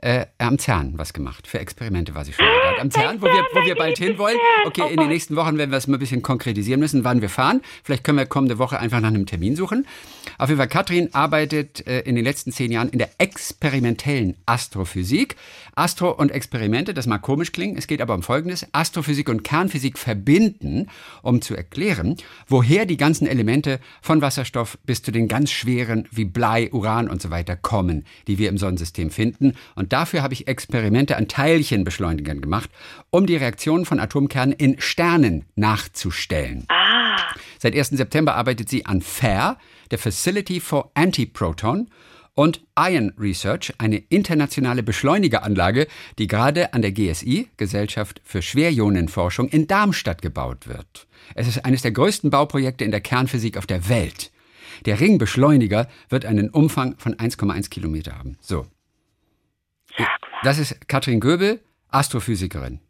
äh, 0.00 0.26
am 0.38 0.58
CERN 0.58 0.94
was 0.96 1.12
gemacht. 1.12 1.46
Für 1.46 1.58
Experimente 1.58 2.14
war 2.14 2.24
sie 2.24 2.32
schon 2.32 2.46
dort. 2.46 2.80
Am 2.80 2.90
CERN, 2.90 3.20
wo 3.20 3.26
wir, 3.26 3.44
wo 3.52 3.66
wir 3.66 3.74
bald 3.74 3.98
hinwollen. 3.98 4.38
Okay, 4.64 4.90
in 4.90 4.96
den 4.96 5.08
nächsten 5.08 5.34
Wochen 5.34 5.58
werden 5.58 5.70
wir 5.70 5.78
es 5.78 5.88
mal 5.88 5.96
ein 5.96 6.00
bisschen 6.00 6.22
konkretisieren 6.22 6.78
müssen, 6.78 7.02
wann 7.04 7.20
wir 7.20 7.28
fahren. 7.28 7.62
Vielleicht 7.82 8.04
können 8.04 8.18
wir 8.18 8.26
kommende 8.26 8.58
Woche 8.58 8.78
einfach 8.78 9.00
nach 9.00 9.08
einem 9.08 9.26
Termin 9.26 9.56
suchen. 9.56 9.86
Auf 10.38 10.48
jeden 10.48 10.58
Fall, 10.58 10.68
Katrin 10.68 11.12
arbeitet 11.14 11.86
äh, 11.86 12.00
in 12.00 12.14
den 12.14 12.24
letzten 12.24 12.52
zehn 12.52 12.70
Jahren 12.70 12.90
in 12.90 12.98
der 12.98 13.10
experimentellen 13.18 14.36
Astrophysik. 14.46 15.36
Astro 15.74 16.10
und 16.10 16.30
Experimente, 16.30 16.94
das 16.94 17.06
mag 17.06 17.22
komisch 17.22 17.52
klingen, 17.52 17.76
es 17.76 17.86
geht 17.86 18.00
aber 18.00 18.14
um 18.14 18.22
Folgendes. 18.22 18.66
Astrophysik 18.72 19.28
und 19.28 19.44
Kernphysik 19.44 19.96
verbinden, 19.96 20.88
um 21.22 21.40
zu 21.40 21.54
erklären, 21.54 22.16
woher 22.48 22.84
die 22.84 22.96
ganzen 22.96 23.26
Elemente 23.26 23.80
von 24.02 24.20
Wasserstoff 24.20 24.78
bis 24.84 25.02
zu 25.02 25.12
den 25.12 25.28
ganz 25.28 25.50
schweren 25.50 26.08
wie 26.10 26.24
Blei, 26.24 26.70
Uran 26.72 27.08
und 27.08 27.22
so 27.22 27.30
weiter 27.30 27.56
kommen, 27.56 28.04
die 28.26 28.38
wir 28.38 28.48
im 28.48 28.58
Sonnensystem 28.58 29.10
finden. 29.10 29.54
Und 29.74 29.87
dafür 29.92 30.22
habe 30.22 30.34
ich 30.34 30.48
Experimente 30.48 31.16
an 31.16 31.28
Teilchenbeschleunigern 31.28 32.40
gemacht, 32.40 32.70
um 33.10 33.26
die 33.26 33.36
Reaktionen 33.36 33.84
von 33.84 34.00
Atomkernen 34.00 34.54
in 34.54 34.80
Sternen 34.80 35.44
nachzustellen. 35.56 36.64
Ah, 36.68 37.16
Seit 37.58 37.76
1. 37.76 37.88
September 37.90 38.34
arbeitet 38.34 38.68
sie 38.68 38.86
an 38.86 39.00
FAIR, 39.00 39.58
der 39.90 39.98
Facility 39.98 40.60
for 40.60 40.90
Antiproton, 40.94 41.88
und 42.34 42.60
Ion 42.78 43.12
Research, 43.18 43.74
eine 43.78 43.96
internationale 43.96 44.84
Beschleunigeranlage, 44.84 45.88
die 46.20 46.28
gerade 46.28 46.72
an 46.72 46.82
der 46.82 46.92
GSI, 46.92 47.48
Gesellschaft 47.56 48.20
für 48.22 48.42
Schwerionenforschung, 48.42 49.48
in 49.48 49.66
Darmstadt 49.66 50.22
gebaut 50.22 50.68
wird. 50.68 51.08
Es 51.34 51.48
ist 51.48 51.64
eines 51.64 51.82
der 51.82 51.90
größten 51.90 52.30
Bauprojekte 52.30 52.84
in 52.84 52.92
der 52.92 53.00
Kernphysik 53.00 53.56
auf 53.56 53.66
der 53.66 53.88
Welt. 53.88 54.30
Der 54.86 55.00
Ringbeschleuniger 55.00 55.88
wird 56.10 56.26
einen 56.26 56.50
Umfang 56.50 56.94
von 56.98 57.16
1,1 57.16 57.70
Kilometer 57.70 58.16
haben. 58.16 58.38
So. 58.40 58.66
Das 60.42 60.58
ist 60.58 60.88
Katrin 60.88 61.20
Göbel, 61.20 61.60
Astrophysikerin. 61.90 62.80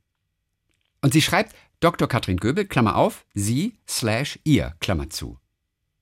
Und 1.02 1.12
sie 1.12 1.22
schreibt 1.22 1.54
Dr. 1.80 2.08
Katrin 2.08 2.36
Göbel, 2.38 2.66
Klammer 2.66 2.96
auf, 2.96 3.24
sie 3.34 3.74
slash 3.88 4.38
ihr, 4.44 4.74
Klammer 4.80 5.08
zu. 5.10 5.38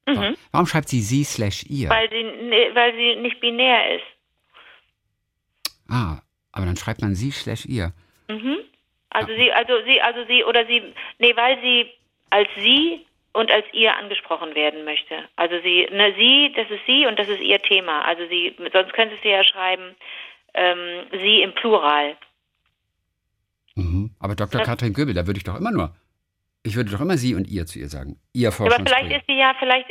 mhm. 0.07 0.37
Warum 0.53 0.67
schreibt 0.67 0.89
sie 0.89 1.01
sie 1.01 1.25
slash 1.25 1.65
ihr? 1.69 1.89
weil, 1.91 2.09
sie, 2.11 2.23
ne- 2.23 2.71
weil 2.75 2.95
sie 2.95 3.17
nicht 3.21 3.41
binär 3.41 3.97
ist. 3.97 4.05
Ah, 5.89 6.19
aber 6.53 6.67
dann 6.67 6.77
schreibt 6.77 7.01
man 7.03 7.15
sie 7.15 7.31
slash 7.31 7.65
ihr. 7.67 7.93
Mhm. 8.29 8.59
Also 9.11 9.33
sie, 9.35 9.53
also 9.53 9.73
sie, 9.85 10.01
also 10.03 10.25
sie 10.27 10.45
oder 10.45 10.67
sie, 10.67 10.83
nee, 11.19 11.35
weil 11.37 11.61
sie 11.61 11.91
als 12.31 12.49
sie 12.59 13.07
und 13.33 13.51
als 13.51 13.67
ihr 13.73 13.95
angesprochen 13.97 14.55
werden 14.55 14.85
möchte. 14.85 15.29
Also 15.37 15.61
sie, 15.63 15.87
ne, 15.93 16.13
sie, 16.17 16.53
das 16.57 16.71
ist 16.71 16.85
sie 16.87 17.07
und 17.07 17.19
das 17.19 17.29
ist 17.29 17.41
ihr 17.41 17.61
Thema. 17.61 18.03
Also 18.05 18.27
sie, 18.29 18.57
sonst 18.73 18.93
könnte 18.95 19.17
sie 19.23 19.29
ja 19.29 19.45
schreiben, 19.45 19.95
ähm, 20.57 21.07
sie 21.13 21.43
im 21.43 21.55
Plural. 21.55 22.17
Mhm. 23.75 24.11
Aber 24.19 24.35
Dr. 24.35 24.61
Ja. 24.61 24.67
Katrin 24.67 24.93
Göbel, 24.95 25.15
da 25.15 25.27
würde 25.27 25.39
ich 25.39 25.45
doch 25.45 25.57
immer 25.57 25.71
nur, 25.71 25.95
ich 26.63 26.77
würde 26.77 26.91
doch 26.91 27.01
immer 27.01 27.17
sie 27.17 27.35
und 27.35 27.47
ihr 27.47 27.67
zu 27.67 27.79
ihr 27.79 27.89
sagen. 27.89 28.19
Ihr 28.33 28.49
Aber 28.49 28.71
vielleicht 28.71 29.13
ist 29.13 29.27
sie 29.29 29.39
ja, 29.39 29.55
vielleicht, 29.59 29.89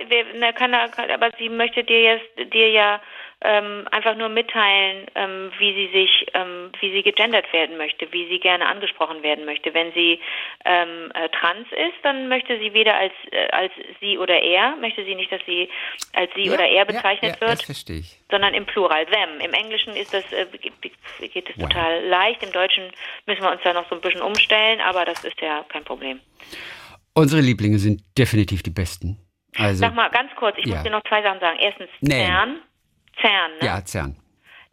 kann, 0.57 0.73
er- 0.73 0.89
kann, 0.89 1.09
aber 1.11 1.29
sie 1.39 1.49
möchte 1.49 1.83
dir 1.83 2.01
jetzt, 2.01 2.53
dir 2.53 2.71
ja 2.71 3.01
ähm, 3.45 3.87
einfach 3.91 4.15
nur 4.15 4.29
mitteilen, 4.29 5.05
ähm, 5.15 5.51
wie 5.59 5.73
sie 5.73 5.91
sich, 5.91 6.25
ähm, 6.33 6.71
wie 6.79 6.91
sie 6.91 7.03
gegendert 7.03 7.51
werden 7.53 7.77
möchte, 7.77 8.11
wie 8.11 8.27
sie 8.27 8.39
gerne 8.39 8.65
angesprochen 8.67 9.21
werden 9.23 9.45
möchte. 9.45 9.73
Wenn 9.73 9.93
sie 9.93 10.19
ähm, 10.65 11.11
äh, 11.13 11.29
trans 11.29 11.67
ist, 11.71 12.03
dann 12.03 12.27
möchte 12.27 12.57
sie 12.59 12.73
weder 12.73 12.95
als 12.95 13.13
äh, 13.31 13.47
als 13.51 13.71
sie 14.01 14.17
oder 14.17 14.39
er, 14.41 14.75
möchte 14.77 15.05
sie 15.05 15.15
nicht, 15.15 15.31
dass 15.31 15.41
sie 15.45 15.69
als 16.13 16.31
sie 16.35 16.45
Ja, 16.47 16.53
oder 16.53 16.65
er 16.65 16.73
ja, 16.75 16.83
bezeichnet 16.85 17.35
ja, 17.39 17.47
wird, 17.47 17.61
verstehe 17.63 17.99
ich. 17.99 18.17
sondern 18.31 18.53
im 18.53 18.65
Plural, 18.65 19.05
them. 19.05 19.39
Im 19.39 19.53
Englischen 19.53 19.95
ist 19.95 20.13
das 20.13 20.23
äh, 20.31 20.45
geht, 21.27 21.49
es 21.49 21.55
Wow. 21.57 21.69
total 21.69 22.03
leicht. 22.07 22.41
Im 22.43 22.51
Deutschen 22.51 22.91
müssen 23.27 23.41
wir 23.43 23.51
uns 23.51 23.61
da 23.63 23.73
noch 23.73 23.87
so 23.89 23.95
ein 23.95 24.01
bisschen 24.01 24.21
umstellen, 24.21 24.81
aber 24.81 25.05
das 25.05 25.17
ist 25.23 25.39
ja 25.39 25.63
kein 25.69 25.83
Problem. 25.83 26.19
Unsere 27.13 27.41
Lieblinge 27.41 27.77
sind 27.77 28.01
definitiv 28.17 28.61
die 28.63 28.71
besten. 28.71 29.19
Also, 29.57 29.79
Sag 29.79 29.95
mal 29.95 30.09
ganz 30.09 30.33
kurz, 30.35 30.57
ich 30.57 30.65
Ja. 30.65 30.75
muss 30.75 30.83
dir 30.83 30.89
noch 30.89 31.03
zwei 31.03 31.21
Sachen 31.21 31.39
sagen. 31.39 31.57
Erstens, 31.61 31.89
Nee. 32.01 32.25
CERN. 32.25 32.59
CERN, 33.21 33.51
ne? 33.59 33.65
ja, 33.65 33.85
CERN. 33.85 34.15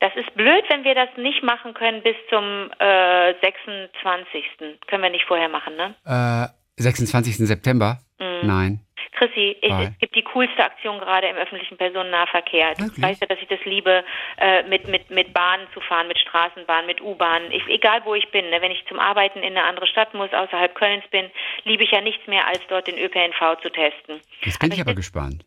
Das 0.01 0.15
ist 0.17 0.35
blöd, 0.35 0.65
wenn 0.69 0.83
wir 0.83 0.97
das 0.97 1.09
nicht 1.17 1.43
machen 1.45 1.75
können 1.75 2.03
bis 2.03 2.17
zum 2.29 2.71
äh, 2.79 3.35
26. 3.41 4.45
Können 4.89 5.03
wir 5.03 5.11
nicht 5.11 5.27
vorher 5.27 5.49
machen, 5.49 5.77
ne? 5.77 5.95
Äh, 6.05 6.83
26. 6.83 7.37
September? 7.39 7.99
Mhm. 8.19 8.47
Nein. 8.47 8.81
Chrissy, 9.13 9.57
ich, 9.61 9.71
es 9.71 9.99
gibt 9.99 10.17
die 10.17 10.23
coolste 10.23 10.65
Aktion 10.65 10.99
gerade 10.99 11.29
im 11.29 11.37
öffentlichen 11.37 11.77
Personennahverkehr. 11.77 12.75
Du 12.75 12.85
Wirklich? 12.85 13.03
weißt 13.03 13.21
ja, 13.21 13.27
dass 13.29 13.39
ich 13.41 13.47
das 13.49 13.65
liebe, 13.65 14.05
äh, 14.39 14.63
mit, 14.65 14.89
mit, 14.89 15.11
mit 15.11 15.33
Bahnen 15.33 15.67
zu 15.75 15.81
fahren, 15.81 16.09
mit 16.09 16.19
Straßenbahnen, 16.19 16.87
mit 16.87 17.01
U-Bahnen. 17.01 17.53
Egal 17.69 18.01
wo 18.05 18.15
ich 18.15 18.29
bin, 18.31 18.49
ne? 18.51 18.61
wenn 18.61 18.73
ich 18.73 18.85
zum 18.89 18.99
Arbeiten 18.99 19.41
in 19.41 19.57
eine 19.57 19.65
andere 19.65 19.87
Stadt 19.87 20.15
muss, 20.15 20.33
außerhalb 20.33 20.75
Kölns 20.75 21.05
bin, 21.11 21.31
liebe 21.65 21.85
ich 21.85 21.91
ja 21.91 22.01
nichts 22.01 22.27
mehr, 22.27 22.47
als 22.49 22.61
dort 22.69 22.87
den 22.89 22.99
ÖPNV 22.99 23.61
zu 23.63 23.71
testen. 23.71 24.21
Jetzt 24.43 24.59
bin 24.59 24.71
Also 24.71 24.81
ich 24.81 24.81
aber 24.81 24.95
gespannt. 24.95 25.45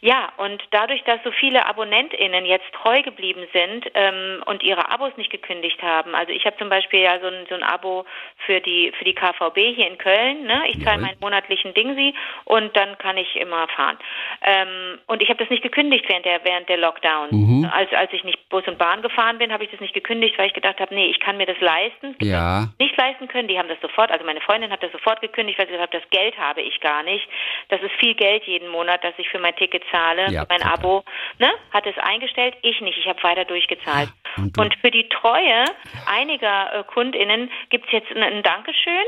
Ja, 0.00 0.32
und 0.36 0.62
dadurch, 0.70 1.02
dass 1.04 1.22
so 1.24 1.30
viele 1.32 1.66
AbonnentInnen 1.66 2.46
jetzt 2.46 2.70
treu 2.72 3.02
geblieben 3.02 3.46
sind 3.52 3.86
ähm, 3.94 4.42
und 4.46 4.62
ihre 4.62 4.90
Abos 4.90 5.12
nicht 5.16 5.30
gekündigt 5.30 5.82
haben, 5.82 6.14
also 6.14 6.32
ich 6.32 6.44
habe 6.46 6.56
zum 6.56 6.68
Beispiel 6.68 7.00
ja 7.00 7.18
so 7.20 7.26
ein, 7.26 7.46
so 7.48 7.54
ein 7.54 7.62
Abo 7.62 8.04
für 8.46 8.60
die 8.60 8.92
für 8.98 9.04
die 9.04 9.14
KVB 9.14 9.74
hier 9.74 9.88
in 9.88 9.98
Köln, 9.98 10.44
ne? 10.44 10.62
ich 10.68 10.82
zahle 10.84 11.00
meinen 11.00 11.18
monatlichen 11.20 11.74
Dingsi 11.74 12.14
und 12.44 12.76
dann 12.76 12.96
kann 12.98 13.16
ich 13.16 13.36
immer 13.36 13.66
fahren. 13.68 13.98
Ähm, 14.42 14.98
und 15.06 15.22
ich 15.22 15.28
habe 15.28 15.38
das 15.38 15.50
nicht 15.50 15.62
gekündigt 15.62 16.04
während 16.08 16.24
der 16.24 16.44
während 16.44 16.68
der 16.68 16.78
Lockdown. 16.78 17.28
Mhm. 17.30 17.70
Als 17.72 17.92
als 17.92 18.12
ich 18.12 18.24
nicht 18.24 18.48
Bus 18.48 18.66
und 18.66 18.78
Bahn 18.78 19.02
gefahren 19.02 19.38
bin, 19.38 19.52
habe 19.52 19.64
ich 19.64 19.70
das 19.70 19.80
nicht 19.80 19.94
gekündigt, 19.94 20.38
weil 20.38 20.46
ich 20.46 20.54
gedacht 20.54 20.80
habe, 20.80 20.94
nee, 20.94 21.06
ich 21.06 21.20
kann 21.20 21.36
mir 21.36 21.46
das 21.46 21.60
leisten. 21.60 22.16
Ja. 22.20 22.68
nicht 22.78 22.96
leisten 22.96 23.28
können. 23.28 23.48
Die 23.48 23.58
haben 23.58 23.68
das 23.68 23.80
sofort, 23.80 24.10
also 24.10 24.24
meine 24.24 24.40
Freundin 24.40 24.70
hat 24.70 24.82
das 24.82 24.92
sofort 24.92 25.20
gekündigt, 25.20 25.58
weil 25.58 25.66
sie 25.66 25.72
gesagt 25.72 25.94
hat, 25.94 26.02
das 26.02 26.10
Geld 26.10 26.38
habe 26.38 26.60
ich 26.60 26.80
gar 26.80 27.02
nicht. 27.02 27.26
Das 27.68 27.80
ist 27.82 27.92
viel 28.00 28.14
Geld 28.14 28.44
jeden 28.44 28.68
Monat, 28.68 29.02
dass 29.04 29.14
ich 29.18 29.28
für 29.28 29.38
mein 29.38 29.56
Ticket 29.56 29.84
zahle, 29.90 30.30
Ja, 30.30 30.42
für 30.42 30.46
mein 30.48 30.60
super. 30.60 30.74
Abo. 30.74 31.04
Ne? 31.38 31.50
Hat 31.72 31.86
es 31.86 31.96
eingestellt, 31.98 32.56
ich 32.62 32.80
nicht. 32.80 32.98
Ich 32.98 33.06
habe 33.06 33.22
weiter 33.22 33.44
durchgezahlt. 33.44 34.08
Ah, 34.36 34.40
und 34.40 34.58
Und, 34.58 34.74
für 34.76 34.90
die 34.90 35.08
Treue 35.08 35.64
einiger 36.06 36.72
äh, 36.72 36.84
KundInnen 36.84 37.50
gibt 37.70 37.86
es 37.86 37.92
jetzt 37.92 38.10
ein, 38.10 38.22
ein 38.22 38.42
Dankeschön. 38.42 39.04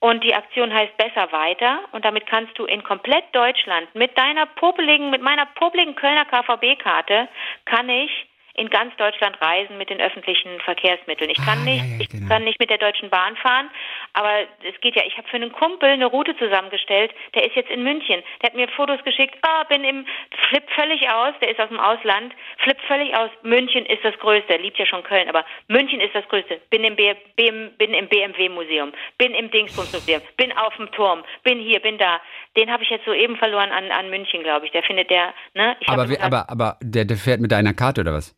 Und 0.00 0.22
die 0.24 0.34
Aktion 0.34 0.72
heißt 0.72 0.96
Besser 0.96 1.32
weiter. 1.32 1.80
Und 1.92 2.04
damit 2.04 2.26
kannst 2.26 2.58
du 2.58 2.64
in 2.64 2.82
komplett 2.84 3.24
Deutschland 3.32 3.94
mit 3.94 4.16
deiner 4.16 4.46
popeligen, 4.46 5.10
mit 5.10 5.22
meiner 5.22 5.46
popeligen 5.46 5.94
Kölner 5.94 6.24
KVB-Karte 6.24 7.28
kann 7.64 7.88
ich 7.88 8.27
in 8.58 8.68
ganz 8.70 8.94
Deutschland 8.96 9.40
reisen 9.40 9.78
mit 9.78 9.88
den 9.88 10.00
öffentlichen 10.00 10.58
Verkehrsmitteln. 10.60 11.30
Ich 11.30 11.38
kann 11.38 11.60
Ah, 11.60 11.64
nicht, 11.64 11.84
ja, 11.84 11.94
ja, 11.94 12.00
ich 12.00 12.08
genau. 12.08 12.28
kann 12.28 12.44
nicht 12.44 12.58
mit 12.58 12.70
der 12.70 12.78
Deutschen 12.78 13.08
Bahn 13.10 13.36
fahren, 13.36 13.70
aber 14.12 14.32
es 14.68 14.80
geht 14.80 14.96
ja, 14.96 15.02
ich 15.06 15.16
habe 15.16 15.28
für 15.28 15.36
einen 15.36 15.52
Kumpel 15.52 15.88
eine 15.88 16.06
Route 16.06 16.36
zusammengestellt, 16.36 17.12
der 17.34 17.46
ist 17.46 17.54
jetzt 17.54 17.70
in 17.70 17.82
München. 17.82 18.22
Der 18.42 18.50
hat 18.50 18.56
mir 18.56 18.68
Fotos 18.68 19.02
geschickt, 19.04 19.36
ah, 19.42 19.64
bin 19.64 19.84
im, 19.84 20.06
flippt 20.48 20.70
völlig 20.72 21.08
aus, 21.08 21.34
der 21.40 21.50
ist 21.50 21.60
aus 21.60 21.68
dem 21.68 21.80
Ausland, 21.80 22.34
flippt 22.58 22.82
völlig 22.82 23.14
aus, 23.16 23.30
München 23.42 23.86
ist 23.86 24.04
das 24.04 24.16
Größte, 24.18 24.52
er 24.52 24.58
liebt 24.58 24.78
ja 24.78 24.86
schon 24.86 25.02
Köln, 25.04 25.28
aber 25.28 25.44
München 25.68 26.00
ist 26.00 26.14
das 26.14 26.26
Größte. 26.28 26.60
Bin 26.70 26.84
im, 26.84 26.96
B, 26.96 27.14
BM, 27.36 27.70
bin 27.78 27.94
im 27.94 28.08
BMW-Museum, 28.08 28.92
bin 29.18 29.34
im 29.34 29.50
Dingsbums-Museum, 29.50 30.20
bin 30.36 30.52
auf 30.56 30.74
dem 30.76 30.90
Turm, 30.92 31.22
bin 31.44 31.60
hier, 31.60 31.80
bin 31.80 31.98
da. 31.98 32.20
Den 32.56 32.70
habe 32.70 32.82
ich 32.82 32.90
jetzt 32.90 33.04
soeben 33.04 33.36
verloren 33.36 33.70
an, 33.70 33.90
an 33.90 34.10
München, 34.10 34.42
glaube 34.42 34.66
ich. 34.66 34.72
Der 34.72 34.82
findet 34.82 35.10
der, 35.10 35.32
ne? 35.54 35.76
Ich 35.80 35.88
Aber, 35.88 36.04
wie, 36.04 36.14
gesagt, 36.14 36.24
aber, 36.24 36.50
aber 36.50 36.76
der, 36.82 37.04
der 37.04 37.16
fährt 37.16 37.40
mit 37.40 37.52
deiner 37.52 37.74
Karte 37.74 38.00
oder 38.00 38.12
was? 38.12 38.34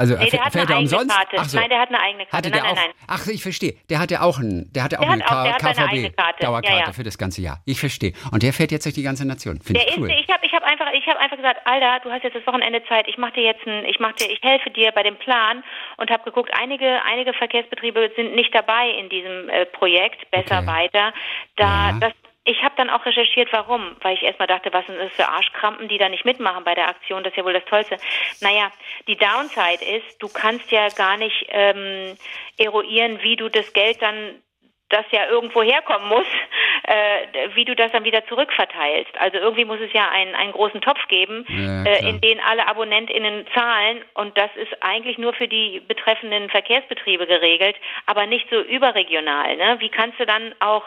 Also 0.00 0.14
nee, 0.14 0.20
der 0.20 0.30
fährt 0.30 0.44
hat 0.44 0.52
fährt 0.52 0.66
eine 0.68 0.74
er 0.74 0.78
eigene 0.78 0.96
umsonst? 0.96 1.16
Karte. 1.16 1.36
Ach 1.38 1.44
so. 1.44 1.58
Nein, 1.58 1.68
der 1.68 1.78
hat 1.80 1.88
eine 1.90 2.00
eigene 2.00 2.24
Karte. 2.26 2.36
Hatte 2.38 2.50
der 2.50 2.62
nein, 2.62 2.70
auch, 2.72 2.76
nein. 2.76 2.90
Ach, 3.06 3.26
ich 3.26 3.42
verstehe. 3.42 3.74
Der 3.90 3.98
hatte 3.98 4.22
auch, 4.22 4.38
ein, 4.38 4.70
der 4.72 4.82
hatte 4.84 4.98
auch 4.98 5.04
Der 5.04 5.12
eine 5.12 5.24
auch- 5.26 5.42
der 5.44 5.52
hat 5.54 5.76
seine 5.76 5.88
KVB 6.08 6.16
Karte. 6.16 6.42
Dauerkarte 6.44 6.78
Ja, 6.78 6.86
ja. 6.86 6.92
für 6.92 7.02
das 7.04 7.18
ganze 7.18 7.42
Jahr. 7.42 7.60
Ich 7.66 7.78
verstehe. 7.78 8.12
Und 8.32 8.42
der 8.42 8.52
fährt 8.52 8.72
jetzt 8.72 8.86
durch 8.86 8.94
die 8.94 9.02
ganze 9.02 9.26
Nation. 9.26 9.60
Finde 9.60 9.80
Der 9.80 9.88
ich 9.90 9.98
cool. 9.98 10.10
ist, 10.10 10.18
ich 10.20 10.28
habe 10.32 10.46
ich 10.46 10.52
hab 10.52 10.62
einfach, 10.64 10.86
ich 10.94 11.06
habe 11.06 11.20
einfach 11.20 11.36
gesagt, 11.36 11.60
Alter, 11.66 12.00
du 12.02 12.10
hast 12.10 12.22
jetzt 12.24 12.34
das 12.34 12.46
Wochenende 12.46 12.82
Zeit. 12.88 13.06
Ich 13.08 13.18
mache 13.18 13.32
dir 13.34 13.42
jetzt 13.44 13.66
ein, 13.66 13.84
ich 13.84 14.00
mache 14.00 14.14
dir, 14.14 14.30
ich 14.30 14.40
helfe 14.42 14.70
dir 14.70 14.90
bei 14.92 15.02
dem 15.02 15.16
Plan 15.16 15.62
und 15.98 16.10
habe 16.10 16.24
geguckt, 16.24 16.50
einige, 16.58 17.02
einige 17.04 17.32
Verkehrsbetriebe 17.34 18.10
sind 18.16 18.34
nicht 18.34 18.54
dabei 18.54 18.88
in 18.98 19.08
diesem 19.10 19.48
äh, 19.50 19.66
Projekt. 19.66 20.30
Besser 20.30 20.58
Okay. 20.60 20.66
weiter. 20.66 21.12
Da, 21.56 21.90
Ja. 21.90 21.98
das, 22.00 22.12
ich 22.44 22.62
habe 22.62 22.74
dann 22.76 22.90
auch 22.90 23.04
recherchiert, 23.04 23.52
warum, 23.52 23.96
weil 24.00 24.14
ich 24.14 24.22
erstmal 24.22 24.48
dachte, 24.48 24.72
was 24.72 24.86
sind 24.86 24.98
das 24.98 25.12
für 25.12 25.28
Arschkrampen, 25.28 25.88
die 25.88 25.98
da 25.98 26.08
nicht 26.08 26.24
mitmachen 26.24 26.64
bei 26.64 26.74
der 26.74 26.88
Aktion. 26.88 27.22
Das 27.22 27.32
ist 27.32 27.36
ja 27.36 27.44
wohl 27.44 27.52
das 27.52 27.64
Tollste. 27.66 27.98
Naja, 28.40 28.72
die 29.06 29.16
Downside 29.16 29.84
ist, 29.84 30.22
du 30.22 30.28
kannst 30.28 30.70
ja 30.70 30.88
gar 30.88 31.16
nicht 31.18 31.46
ähm, 31.50 32.16
eruieren, 32.56 33.22
wie 33.22 33.36
du 33.36 33.48
das 33.50 33.72
Geld 33.72 34.00
dann 34.00 34.42
das 34.88 35.04
ja 35.12 35.28
irgendwo 35.28 35.62
herkommen 35.62 36.08
muss, 36.08 36.26
äh, 36.84 37.54
wie 37.54 37.64
du 37.64 37.76
das 37.76 37.92
dann 37.92 38.04
wieder 38.04 38.26
zurückverteilst. 38.26 39.16
Also 39.18 39.38
irgendwie 39.38 39.64
muss 39.64 39.78
es 39.80 39.92
ja 39.92 40.08
einen, 40.08 40.34
einen 40.34 40.52
großen 40.52 40.80
Topf 40.80 41.06
geben, 41.08 41.44
Ja, 41.48 41.84
äh, 41.84 42.08
in 42.08 42.20
den 42.20 42.40
alle 42.40 42.66
AbonnentInnen 42.66 43.46
zahlen 43.54 44.02
und 44.14 44.36
das 44.36 44.50
ist 44.56 44.82
eigentlich 44.82 45.18
nur 45.18 45.32
für 45.32 45.46
die 45.46 45.80
betreffenden 45.80 46.50
Verkehrsbetriebe 46.50 47.26
geregelt, 47.26 47.76
aber 48.06 48.26
nicht 48.26 48.48
so 48.50 48.60
überregional. 48.60 49.56
Ne? 49.56 49.76
Wie 49.78 49.90
kannst 49.90 50.18
du 50.18 50.26
dann 50.26 50.54
auch 50.58 50.84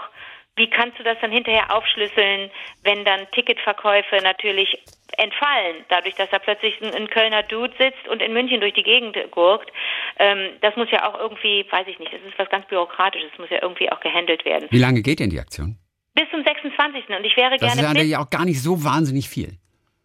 wie 0.55 0.69
kannst 0.69 0.99
du 0.99 1.03
das 1.03 1.17
dann 1.21 1.31
hinterher 1.31 1.75
aufschlüsseln, 1.75 2.51
wenn 2.83 3.03
dann 3.05 3.27
Ticketverkäufe 3.31 4.17
natürlich 4.23 4.77
entfallen, 5.17 5.85
dadurch, 5.89 6.15
dass 6.15 6.29
da 6.29 6.39
plötzlich 6.39 6.79
ein, 6.81 7.07
Kölner 7.07 7.43
Dude 7.43 7.73
sitzt 7.77 8.07
und 8.07 8.21
in 8.21 8.33
München 8.33 8.61
durch 8.61 8.73
die 8.73 8.83
Gegend 8.83 9.17
gurkt? 9.31 9.71
Ähm, 10.19 10.49
das 10.61 10.75
muss 10.75 10.89
ja 10.91 11.09
auch 11.09 11.19
irgendwie, 11.19 11.65
weiß 11.71 11.87
ich 11.87 11.99
nicht, 11.99 12.13
das 12.13 12.21
ist 12.21 12.37
was 12.37 12.49
ganz 12.49 12.67
Bürokratisches, 12.67 13.29
das 13.31 13.39
muss 13.39 13.49
ja 13.49 13.61
irgendwie 13.61 13.91
auch 13.91 13.99
gehandelt 13.99 14.45
werden. 14.45 14.67
Wie 14.71 14.79
lange 14.79 15.01
geht 15.01 15.19
denn 15.19 15.29
die 15.29 15.39
Aktion? 15.39 15.77
Bis 16.15 16.29
zum 16.29 16.43
26. 16.43 17.09
und 17.09 17.25
ich 17.25 17.35
wäre 17.35 17.57
Das 17.57 17.75
gerne 17.75 17.87
ist 17.87 17.93
mit. 18.03 18.07
ja 18.11 18.19
auch 18.19 18.29
gar 18.29 18.45
nicht 18.45 18.61
so 18.61 18.83
wahnsinnig 18.83 19.29
viel. 19.29 19.57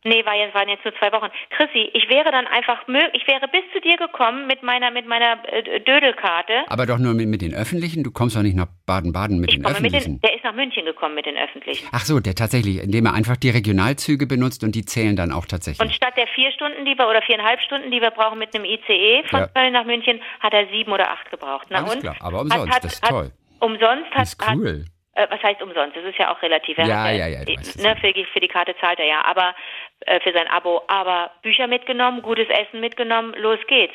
Nee, 0.05 0.25
war 0.25 0.35
jetzt, 0.37 0.55
waren 0.55 0.69
jetzt 0.69 0.85
nur 0.85 0.95
zwei 0.95 1.11
Wochen. 1.13 1.29
Chrissy, 1.51 1.91
ich 1.93 2.09
wäre 2.09 2.31
dann 2.31 2.47
einfach 2.47 2.83
ich 3.13 3.27
wäre 3.27 3.49
bis 3.49 3.63
zu 3.73 3.81
dir 3.81 3.97
gekommen 3.97 4.47
mit 4.47 4.63
meiner 4.63 4.91
mit 4.93 5.07
meiner 5.09 5.43
äh, 5.53 5.81
Dödelkarte. 5.81 6.63
Aber 6.69 6.87
doch 6.87 6.99
nur 6.99 7.15
mit, 7.15 7.27
mit 7.29 7.43
den 7.43 7.53
Öffentlichen? 7.55 8.05
Du 8.05 8.13
kommst 8.13 8.37
doch 8.37 8.43
nicht 8.43 8.57
nach 8.57 8.69
Baden-Baden 8.87 9.41
mit 9.41 9.51
Ich 9.51 9.57
den 9.57 9.65
komme 9.65 9.81
mit 9.81 9.93
Öffentlichen. 9.93 10.21
den, 10.21 10.21
der 10.21 10.37
ist 10.37 10.45
nach 10.45 10.55
München 10.55 10.85
gekommen 10.85 11.17
mit 11.17 11.27
den 11.27 11.37
öffentlichen. 11.37 11.89
Ach 11.93 12.05
so, 12.05 12.21
der 12.21 12.35
tatsächlich, 12.37 12.83
indem 12.83 13.07
er 13.07 13.15
einfach 13.15 13.37
die 13.37 13.51
Regionalzüge 13.51 14.27
benutzt 14.27 14.63
und 14.63 14.75
die 14.77 14.85
zählen 14.85 15.17
dann 15.17 15.33
auch 15.33 15.47
tatsächlich. 15.47 15.81
Und 15.87 15.93
statt 15.93 16.15
der 16.17 16.29
vier 16.29 16.53
Stunden, 16.53 16.85
die 16.85 16.97
wir 16.97 17.09
oder 17.09 17.21
viereinhalb 17.23 17.61
Stunden, 17.61 17.91
die 17.91 18.01
wir 18.01 18.11
brauchen 18.13 18.39
mit 18.39 18.55
einem 18.55 18.65
ICE 18.67 19.25
von 19.29 19.41
Ja. 19.41 19.47
Köln 19.49 19.73
nach 19.73 19.85
München, 19.85 20.21
hat 20.41 20.55
er 20.55 20.69
sieben 20.69 20.93
oder 20.93 21.11
acht 21.11 21.29
gebraucht. 21.31 21.67
Na 21.71 21.79
Alles 21.79 21.95
und? 21.97 22.01
klar, 22.03 22.17
aber 22.21 22.41
umsonst, 22.43 22.69
Hat, 22.69 22.75
hat, 22.77 22.85
das 22.85 22.93
ist 22.95 23.03
hat, 23.03 23.11
toll. 23.11 23.31
Umsonst 23.61 24.11
hat, 24.13 24.21
Das 24.23 24.29
ist 24.35 24.49
cool. 24.55 24.85
äh, 25.15 25.27
was 25.31 25.43
heißt 25.43 25.61
umsonst? 25.63 25.97
Das 25.97 26.05
ist 26.05 26.17
ja 26.19 26.33
auch 26.33 26.41
relativ. 26.43 26.79
Ja, 26.79 27.11
ja, 27.11 27.27
ja, 27.27 27.41
weißt 27.41 27.77
es 27.77 27.77
ne, 27.83 27.89
ja. 27.89 27.95
für, 27.97 28.13
die- 28.13 28.25
für 28.27 28.39
die 28.41 28.47
Karte 28.49 28.75
zahlt 28.81 29.01
er 29.01 29.07
ja, 29.07 29.25
aber 29.25 29.55
äh, 30.01 30.21
für 30.21 30.33
sein 30.33 30.49
Abo. 30.49 30.83
Aber 30.89 31.31
Bücher 31.43 31.67
mitgenommen, 31.67 32.23
gutes 32.23 32.49
Essen 32.49 32.81
mitgenommen, 32.81 33.35
los 33.39 33.59
geht's. 33.69 33.95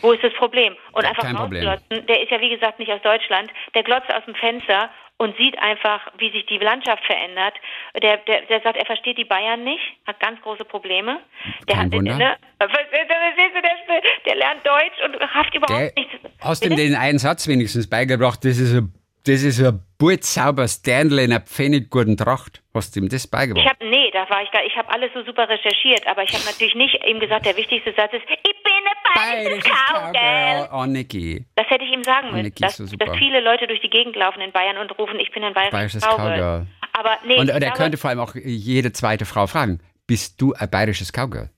Wo 0.00 0.12
ist 0.12 0.22
das 0.22 0.32
Problem? 0.34 0.76
Und 0.92 1.04
einfach 1.04 1.24
kein 1.24 1.36
Problem. 1.36 1.66
rausglotzen. 1.66 2.06
Der 2.06 2.22
ist 2.22 2.30
ja 2.30 2.40
wie 2.40 2.50
gesagt 2.50 2.78
nicht 2.78 2.90
aus 2.90 3.02
Deutschland. 3.02 3.50
Der 3.74 3.82
glotzt 3.82 4.12
aus 4.12 4.24
dem 4.24 4.34
Fenster 4.34 4.90
und 5.18 5.36
sieht 5.36 5.58
einfach, 5.58 6.00
wie 6.18 6.30
sich 6.30 6.46
die 6.46 6.58
Landschaft 6.58 7.04
verändert. 7.04 7.54
Der, 8.02 8.16
der, 8.18 8.42
der 8.42 8.60
sagt, 8.62 8.76
er 8.76 8.86
versteht 8.86 9.18
die 9.18 9.24
Bayern 9.24 9.62
nicht, 9.62 9.82
hat 10.06 10.18
ganz 10.20 10.40
große 10.42 10.64
Probleme. 10.64 11.20
Der 11.68 11.76
Kein 11.76 11.86
hat, 11.86 11.92
Wunder. 11.92 12.16
Ne, 12.16 12.36
der, 12.58 14.02
der 14.26 14.36
lernt 14.36 14.66
Deutsch 14.66 15.04
und 15.04 15.16
rafft 15.16 15.54
überhaupt 15.54 15.96
nichts. 15.96 16.14
hast 16.40 16.64
du 16.64 16.70
ihm 16.70 16.76
den 16.76 16.94
einen 16.94 17.18
Satz 17.18 17.46
wenigstens 17.46 17.88
beigebracht? 17.88 18.44
Das 18.44 18.58
ist 18.58 18.74
ein, 18.74 18.92
das 19.26 19.42
ist 19.42 19.60
ein 19.62 19.80
sauber 20.20 20.66
Stanley 20.68 21.24
in 21.24 21.32
einer 21.32 21.40
pfennigguten 21.40 22.16
Tracht. 22.16 22.62
Hast 22.74 22.96
du 22.96 23.00
ihm 23.00 23.08
das 23.08 23.24
Ich 23.24 23.30
beigebracht? 23.30 23.66
habe 23.68 23.88
nee, 23.88 24.10
da 24.12 24.28
war 24.28 24.42
ich 24.42 24.48
da. 24.50 24.58
Ich 24.66 24.76
habe 24.76 24.88
alles 24.90 25.10
so 25.14 25.22
super 25.24 25.48
recherchiert, 25.48 26.06
aber 26.06 26.22
ich 26.22 26.32
habe 26.32 26.44
natürlich 26.44 26.74
nicht 26.74 26.98
ihm 27.06 27.20
gesagt. 27.20 27.46
Der 27.46 27.56
wichtigste 27.56 27.92
Satz 27.96 28.12
ist: 28.12 28.22
Ich 28.28 28.62
bin 28.62 28.72
ein 28.84 29.14
bayerisches 29.44 29.70
Cowgirl. 29.92 30.68
Oh, 30.72 30.84
Niki. 30.86 31.44
Das 31.54 31.66
hätte 31.70 31.84
ich 31.84 31.92
ihm 31.92 32.02
sagen 32.02 32.28
Oh, 32.30 32.36
müssen, 32.36 32.54
dass, 32.60 32.72
ist 32.72 32.76
so 32.78 32.86
super. 32.86 33.04
dass 33.06 33.16
viele 33.18 33.40
Leute 33.40 33.66
durch 33.66 33.80
die 33.80 33.90
Gegend 33.90 34.16
laufen 34.16 34.40
in 34.40 34.50
Bayern 34.52 34.78
und 34.78 34.98
rufen: 34.98 35.20
Ich 35.20 35.30
bin 35.30 35.44
ein 35.44 35.54
bayerisches, 35.54 36.02
Cowgirl. 36.02 36.66
Aber 36.92 37.18
nee, 37.24 37.36
Und, 37.38 37.48
ich 37.48 37.54
und 37.54 37.62
er 37.62 37.70
könnte 37.72 37.96
vor 37.98 38.10
allem 38.10 38.20
auch 38.20 38.34
jede 38.34 38.92
zweite 38.92 39.24
Frau 39.24 39.46
fragen: 39.46 39.80
Bist 40.06 40.40
du 40.40 40.52
ein 40.54 40.68
bayerisches 40.70 41.12
Cowgirl? 41.12 41.50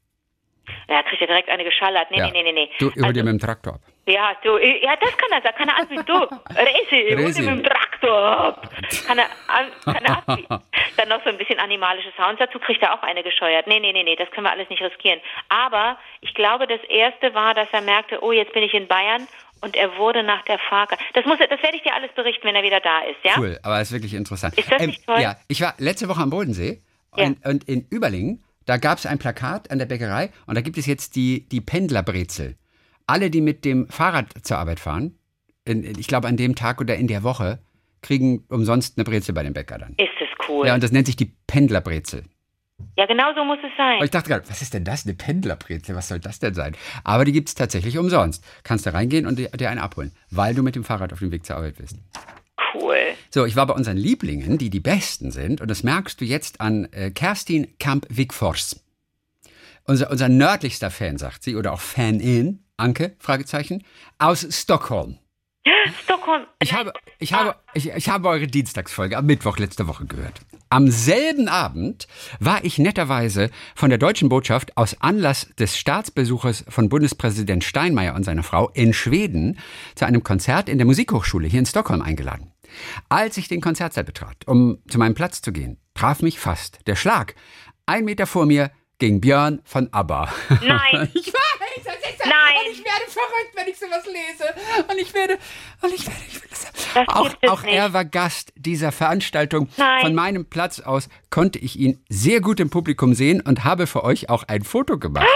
ja, 0.89 1.03
kriegt 1.03 1.21
er 1.23 1.29
direkt 1.29 1.49
eine 1.49 1.65
geschallert. 1.65 2.11
Nee, 2.11 2.19
Ja. 2.19 2.31
nee, 2.31 2.43
nee, 2.43 2.53
nee. 2.53 2.69
Du, 2.79 2.89
ich 2.89 2.97
hol 2.97 3.12
dir 3.12 3.21
Also, 3.21 3.33
mit 3.33 3.33
dem 3.33 3.39
Traktor 3.39 3.75
ab. 3.75 3.81
Ja, 4.07 4.33
du, 4.43 4.59
ja, 4.59 4.95
das 5.01 5.17
kann 5.17 5.31
er 5.33 5.43
sagen. 5.43 5.57
Kann 5.57 5.69
er 5.69 5.77
anbieten. 5.79 6.05
Du, 6.07 6.15
Resi, 6.55 7.15
Resi. 7.15 7.43
mit 7.43 7.51
dem 7.51 7.63
Traktor 7.65 8.19
ab. 8.39 8.71
Kann 9.07 9.19
er, 9.19 9.27
an, 9.49 9.67
kann 9.85 10.05
er 10.05 10.29
anbieten. 10.29 10.59
Dann 10.97 11.09
noch 11.09 11.23
so 11.25 11.31
ein 11.31 11.39
bisschen 11.39 11.59
animalische 11.59 12.13
Sounds 12.17 12.39
dazu, 12.39 12.59
kriegt 12.59 12.83
er 12.83 12.95
auch 12.95 13.03
eine 13.03 13.23
gescheuert. 13.23 13.67
Nee, 13.67 13.81
nee, 13.81 13.93
nee, 13.93 14.03
nee, 14.05 14.17
das 14.17 14.31
können 14.31 14.47
wir 14.47 14.53
alles 14.53 14.69
nicht 14.69 14.83
riskieren. 14.83 15.21
Aber 15.49 15.99
ich 16.21 16.35
glaube, 16.35 16.67
das 16.67 16.81
Erste 16.89 17.35
war, 17.35 17.55
dass 17.55 17.69
er 17.73 17.81
merkte, 17.81 18.23
oh, 18.23 18.33
jetzt 18.33 18.53
bin 18.53 18.63
ich 18.63 18.75
in 18.75 18.87
Bayern 18.87 19.27
und 19.61 19.77
er 19.77 19.97
wurde 19.97 20.23
nach 20.23 20.43
der 20.45 20.59
Fahrkarte. 20.59 21.03
Das 21.15 21.25
muss, 21.25 21.39
das 21.39 21.63
werde 21.63 21.77
ich 21.77 21.83
dir 21.83 21.95
alles 21.95 22.13
berichten, 22.13 22.45
wenn 22.47 22.55
er 22.55 22.63
wieder 22.63 22.81
da 22.81 23.01
ist, 23.01 23.17
ja? 23.25 23.33
Cool, 23.39 23.59
aber 23.63 23.81
ist 23.81 23.93
wirklich 23.93 24.15
interessant. 24.15 24.57
Ist 24.59 24.71
das 24.71 24.83
nicht 24.87 25.05
toll? 25.07 25.21
Ja, 25.21 25.37
ich 25.49 25.61
war 25.63 25.75
letzte 25.79 26.09
Woche 26.09 26.21
am 26.21 26.31
Bodensee 26.31 26.83
Ja. 27.17 27.25
und, 27.27 27.45
und 27.47 27.65
in 27.69 27.87
Überlingen, 27.91 28.45
da 28.67 28.77
gab 28.77 28.99
es 28.99 29.07
ein 29.07 29.19
Plakat 29.19 29.71
an 29.71 29.79
der 29.79 29.87
Bäckerei 29.87 30.31
und 30.47 30.55
da 30.57 30.61
gibt 30.61 30.77
es 30.79 30.87
jetzt 30.87 31.17
die, 31.17 31.49
die 31.49 31.61
Pendlerbrezel. 31.61 32.57
Alle, 33.07 33.31
die 33.31 33.41
mit 33.41 33.65
dem 33.65 33.89
Fahrrad 33.89 34.33
zur 34.43 34.59
Arbeit 34.59 34.81
fahren, 34.81 35.19
ich 35.67 36.07
glaube 36.09 36.29
an 36.29 36.37
dem 36.37 36.55
Tag 36.55 36.81
oder 36.81 36.97
in 36.97 37.07
der 37.07 37.23
Woche, 37.23 37.59
kriegen 38.03 38.45
umsonst 38.49 38.99
eine 38.99 39.05
Brezel 39.05 39.35
bei 39.35 39.43
dem 39.43 39.55
Bäcker 39.55 39.79
dann. 39.79 39.95
Ist 39.97 40.09
es 40.21 40.49
cool. 40.49 40.67
Ja, 40.67 40.69
Ja, 40.69 40.75
und 40.75 40.83
das 40.83 40.93
nennt 40.93 41.07
sich 41.07 41.17
die 41.17 41.33
Pendlerbrezel. 41.47 42.25
genau 42.97 43.35
so 43.35 43.45
muss 43.45 43.59
es 43.65 43.71
sein. 43.77 43.99
Und 43.99 44.05
ich 44.05 44.11
dachte 44.11 44.29
gerade, 44.29 44.49
was 44.49 44.61
ist 44.63 44.75
denn 44.75 44.85
das? 44.85 45.07
Eine 45.07 45.15
Pendlerbrezel? 45.15 45.95
Was 45.95 46.09
soll 46.09 46.21
das 46.21 46.39
denn 46.39 46.55
sein? 46.55 46.77
Aber 47.03 47.25
die 47.25 47.33
gibt 47.33 47.49
es 47.49 47.55
tatsächlich 47.55 47.97
umsonst. 47.99 48.45
Kannst 48.63 48.85
da 48.87 48.91
reingehen 48.91 49.27
und 49.27 49.39
dir 49.39 49.49
dir 49.51 49.71
eine 49.71 49.83
abholen, 49.83 50.13
weil 50.31 50.55
du 50.55 50.63
mit 50.63 50.75
dem 50.77 50.85
Fahrrad 50.85 51.13
auf 51.13 51.21
dem 51.21 51.31
Weg 51.31 51.47
zur 51.47 51.57
Arbeit 51.57 51.77
bist. 51.77 51.97
cool. 52.75 52.97
So, 53.31 53.47
ich 53.47 53.57
war 53.57 53.67
bei 53.67 53.75
unseren 53.75 53.97
Lieblingen, 53.97 54.59
die 54.59 54.71
die 54.71 54.81
besten 54.81 55.31
sind, 55.31 55.61
und 55.61 55.69
das 55.71 55.83
merkst 55.83 56.21
du 56.21 56.25
jetzt 56.25 56.61
an 56.61 56.89
äh, 56.93 57.11
Kerstin 57.11 57.79
Kamp-Wigfors. 57.79 58.85
Unser, 59.87 60.11
unser 60.11 60.29
nördlichster 60.29 60.91
Fan, 60.91 61.19
sagt 61.19 61.43
sie, 61.43 61.57
oder 61.57 61.73
auch 61.73 61.81
Fanin, 61.81 62.64
Anke, 62.77 63.16
Fragezeichen, 63.18 63.85
aus 64.18 64.47
Stockholm. 64.51 65.18
Stockholm. 66.05 66.45
Ich 66.61 66.72
habe, 66.72 66.93
ich, 67.18 67.33
habe, 67.33 67.57
ich, 67.75 67.91
ich 67.91 68.09
habe 68.09 68.29
eure 68.29 68.47
Dienstagsfolge 68.47 69.16
am 69.16 69.27
Mittwoch 69.27 69.59
letzte 69.59 69.87
Woche 69.87 70.07
gehört. 70.07 70.41
Am 70.70 70.91
selben 70.91 71.49
Abend 71.49 72.09
war 72.41 72.64
ich 72.64 72.79
netterweise 72.79 73.51
von 73.77 73.91
der 73.91 73.99
deutschen 73.99 74.29
Botschaft 74.29 74.77
aus 74.77 75.01
Anlass 75.01 75.49
des 75.59 75.77
Staatsbesuches 75.77 76.64
von 76.68 76.89
Bundespräsident 76.89 77.62
Steinmeier 77.62 78.14
und 78.14 78.25
seiner 78.25 78.43
Frau 78.43 78.70
in 78.70 78.93
Schweden 78.93 79.61
zu 79.95 80.05
einem 80.05 80.25
Konzert 80.25 80.68
in 80.68 80.79
der 80.79 80.87
Musikhochschule 80.87 81.47
hier 81.47 81.61
in 81.61 81.66
Stockholm 81.66 82.03
eingeladen. 82.03 82.53
Als 83.09 83.37
ich 83.37 83.47
den 83.47 83.61
Konzertsaal 83.61 84.05
betrat, 84.05 84.47
um 84.47 84.79
zu 84.89 84.99
meinem 84.99 85.14
Platz 85.14 85.43
zu 85.43 85.53
gehen, 85.53 85.79
traf 85.95 86.22
mich 86.22 86.41
fast 86.41 86.81
der 86.89 86.97
Schlag. 86.97 87.37
Ein 87.87 88.05
Meter 88.05 88.27
vor 88.27 88.47
mir 88.47 88.72
ging 88.99 89.20
Björn 89.20 89.61
von 89.64 89.93
ABBA. 89.93 90.33
Nein. 90.62 91.11
Ich 91.14 91.27
weiß, 91.27 91.85
das 91.85 91.95
ist 91.95 92.20
Nein. 92.25 92.55
Und 92.64 92.64
ich 92.75 92.85
werde 92.85 93.11
verrückt, 93.11 93.55
wenn 93.55 93.68
ich 93.68 93.79
sowas 93.79 94.05
lese. 94.07 94.91
Und 94.91 95.01
ich 95.01 95.14
werde, 95.14 95.39
und 95.83 95.95
ich 95.95 96.07
werde, 96.07 96.20
ich. 96.29 96.41
Das 96.49 97.09
auch 97.09 97.31
auch 97.49 97.64
er 97.64 97.93
war 97.93 98.05
Gast 98.05 98.53
dieser 98.57 98.93
Veranstaltung. 98.93 99.68
Nein. 99.77 100.01
Von 100.03 100.14
meinem 100.14 100.47
Platz 100.47 100.81
aus 100.81 101.09
konnte 101.31 101.59
ich 101.59 101.79
ihn 101.79 101.99
sehr 102.09 102.41
gut 102.41 102.61
im 102.61 102.70
Publikum 102.70 103.14
sehen 103.14 103.41
und 103.41 103.64
habe 103.64 103.87
für 103.87 104.05
euch 104.05 104.29
auch 104.29 104.45
ein 104.45 104.62
Foto 104.62 104.99
gemacht. 104.99 105.27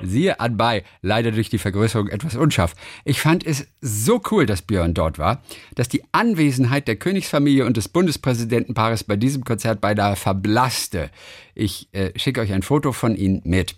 Siehe 0.00 0.38
anbei, 0.38 0.84
leider 1.02 1.32
durch 1.32 1.50
die 1.50 1.58
Vergrößerung 1.58 2.08
etwas 2.08 2.36
unscharf. 2.36 2.74
Ich 3.04 3.20
fand 3.20 3.44
es 3.44 3.66
so 3.80 4.20
cool, 4.30 4.46
dass 4.46 4.62
Björn 4.62 4.94
dort 4.94 5.18
war, 5.18 5.42
dass 5.74 5.88
die 5.88 6.04
Anwesenheit 6.12 6.86
der 6.86 6.96
Königsfamilie 6.96 7.66
und 7.66 7.76
des 7.76 7.88
Bundespräsidentenpaares 7.88 9.02
bei 9.02 9.16
diesem 9.16 9.44
Konzert 9.44 9.80
beinahe 9.80 10.14
verblasste. 10.14 11.10
Ich 11.54 11.88
äh, 11.92 12.16
schicke 12.16 12.40
euch 12.40 12.52
ein 12.52 12.62
Foto 12.62 12.92
von 12.92 13.16
ihnen 13.16 13.42
mit. 13.44 13.76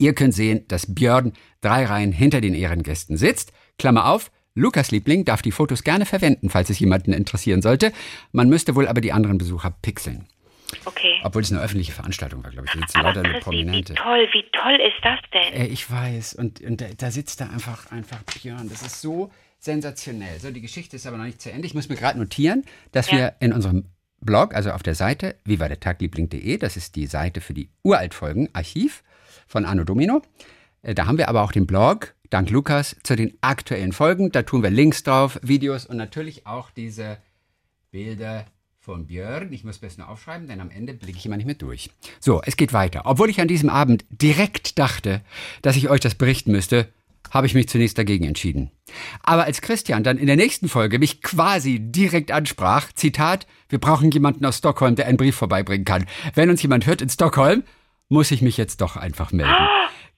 Ihr 0.00 0.14
könnt 0.14 0.34
sehen, 0.34 0.64
dass 0.68 0.92
Björn 0.94 1.34
drei 1.60 1.84
Reihen 1.84 2.10
hinter 2.10 2.40
den 2.40 2.54
Ehrengästen 2.54 3.16
sitzt. 3.18 3.52
Klammer 3.78 4.06
auf, 4.06 4.30
Lukas 4.54 4.90
Liebling 4.90 5.26
darf 5.26 5.42
die 5.42 5.52
Fotos 5.52 5.84
gerne 5.84 6.06
verwenden, 6.06 6.48
falls 6.48 6.70
es 6.70 6.78
jemanden 6.78 7.12
interessieren 7.12 7.60
sollte. 7.60 7.92
Man 8.32 8.48
müsste 8.48 8.74
wohl 8.74 8.88
aber 8.88 9.02
die 9.02 9.12
anderen 9.12 9.36
Besucher 9.36 9.70
pixeln. 9.82 10.26
Okay. 10.86 11.14
Obwohl 11.22 11.42
es 11.42 11.52
eine 11.52 11.60
öffentliche 11.60 11.92
Veranstaltung 11.92 12.42
war, 12.42 12.50
glaube 12.50 12.66
ich. 12.66 12.72
Da 12.72 12.78
sitzen 12.80 13.02
lauter 13.02 13.22
Christi, 13.22 13.40
Prominente. 13.40 13.92
wie 13.92 13.96
toll, 13.96 14.28
wie 14.32 14.44
toll 14.52 14.78
ist 14.86 15.04
das 15.04 15.18
denn? 15.34 15.60
Äh, 15.62 15.66
ich 15.66 15.90
weiß. 15.90 16.34
Und, 16.34 16.60
und 16.62 16.80
da, 16.80 16.86
da 16.96 17.10
sitzt 17.10 17.40
da 17.42 17.48
einfach, 17.50 17.90
einfach 17.90 18.22
Björn. 18.22 18.68
Das 18.70 18.80
ist 18.82 19.00
so 19.02 19.30
sensationell. 19.58 20.40
So, 20.40 20.50
die 20.50 20.60
Geschichte 20.62 20.96
ist 20.96 21.06
aber 21.06 21.18
noch 21.18 21.24
nicht 21.24 21.42
zu 21.42 21.52
Ende. 21.52 21.66
Ich 21.66 21.74
muss 21.74 21.88
mir 21.90 21.96
gerade 21.96 22.18
notieren, 22.18 22.64
dass 22.92 23.10
Ja. 23.10 23.16
wir 23.18 23.34
in 23.40 23.52
unserem 23.52 23.84
Blog, 24.20 24.54
also 24.54 24.70
auf 24.70 24.82
der 24.82 24.94
Seite 24.94 25.36
vivadertagliebling.de, 25.44 26.56
das 26.56 26.76
ist 26.76 26.96
die 26.96 27.06
Seite 27.06 27.40
für 27.40 27.52
die 27.54 27.68
Uraltfolgen, 27.82 28.48
Archiv 28.54 29.02
von 29.50 29.64
Anno 29.64 29.84
Domino. 29.84 30.22
Äh, 30.82 30.94
Da 30.94 31.06
haben 31.06 31.18
wir 31.18 31.28
aber 31.28 31.42
auch 31.42 31.52
den 31.52 31.66
Blog, 31.66 32.14
dank 32.30 32.48
Lukas, 32.50 32.96
zu 33.02 33.16
den 33.16 33.36
aktuellen 33.40 33.92
Folgen. 33.92 34.30
Da 34.32 34.42
tun 34.42 34.62
wir 34.62 34.70
Links 34.70 35.02
drauf, 35.02 35.38
Videos 35.42 35.84
und 35.84 35.96
natürlich 35.96 36.46
auch 36.46 36.70
diese 36.70 37.18
Bilder 37.90 38.46
von 38.78 39.06
Björn. 39.06 39.52
Ich 39.52 39.64
muss 39.64 39.74
es 39.74 39.80
besser 39.80 40.08
aufschreiben, 40.08 40.46
denn 40.46 40.60
am 40.60 40.70
Ende 40.70 40.94
blicke 40.94 41.18
ich 41.18 41.26
immer 41.26 41.36
nicht 41.36 41.46
mehr 41.46 41.56
durch. 41.56 41.90
So, 42.20 42.40
es 42.44 42.56
geht 42.56 42.72
weiter. 42.72 43.02
Obwohl 43.04 43.28
ich 43.28 43.40
an 43.40 43.48
diesem 43.48 43.68
Abend 43.68 44.04
direkt 44.10 44.78
dachte, 44.78 45.22
dass 45.62 45.76
ich 45.76 45.90
euch 45.90 46.00
das 46.00 46.14
berichten 46.14 46.52
müsste, 46.52 46.88
habe 47.30 47.46
ich 47.46 47.54
mich 47.54 47.68
zunächst 47.68 47.98
dagegen 47.98 48.24
entschieden. 48.24 48.70
Aber 49.22 49.44
als 49.44 49.60
Christian 49.60 50.02
dann 50.02 50.16
in 50.16 50.26
der 50.26 50.36
nächsten 50.36 50.68
Folge 50.68 50.98
mich 50.98 51.22
quasi 51.22 51.78
direkt 51.80 52.30
ansprach, 52.30 52.92
Zitat, 52.92 53.46
wir 53.68 53.78
brauchen 53.78 54.10
jemanden 54.10 54.46
aus 54.46 54.58
Stockholm, 54.58 54.96
der 54.96 55.06
einen 55.06 55.18
Brief 55.18 55.36
vorbeibringen 55.36 55.84
kann. 55.84 56.06
Wenn 56.34 56.50
uns 56.50 56.62
jemand 56.62 56.86
hört 56.86 57.02
in 57.02 57.08
Stockholm, 57.08 57.64
muss 58.10 58.30
ich 58.30 58.42
mich 58.42 58.58
jetzt 58.58 58.82
doch 58.82 58.96
einfach 58.96 59.32
melden. 59.32 59.68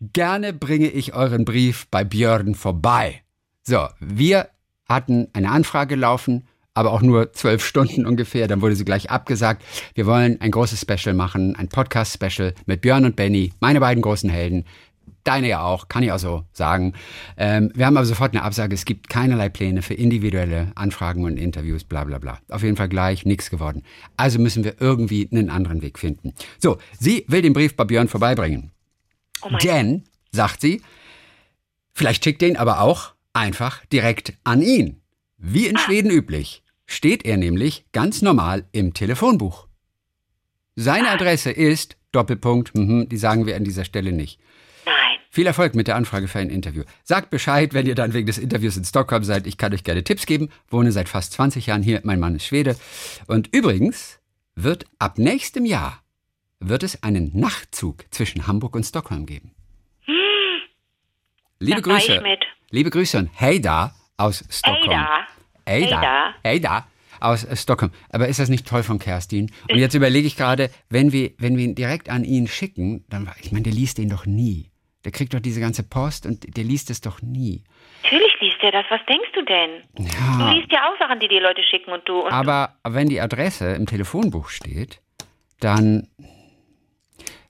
Gerne 0.01 0.53
bringe 0.53 0.89
ich 0.89 1.15
euren 1.15 1.45
Brief 1.45 1.87
bei 1.91 2.03
Björn 2.03 2.57
vorbei. 2.57 3.23
So, 3.63 3.87
wir 4.01 4.49
hatten 4.89 5.29
eine 5.33 5.51
Anfrage 5.51 5.95
laufen, 5.95 6.49
aber 6.75 6.91
auch 6.91 7.03
nur 7.03 7.33
zwölf 7.35 7.65
Stunden 7.65 8.07
ungefähr. 8.07 8.49
Dann 8.49 8.63
wurde 8.63 8.75
sie 8.75 8.85
gleich 8.85 9.11
abgesagt. 9.11 9.63
Wir 9.95 10.07
wollen 10.07 10.41
ein 10.41 10.51
großes 10.51 10.81
Special 10.81 11.15
machen, 11.15 11.55
ein 11.55 11.69
Podcast-Special 11.69 12.55
mit 12.67 12.81
Björn 12.81 13.05
und 13.05 13.15
Benny, 13.15 13.53
meine 13.61 13.79
beiden 13.79 14.03
großen 14.03 14.31
Helden. 14.31 14.65
Deine 15.25 15.49
ja 15.49 15.63
auch, 15.63 15.89
kann 15.89 16.03
ich 16.03 16.11
auch 16.11 16.19
so 16.19 16.45
sagen. 16.53 16.95
Ähm, 17.37 17.71
wir 17.75 17.87
haben 17.87 17.97
aber 17.97 18.07
sofort 18.07 18.35
eine 18.35 18.43
Absage. 18.43 18.75
Es 18.75 18.85
gibt 18.85 19.09
keinerlei 19.09 19.49
Pläne 19.49 19.83
für 19.83 19.95
individuelle 19.95 20.73
Anfragen 20.75 21.25
und 21.25 21.37
Interviews, 21.37 21.85
bla 21.85 22.05
bla 22.05 22.19
bla. 22.19 22.39
Auf 22.49 22.63
jeden 22.63 22.77
Fall 22.77 22.89
gleich 22.89 23.25
nichts 23.25 23.49
geworden. 23.49 23.85
Also 24.17 24.39
müssen 24.39 24.65
wir 24.65 24.81
irgendwie 24.81 25.29
einen 25.31 25.49
anderen 25.49 25.83
Weg 25.83 25.99
finden. 25.99 26.35
So, 26.59 26.79
sie 26.99 27.25
will 27.29 27.43
den 27.43 27.53
Brief 27.53 27.77
bei 27.77 27.85
Björn 27.85 28.09
vorbeibringen. 28.09 28.73
Oh 29.43 29.57
Denn, 29.63 30.05
sagt 30.33 30.61
sie, 30.61 30.83
vielleicht 31.93 32.25
schickt 32.25 32.43
den 32.43 32.57
aber 32.57 32.81
auch 32.81 33.15
einfach 33.33 33.85
direkt 33.87 34.35
an 34.45 34.63
ihn. 34.63 35.01
Wie 35.39 35.67
in 35.67 35.77
Schweden 35.77 36.11
üblich, 36.11 36.63
steht 36.87 37.25
er 37.25 37.37
nämlich 37.37 37.87
ganz 37.93 38.23
normal 38.23 38.65
im 38.73 38.95
Telefonbuch. 38.95 39.67
Seine 40.75 41.11
Adresse 41.11 41.51
ist 41.51 41.97
Doppelpunkt, 42.13 42.75
mhm, 42.75 43.09
die 43.09 43.17
sagen 43.17 43.47
wir 43.47 43.57
an 43.57 43.65
dieser 43.65 43.85
Stelle 43.85 44.13
nicht. 44.13 44.39
Viel 45.35 45.47
Erfolg 45.47 45.75
mit 45.75 45.89
der 45.89 45.97
Anfrage 45.97 46.29
für 46.29 46.41
ein 46.41 46.51
Interview. 46.51 46.83
Sagt 47.05 47.31
Bescheid, 47.31 47.73
wenn 47.73 47.87
ihr 47.87 47.95
dann 47.95 48.13
wegen 48.13 48.27
des 48.27 48.37
Interviews 48.37 48.77
in 48.77 48.85
Stockholm 48.85 49.25
seid. 49.25 49.47
Ich 49.47 49.57
kann 49.57 49.73
euch 49.73 49.83
gerne 49.83 50.05
Tipps 50.05 50.27
geben. 50.27 50.51
Wohne 50.69 50.93
seit 50.93 51.09
fast 51.09 51.33
20 51.33 51.69
Jahren 51.69 51.83
hier. 51.83 52.03
Mein 52.05 52.21
Mann 52.21 52.35
ist 52.35 52.45
Schwede. 52.45 52.77
Und 53.29 53.49
übrigens 53.51 54.21
wird 54.57 54.85
ab 54.99 55.17
nächstem 55.17 55.65
Jahr 55.65 56.03
wird 56.61 56.83
es 56.83 57.03
einen 57.03 57.31
Nachtzug 57.33 58.05
zwischen 58.11 58.47
Hamburg 58.47 58.77
und 58.77 58.85
Stockholm 58.85 59.25
geben. 59.25 59.53
Liebe 61.61 61.81
Da 61.81 61.89
Grüße. 61.95 62.23
Liebe 62.69 62.91
Grüße 62.91 63.17
und 63.17 63.31
hey 63.33 63.59
da 63.59 63.95
aus 64.19 64.45
Stockholm. 64.51 65.07
Hey 65.65 65.89
da. 65.89 66.01
Hey 66.01 66.03
da. 66.03 66.35
Hey 66.43 66.61
da. 66.61 66.87
Aus 67.21 67.47
Stockholm. 67.55 67.93
Aber 68.11 68.29
ist 68.29 68.39
das 68.39 68.51
nicht 68.51 68.67
toll 68.67 68.83
von 68.83 68.99
Kerstin? 68.99 69.51
Und 69.71 69.79
jetzt 69.79 69.95
überlege 69.95 70.27
ich 70.27 70.37
gerade, 70.37 70.71
wenn 70.91 71.11
wir, 71.11 71.31
wenn 71.39 71.57
wir 71.57 71.65
ihn 71.65 71.75
direkt 71.75 72.11
an 72.11 72.23
ihn 72.25 72.49
schicken, 72.49 73.07
dann, 73.09 73.31
ich 73.41 73.51
meine, 73.51 73.63
der 73.63 73.73
liest 73.73 73.97
den 73.97 74.11
doch 74.11 74.27
nie. 74.27 74.72
Der 75.05 75.13
kriegt 75.13 75.35
doch 75.35 75.41
diese 75.41 75.61
ganze 75.61 75.83
Post 75.83 76.27
und 76.27 76.57
der 76.57 76.65
liest 76.65 76.89
es 76.91 77.01
doch 77.01 77.23
nie. 77.23 77.65
Natürlich 78.05 78.35
liest 78.41 78.59
er 78.63 78.71
das. 78.73 78.85
Was 78.89 79.01
denkst 79.07 79.31
du 79.35 79.43
denn? 79.45 79.83
Du 79.97 80.03
Ja. 80.05 80.53
liest 80.53 80.71
ja 80.71 80.89
auch 80.89 80.99
Sachen, 80.99 81.19
die 81.21 81.29
die 81.29 81.39
Leute 81.41 81.63
schicken 81.63 81.91
und 81.93 82.09
du. 82.09 82.21
Und 82.21 82.33
Aber 82.33 82.77
wenn 82.85 83.09
die 83.09 83.21
Adresse 83.21 83.73
im 83.73 83.87
Telefonbuch 83.87 84.49
steht, 84.49 85.01
dann, 85.61 86.09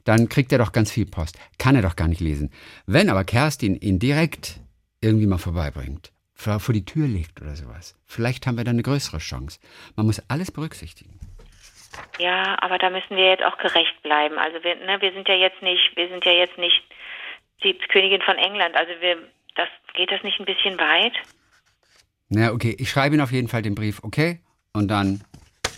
dann 0.04 0.28
kriegt 0.28 0.52
er 0.52 0.58
doch 0.58 0.72
ganz 0.72 0.90
viel 0.90 1.06
Post. 1.06 1.38
Kann 1.58 1.76
er 1.76 1.82
doch 1.82 1.96
gar 1.96 2.08
nicht 2.08 2.20
lesen. 2.20 2.50
Wenn 2.86 3.10
aber 3.10 3.24
Kerstin 3.24 3.76
ihn 3.76 3.98
direkt 3.98 4.60
irgendwie 5.00 5.26
mal 5.26 5.38
vorbeibringt, 5.38 6.12
vor 6.34 6.58
vor 6.60 6.72
die 6.72 6.84
Tür 6.84 7.06
legt 7.06 7.40
oder 7.42 7.54
sowas, 7.54 7.96
vielleicht 8.06 8.46
haben 8.46 8.56
wir 8.56 8.64
dann 8.64 8.76
eine 8.76 8.82
größere 8.82 9.18
Chance. 9.18 9.60
Man 9.96 10.06
muss 10.06 10.22
alles 10.28 10.50
berücksichtigen. 10.50 11.18
Ja, 12.18 12.56
aber 12.62 12.78
da 12.78 12.88
müssen 12.88 13.16
wir 13.16 13.28
jetzt 13.28 13.44
auch 13.44 13.58
gerecht 13.58 14.02
bleiben. 14.02 14.38
Also 14.38 14.62
wir, 14.64 14.76
ne, 14.76 14.96
wir 15.00 15.12
sind 15.12 15.28
ja 15.28 15.34
jetzt 15.34 15.60
nicht, 15.60 15.92
wir 15.94 16.08
sind 16.08 16.24
ja 16.24 16.32
jetzt 16.32 16.56
nicht 16.56 16.82
die 17.64 17.78
Königin 17.88 18.22
von 18.22 18.36
England. 18.36 18.74
Also 18.76 18.92
wir, 19.00 19.16
das 19.54 19.68
geht 19.94 20.10
das 20.10 20.22
nicht 20.22 20.38
ein 20.40 20.46
bisschen 20.46 20.78
weit? 20.78 21.14
Na, 22.28 22.52
okay, 22.52 22.74
ich 22.78 22.90
schreibe 22.90 23.14
ihm 23.14 23.20
auf 23.20 23.32
jeden 23.32 23.48
Fall 23.48 23.62
den 23.62 23.74
Brief, 23.74 24.00
okay? 24.02 24.40
Und 24.72 24.88
dann 24.88 25.22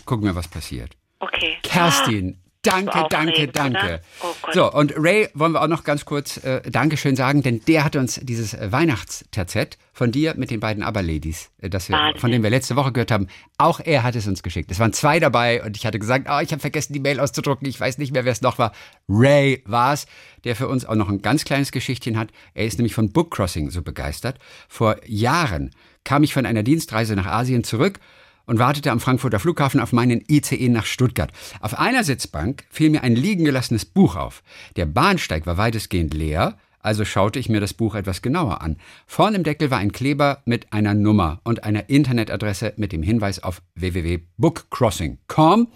gucken 0.05 0.25
wir, 0.25 0.35
was 0.35 0.47
passiert. 0.47 0.91
Okay. 1.19 1.57
Kerstin, 1.63 2.39
danke, 2.65 3.05
danke, 3.09 3.31
aufregend, 3.31 3.57
danke. 3.57 3.79
oder? 3.79 4.01
Oh 4.21 4.51
so, 4.53 4.71
und 4.71 4.93
Ray 4.97 5.29
wollen 5.33 5.51
wir 5.53 5.61
auch 5.61 5.67
noch 5.67 5.83
ganz 5.83 6.05
kurz 6.05 6.37
äh, 6.43 6.61
Dankeschön 6.69 7.15
sagen, 7.15 7.43
denn 7.43 7.61
der 7.67 7.83
hat 7.83 7.95
uns 7.95 8.19
dieses 8.23 8.53
äh, 8.53 8.71
Weihnachtsterzett 8.71 9.77
von 9.93 10.11
dir 10.11 10.35
mit 10.35 10.51
den 10.51 10.59
beiden 10.59 10.83
ABBA-Ladies, 10.83 11.49
äh, 11.61 11.69
das 11.69 11.89
wir, 11.89 11.97
Wahnsinn. 11.97 12.21
von 12.21 12.31
dem 12.31 12.43
wir 12.43 12.49
letzte 12.49 12.75
Woche 12.75 12.91
gehört 12.91 13.11
haben, 13.11 13.27
auch 13.57 13.79
er 13.79 14.03
hat 14.03 14.15
es 14.15 14.27
uns 14.27 14.43
geschickt. 14.43 14.69
Es 14.71 14.79
waren 14.79 14.93
zwei 14.93 15.19
dabei 15.19 15.63
und 15.63 15.77
ich 15.77 15.85
hatte 15.85 15.99
gesagt, 15.99 16.27
oh, 16.29 16.39
ich 16.39 16.51
habe 16.51 16.59
vergessen, 16.59 16.93
die 16.93 16.99
Mail 16.99 17.19
auszudrucken. 17.19 17.67
Ich 17.67 17.79
weiß 17.79 17.97
nicht 17.97 18.11
mehr, 18.11 18.25
wer 18.25 18.31
es 18.31 18.41
noch 18.41 18.57
war. 18.57 18.73
Ray 19.07 19.63
war 19.65 19.93
es, 19.93 20.05
der 20.43 20.55
für 20.55 20.67
uns 20.67 20.85
auch 20.85 20.95
noch 20.95 21.09
ein 21.09 21.21
ganz 21.21 21.45
kleines 21.45 21.71
Geschichtchen 21.71 22.17
hat. 22.17 22.29
Er 22.53 22.65
ist 22.65 22.77
nämlich 22.77 22.93
von 22.93 23.11
Book 23.11 23.31
Crossing 23.31 23.69
so 23.69 23.81
begeistert. 23.81 24.39
Vor 24.67 24.97
Jahren 25.05 25.71
kam 26.03 26.23
ich 26.23 26.33
von 26.33 26.45
einer 26.45 26.63
Dienstreise 26.63 27.15
nach 27.15 27.25
Asien 27.25 27.63
zurück 27.63 27.99
und 28.45 28.59
wartete 28.59 28.91
am 28.91 28.99
Frankfurter 28.99 29.39
Flughafen 29.39 29.79
auf 29.79 29.93
meinen 29.93 30.23
ICE 30.29 30.69
nach 30.69 30.85
Stuttgart. 30.85 31.31
Auf 31.59 31.77
einer 31.77 32.03
Sitzbank 32.03 32.65
fiel 32.69 32.89
mir 32.89 33.03
ein 33.03 33.15
liegen 33.15 33.45
gelassenes 33.45 33.85
Buch 33.85 34.15
auf. 34.15 34.43
Der 34.75 34.85
Bahnsteig 34.85 35.45
war 35.45 35.57
weitestgehend 35.57 36.13
leer, 36.13 36.57
also 36.85 37.03
schaute 37.03 37.39
ich 37.39 37.49
mir 37.49 37.59
das 37.59 37.73
Buch 37.73 37.95
etwas 37.95 38.21
genauer 38.21 38.61
an. 38.61 38.77
Vorn 39.07 39.33
im 39.33 39.43
Deckel 39.43 39.71
war 39.71 39.79
ein 39.79 39.91
Kleber 39.91 40.43
mit 40.45 40.71
einer 40.71 40.93
Nummer 40.93 41.41
und 41.43 41.63
einer 41.63 41.89
Internetadresse 41.89 42.73
mit 42.77 42.91
dem 42.91 43.01
Hinweis 43.01 43.41
auf 43.41 43.63
www.bookcrossing.com. 43.73 45.67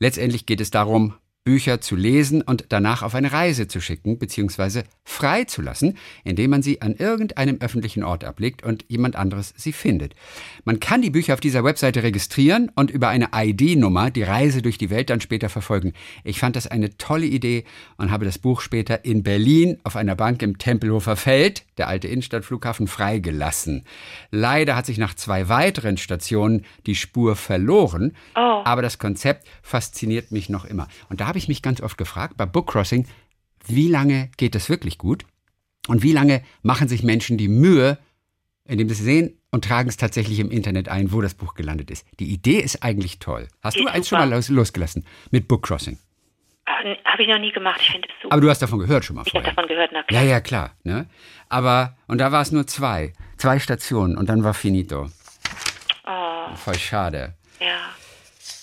Letztendlich 0.00 0.46
geht 0.46 0.60
es 0.60 0.72
darum, 0.72 1.14
Bücher 1.44 1.80
zu 1.80 1.96
lesen 1.96 2.40
und 2.42 2.66
danach 2.68 3.02
auf 3.02 3.16
eine 3.16 3.32
Reise 3.32 3.66
zu 3.66 3.80
schicken 3.80 4.16
bzw. 4.18 4.82
freizulassen, 5.04 5.98
indem 6.22 6.50
man 6.50 6.62
sie 6.62 6.80
an 6.82 6.94
irgendeinem 6.94 7.58
öffentlichen 7.60 8.04
Ort 8.04 8.22
ablegt 8.22 8.62
und 8.62 8.84
jemand 8.86 9.16
anderes 9.16 9.52
sie 9.56 9.72
findet. 9.72 10.14
Man 10.64 10.78
kann 10.78 11.02
die 11.02 11.10
Bücher 11.10 11.34
auf 11.34 11.40
dieser 11.40 11.64
Webseite 11.64 12.04
registrieren 12.04 12.70
und 12.76 12.92
über 12.92 13.08
eine 13.08 13.30
ID-Nummer 13.34 14.12
die 14.12 14.22
Reise 14.22 14.62
durch 14.62 14.78
die 14.78 14.90
Welt 14.90 15.10
dann 15.10 15.20
später 15.20 15.48
verfolgen. 15.48 15.94
Ich 16.22 16.38
fand 16.38 16.54
das 16.54 16.68
eine 16.68 16.96
tolle 16.96 17.26
Idee 17.26 17.64
und 17.96 18.12
habe 18.12 18.24
das 18.24 18.38
Buch 18.38 18.60
später 18.60 19.04
in 19.04 19.24
Berlin 19.24 19.78
auf 19.82 19.96
einer 19.96 20.14
Bank 20.14 20.42
im 20.42 20.58
Tempelhofer 20.58 21.16
Feld, 21.16 21.64
der 21.76 21.88
alte 21.88 22.06
Innenstadtflughafen, 22.06 22.86
freigelassen. 22.86 23.84
Leider 24.30 24.76
hat 24.76 24.86
sich 24.86 24.98
nach 24.98 25.14
zwei 25.14 25.48
weiteren 25.48 25.96
Stationen 25.96 26.64
die 26.86 26.94
Spur 26.94 27.34
verloren, 27.34 28.14
Oh. 28.36 28.62
aber 28.64 28.82
das 28.82 29.00
Konzept 29.00 29.48
fasziniert 29.62 30.30
mich 30.30 30.48
noch 30.48 30.64
immer. 30.64 30.86
Und 31.08 31.20
da 31.20 31.31
habe 31.32 31.38
ich 31.38 31.48
mich 31.48 31.62
ganz 31.62 31.80
oft 31.80 31.96
gefragt, 31.96 32.36
bei 32.36 32.44
Bookcrossing, 32.44 33.06
wie 33.66 33.88
lange 33.88 34.30
geht 34.36 34.54
das 34.54 34.68
wirklich 34.68 34.98
gut? 34.98 35.24
Und 35.88 36.02
wie 36.02 36.12
lange 36.12 36.42
machen 36.60 36.88
sich 36.88 37.02
Menschen 37.02 37.38
die 37.38 37.48
Mühe, 37.48 37.96
indem 38.66 38.86
sie 38.90 39.02
sehen 39.02 39.38
und 39.50 39.64
tragen 39.64 39.88
es 39.88 39.96
tatsächlich 39.96 40.40
im 40.40 40.50
Internet 40.50 40.90
ein, 40.90 41.10
wo 41.10 41.22
das 41.22 41.32
Buch 41.32 41.54
gelandet 41.54 41.90
ist? 41.90 42.06
Die 42.20 42.26
Idee 42.26 42.58
ist 42.60 42.82
eigentlich 42.82 43.18
toll. 43.18 43.48
Hast 43.62 43.78
du 43.80 43.86
eins 43.86 44.08
schon 44.10 44.18
mal 44.18 44.28
los, 44.30 44.50
losgelassen 44.50 45.06
mit 45.30 45.48
Bookcrossing? 45.48 45.98
Habe 46.66 47.22
ich 47.22 47.28
noch 47.28 47.38
nie 47.38 47.50
gemacht. 47.52 47.80
Ich 47.80 47.90
finde 47.92 48.08
es 48.08 48.14
super. 48.22 48.34
Aber 48.34 48.42
du 48.42 48.50
hast 48.50 48.60
davon 48.60 48.78
gehört 48.78 49.04
schon 49.06 49.16
mal 49.16 49.22
ich 49.26 49.32
habe 49.34 49.42
vorher. 49.44 49.54
davon 49.54 49.68
gehört, 49.68 49.90
na 49.94 50.00
Ja, 50.00 50.04
klar. 50.06 50.24
ja, 50.24 50.40
klar. 50.42 50.70
Ne? 50.84 51.06
Aber, 51.48 51.96
und 52.08 52.18
da 52.18 52.30
war 52.30 52.42
es 52.42 52.52
nur 52.52 52.66
zwei. 52.66 53.14
Zwei 53.38 53.58
Stationen 53.58 54.18
und 54.18 54.28
dann 54.28 54.44
war 54.44 54.52
finito. 54.52 55.08
Oh, 56.06 56.54
Voll 56.56 56.78
schade. 56.78 57.34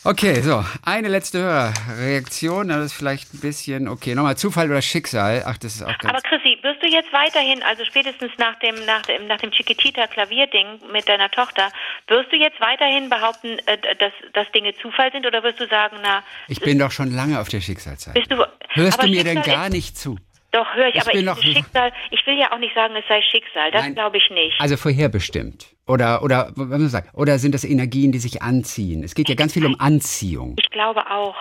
Okay, 0.05 0.39
so, 0.39 0.63
eine 0.85 1.09
letzte 1.09 1.39
Hörerreaktion, 1.39 2.69
das 2.69 2.85
ist 2.85 2.93
vielleicht 2.93 3.33
ein 3.33 3.41
bisschen, 3.41 3.89
okay, 3.89 4.15
nochmal 4.15 4.37
Zufall 4.37 4.69
oder 4.69 4.81
Schicksal. 4.81 5.43
Ach, 5.45 5.57
das 5.57 5.75
ist 5.75 5.83
auch 5.83 5.97
ganz... 5.97 6.05
Aber 6.05 6.21
Chrissy, 6.21 6.57
wirst 6.61 6.81
du 6.81 6.87
jetzt 6.87 7.11
weiterhin, 7.11 7.61
also 7.63 7.83
spätestens 7.83 8.31
nach 8.37 8.57
dem, 8.59 8.75
nach 8.85 9.01
dem, 9.01 9.27
nach 9.27 9.39
dem 9.39 9.51
Chiquitita-Klavierding 9.51 10.79
mit 10.93 11.09
deiner 11.09 11.29
Tochter, 11.29 11.69
wirst 12.07 12.31
du 12.31 12.37
jetzt 12.37 12.61
weiterhin 12.61 13.09
behaupten, 13.09 13.59
äh, 13.65 13.77
dass, 13.97 14.13
dass 14.33 14.49
Dinge 14.53 14.73
Zufall 14.81 15.11
sind 15.11 15.25
oder 15.27 15.43
wirst 15.43 15.59
du 15.59 15.67
sagen, 15.67 15.97
na, 16.01 16.23
ich 16.47 16.61
bin 16.61 16.79
doch 16.79 16.91
schon 16.91 17.13
lange 17.13 17.37
auf 17.37 17.49
der 17.49 17.59
Schicksalseite. 17.59 18.17
bist 18.17 18.31
du. 18.31 18.45
Hörst 18.69 19.03
du 19.03 19.07
mir 19.07 19.25
denn 19.25 19.37
Schicksal 19.37 19.53
gar 19.53 19.67
ist, 19.67 19.73
nicht 19.73 19.97
zu? 19.97 20.17
Doch, 20.51 20.73
höre 20.75 20.87
ich, 20.87 20.95
Ich 20.95 21.01
aber 21.01 21.11
bin 21.11 21.27
ich, 21.27 21.57
Schicksal, 21.57 21.91
ich 22.09 22.25
will 22.25 22.39
ja 22.39 22.53
auch 22.53 22.57
nicht 22.57 22.73
sagen, 22.73 22.95
es 22.95 23.05
sei 23.07 23.21
Schicksal, 23.21 23.69
das 23.71 23.93
glaube 23.93 24.17
ich 24.17 24.29
nicht. 24.31 24.59
Also 24.61 24.77
vorherbestimmt. 24.77 25.67
Oder, 25.89 26.21
oder, 26.21 26.51
wenn 26.55 26.69
man 26.69 26.87
sagt, 26.87 27.09
oder 27.15 27.39
sind 27.39 27.55
das 27.55 27.63
Energien, 27.63 28.11
die 28.11 28.19
sich 28.19 28.43
anziehen? 28.43 29.03
Es 29.03 29.15
geht 29.15 29.27
ja 29.27 29.33
ganz 29.33 29.53
viel 29.53 29.65
um 29.65 29.75
Anziehung. 29.79 30.55
Ich 30.59 30.69
glaube 30.69 31.09
auch. 31.09 31.35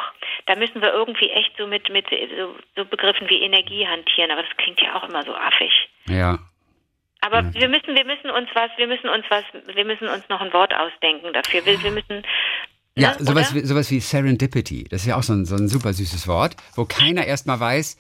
Da 0.46 0.56
müssen 0.56 0.80
wir 0.80 0.90
irgendwie 0.90 1.28
echt 1.28 1.52
so 1.58 1.66
mit, 1.66 1.90
mit 1.90 2.06
so, 2.08 2.54
so 2.74 2.84
Begriffen 2.86 3.28
wie 3.28 3.42
Energie 3.42 3.86
hantieren, 3.86 4.30
aber 4.30 4.42
das 4.42 4.56
klingt 4.56 4.80
ja 4.80 4.96
auch 4.96 5.06
immer 5.06 5.22
so 5.22 5.34
affig. 5.34 5.70
Ja. 6.06 6.38
Aber 7.20 7.52
wir 7.52 7.68
müssen, 7.68 7.94
wir 7.94 8.06
müssen 8.06 8.30
uns 8.30 8.48
was, 8.54 8.70
wir 8.78 8.86
müssen 8.86 9.10
uns 9.10 9.26
was, 9.28 9.44
wir 9.74 9.84
müssen 9.84 10.08
uns 10.08 10.26
noch 10.30 10.40
ein 10.40 10.52
Wort 10.54 10.72
ausdenken 10.72 11.34
dafür. 11.34 11.66
Wir, 11.66 11.82
wir 11.82 11.90
müssen. 11.90 12.22
Ja, 12.96 13.10
ne, 13.10 13.16
sowas 13.18 13.52
oder? 13.52 13.60
wie, 13.60 13.66
sowas 13.66 13.90
wie 13.90 14.00
Serendipity. 14.00 14.84
Das 14.84 15.02
ist 15.02 15.08
ja 15.08 15.16
auch 15.16 15.22
so 15.22 15.34
ein, 15.34 15.44
so 15.44 15.56
ein 15.56 15.68
super 15.68 15.92
süßes 15.92 16.26
Wort, 16.26 16.56
wo 16.74 16.86
keiner 16.86 17.26
erstmal 17.26 17.60
weiß, 17.60 17.98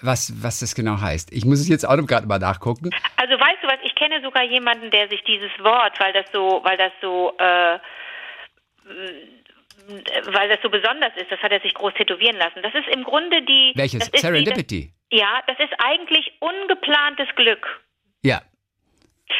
was, 0.00 0.32
was 0.42 0.60
das 0.60 0.74
genau 0.74 1.00
heißt. 1.00 1.32
Ich 1.32 1.44
muss 1.44 1.60
es 1.60 1.68
jetzt 1.68 1.86
auch 1.86 1.96
noch 1.96 2.06
gerade 2.06 2.26
mal 2.26 2.38
nachgucken. 2.38 2.90
Also 3.16 3.34
weißt 3.34 3.62
du 3.62 3.68
was, 3.68 3.78
ich 3.84 3.93
kenne 4.04 4.22
sogar 4.22 4.42
jemanden, 4.42 4.90
der 4.90 5.08
sich 5.08 5.22
dieses 5.24 5.50
Wort, 5.58 5.98
weil 5.98 6.12
das 6.12 6.26
so, 6.32 6.60
weil 6.62 6.76
das 6.76 6.92
so, 7.00 7.34
äh, 7.38 7.78
weil 10.26 10.48
das 10.48 10.58
so 10.62 10.68
besonders 10.68 11.16
ist, 11.16 11.30
das 11.30 11.40
hat 11.40 11.52
er 11.52 11.60
sich 11.60 11.74
groß 11.74 11.94
tätowieren 11.94 12.36
lassen. 12.36 12.62
Das 12.62 12.74
ist 12.74 12.88
im 12.88 13.04
Grunde 13.04 13.42
die. 13.42 13.72
Welches? 13.74 14.10
Das 14.10 14.20
Serendipity. 14.20 14.92
Die, 15.10 15.16
ja, 15.16 15.42
das 15.46 15.58
ist 15.58 15.72
eigentlich 15.78 16.32
ungeplantes 16.40 17.28
Glück. 17.36 17.82
Ja. 18.22 18.42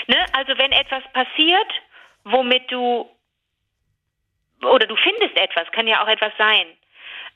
Ne? 0.06 0.24
Also 0.32 0.56
wenn 0.58 0.72
etwas 0.72 1.02
passiert, 1.12 1.72
womit 2.24 2.70
du 2.70 3.08
oder 4.62 4.86
du 4.86 4.96
findest 4.96 5.36
etwas, 5.36 5.70
kann 5.72 5.86
ja 5.86 6.02
auch 6.02 6.08
etwas 6.08 6.32
sein. 6.38 6.66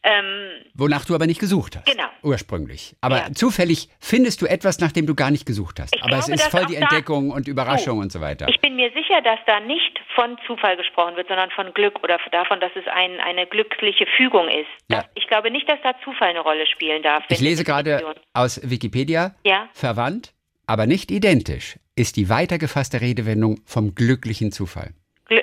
Ähm, 0.03 0.51
Wonach 0.75 1.05
du 1.05 1.15
aber 1.15 1.27
nicht 1.27 1.41
gesucht 1.41 1.77
hast. 1.77 1.87
Genau. 1.87 2.05
Ursprünglich. 2.23 2.95
Aber 3.01 3.17
Ja. 3.19 3.33
zufällig 3.33 3.89
findest 4.01 4.41
du 4.43 4.47
etwas, 4.47 4.79
nachdem 4.81 5.07
du 5.07 5.15
gar 5.15 5.31
nicht 5.31 5.45
gesucht 5.47 5.81
hast. 5.81 5.95
Ich 5.95 6.03
aber 6.03 6.19
es 6.19 6.27
glaube, 6.27 6.35
ist 6.37 6.45
dass 6.45 6.51
voll 6.53 6.67
die 6.67 6.77
Entdeckung 6.77 7.31
und 7.31 7.49
Überraschung 7.49 7.99
Oh. 7.99 8.03
und 8.03 8.13
so 8.13 8.21
weiter. 8.21 8.49
ich 8.49 8.61
bin 8.61 8.77
mir 8.77 8.91
sicher, 8.93 9.21
dass 9.23 9.39
da 9.47 9.61
nicht 9.61 9.99
von 10.15 10.37
Zufall 10.47 10.77
gesprochen 10.77 11.17
wird, 11.17 11.29
sondern 11.29 11.51
von 11.51 11.73
Glück 11.75 12.03
oder 12.03 12.19
davon, 12.33 12.61
dass 12.61 12.73
es 12.77 12.85
ein, 12.93 13.19
eine 13.21 13.47
glückliche 13.47 14.07
Fügung 14.17 14.49
ist. 14.49 14.69
Ja. 14.91 15.05
Ich 15.15 15.27
glaube 15.29 15.51
nicht, 15.51 15.69
dass 15.69 15.79
da 15.83 15.93
Zufall 16.05 16.29
eine 16.31 16.41
Rolle 16.41 16.67
spielen 16.67 17.03
darf. 17.03 17.25
Ich 17.29 17.41
lese 17.41 17.65
gerade 17.65 18.15
aus 18.35 18.61
Wikipedia. 18.69 19.35
Ja. 19.45 19.69
Verwandt, 19.73 20.33
aber 20.67 20.87
nicht 20.87 21.11
identisch, 21.11 21.77
ist 21.97 22.17
die 22.17 22.29
weitergefasste 22.29 23.01
Redewendung 23.01 23.61
vom 23.65 23.95
glücklichen 23.95 24.53
Zufall. 24.53 24.93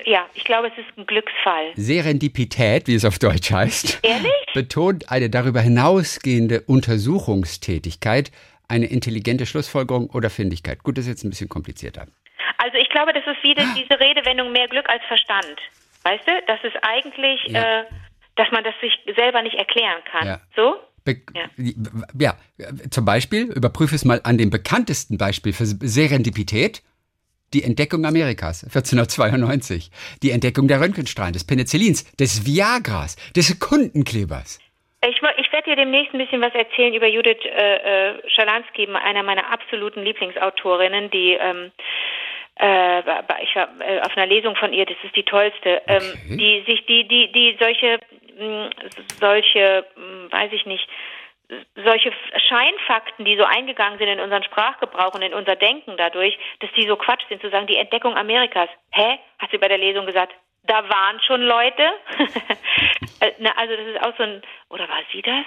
Ja, 0.04 0.26
ich 0.34 0.42
glaube, 0.44 0.66
es 0.68 0.72
ist 0.78 0.98
ein 0.98 1.06
Glücksfall. 1.06 1.72
Serendipität, 1.76 2.88
wie 2.88 2.94
es 2.96 3.04
auf 3.04 3.18
Deutsch 3.20 3.50
heißt, 3.52 4.00
Ehrlich? 4.02 4.32
betont 4.52 5.10
eine 5.12 5.30
darüber 5.30 5.60
hinausgehende 5.60 6.62
Untersuchungstätigkeit, 6.62 8.30
eine 8.68 8.86
intelligente 8.86 9.46
Schlussfolgerung 9.46 10.10
oder 10.10 10.28
Findigkeit. 10.30 10.82
Gut, 10.82 10.98
das 10.98 11.04
ist 11.04 11.10
jetzt 11.10 11.24
ein 11.24 11.30
bisschen 11.30 11.48
komplizierter. 11.48 12.06
Also 12.58 12.76
ich 12.78 12.88
glaube, 12.90 13.12
das 13.12 13.22
ist 13.26 13.42
wieder 13.44 13.64
diese 13.76 14.00
Redewendung 14.00 14.50
mehr 14.52 14.66
Glück 14.68 14.88
als 14.88 15.02
Verstand. 15.06 15.56
Weißt 16.02 16.26
du? 16.26 16.32
Das 16.46 16.58
ist 16.64 16.76
eigentlich, 16.82 17.40
Ja. 17.48 17.80
äh, 17.82 17.84
dass 18.36 18.50
man 18.50 18.64
das 18.64 18.74
sich 18.80 18.92
selber 19.16 19.42
nicht 19.42 19.54
erklären 19.56 20.02
kann. 20.10 20.26
Ja. 20.26 20.40
So? 20.56 20.76
Be 21.04 21.20
Ja. 22.18 22.34
ja. 22.58 22.66
zum 22.90 23.04
Beispiel, 23.04 23.44
überprüfe 23.52 23.94
es 23.94 24.04
mal 24.04 24.20
an 24.24 24.36
dem 24.38 24.50
bekanntesten 24.50 25.16
Beispiel 25.18 25.52
für 25.52 25.64
Serendipität, 25.66 26.82
die 27.54 27.62
Entdeckung 27.62 28.04
Amerikas, 28.04 28.64
1492. 28.64 29.90
Die 30.22 30.30
Entdeckung 30.30 30.68
der 30.68 30.80
Röntgenstrahlen, 30.80 31.32
des 31.32 31.46
Penicillins, 31.46 32.04
des 32.16 32.46
Viagras, 32.46 33.16
des 33.34 33.48
Sekundenklebers. 33.48 34.58
Ich, 35.08 35.16
ich 35.16 35.52
werde 35.52 35.70
dir 35.70 35.76
demnächst 35.76 36.14
ein 36.14 36.18
bisschen 36.18 36.40
was 36.40 36.54
erzählen 36.54 36.94
über 36.94 37.06
Judith 37.06 37.38
äh, 37.44 38.10
äh, 38.10 38.30
Schalansky, 38.34 38.88
einer 38.88 39.22
meiner 39.22 39.50
absoluten 39.52 40.02
Lieblingsautorinnen, 40.02 41.10
die 41.10 41.34
ähm, 41.34 41.70
äh, 42.58 43.00
ich 43.42 43.54
war 43.54 43.68
äh, 43.80 44.00
auf 44.00 44.16
einer 44.16 44.26
Lesung 44.26 44.56
von 44.56 44.72
ihr, 44.72 44.86
das 44.86 44.96
ist 45.04 45.14
die 45.14 45.24
tollste, 45.24 45.82
ähm, 45.86 46.02
Okay. 46.26 46.36
die 46.36 46.64
sich, 46.66 46.86
die, 46.86 47.06
die, 47.06 47.30
die 47.30 47.56
solche, 47.60 48.00
mh, 48.38 48.70
solche, 49.20 49.84
mh, 49.94 50.32
weiß 50.32 50.52
ich 50.52 50.64
nicht, 50.64 50.88
solche 51.84 52.12
Scheinfakten, 52.48 53.24
die 53.24 53.36
so 53.36 53.44
eingegangen 53.44 53.98
sind 53.98 54.08
in 54.08 54.20
unseren 54.20 54.42
Sprachgebrauch 54.42 55.14
und 55.14 55.22
in 55.22 55.34
unser 55.34 55.56
Denken 55.56 55.96
dadurch, 55.96 56.38
dass 56.60 56.70
die 56.72 56.86
so 56.86 56.96
Quatsch 56.96 57.22
sind, 57.28 57.40
zu 57.40 57.50
sagen, 57.50 57.66
die 57.66 57.76
Entdeckung 57.76 58.16
Amerikas. 58.16 58.68
Hä? 58.90 59.18
Hat 59.38 59.50
sie 59.50 59.58
bei 59.58 59.68
der 59.68 59.78
Lesung 59.78 60.06
gesagt, 60.06 60.34
da 60.64 60.88
waren 60.88 61.20
schon 61.20 61.42
Leute? 61.42 61.82
Äh, 63.18 63.32
also 63.56 63.74
das 63.74 63.86
ist 63.86 64.02
auch 64.02 64.14
so 64.18 64.24
ein, 64.24 64.42
oder 64.68 64.86
war 64.90 65.00
sie 65.10 65.22
das? 65.22 65.46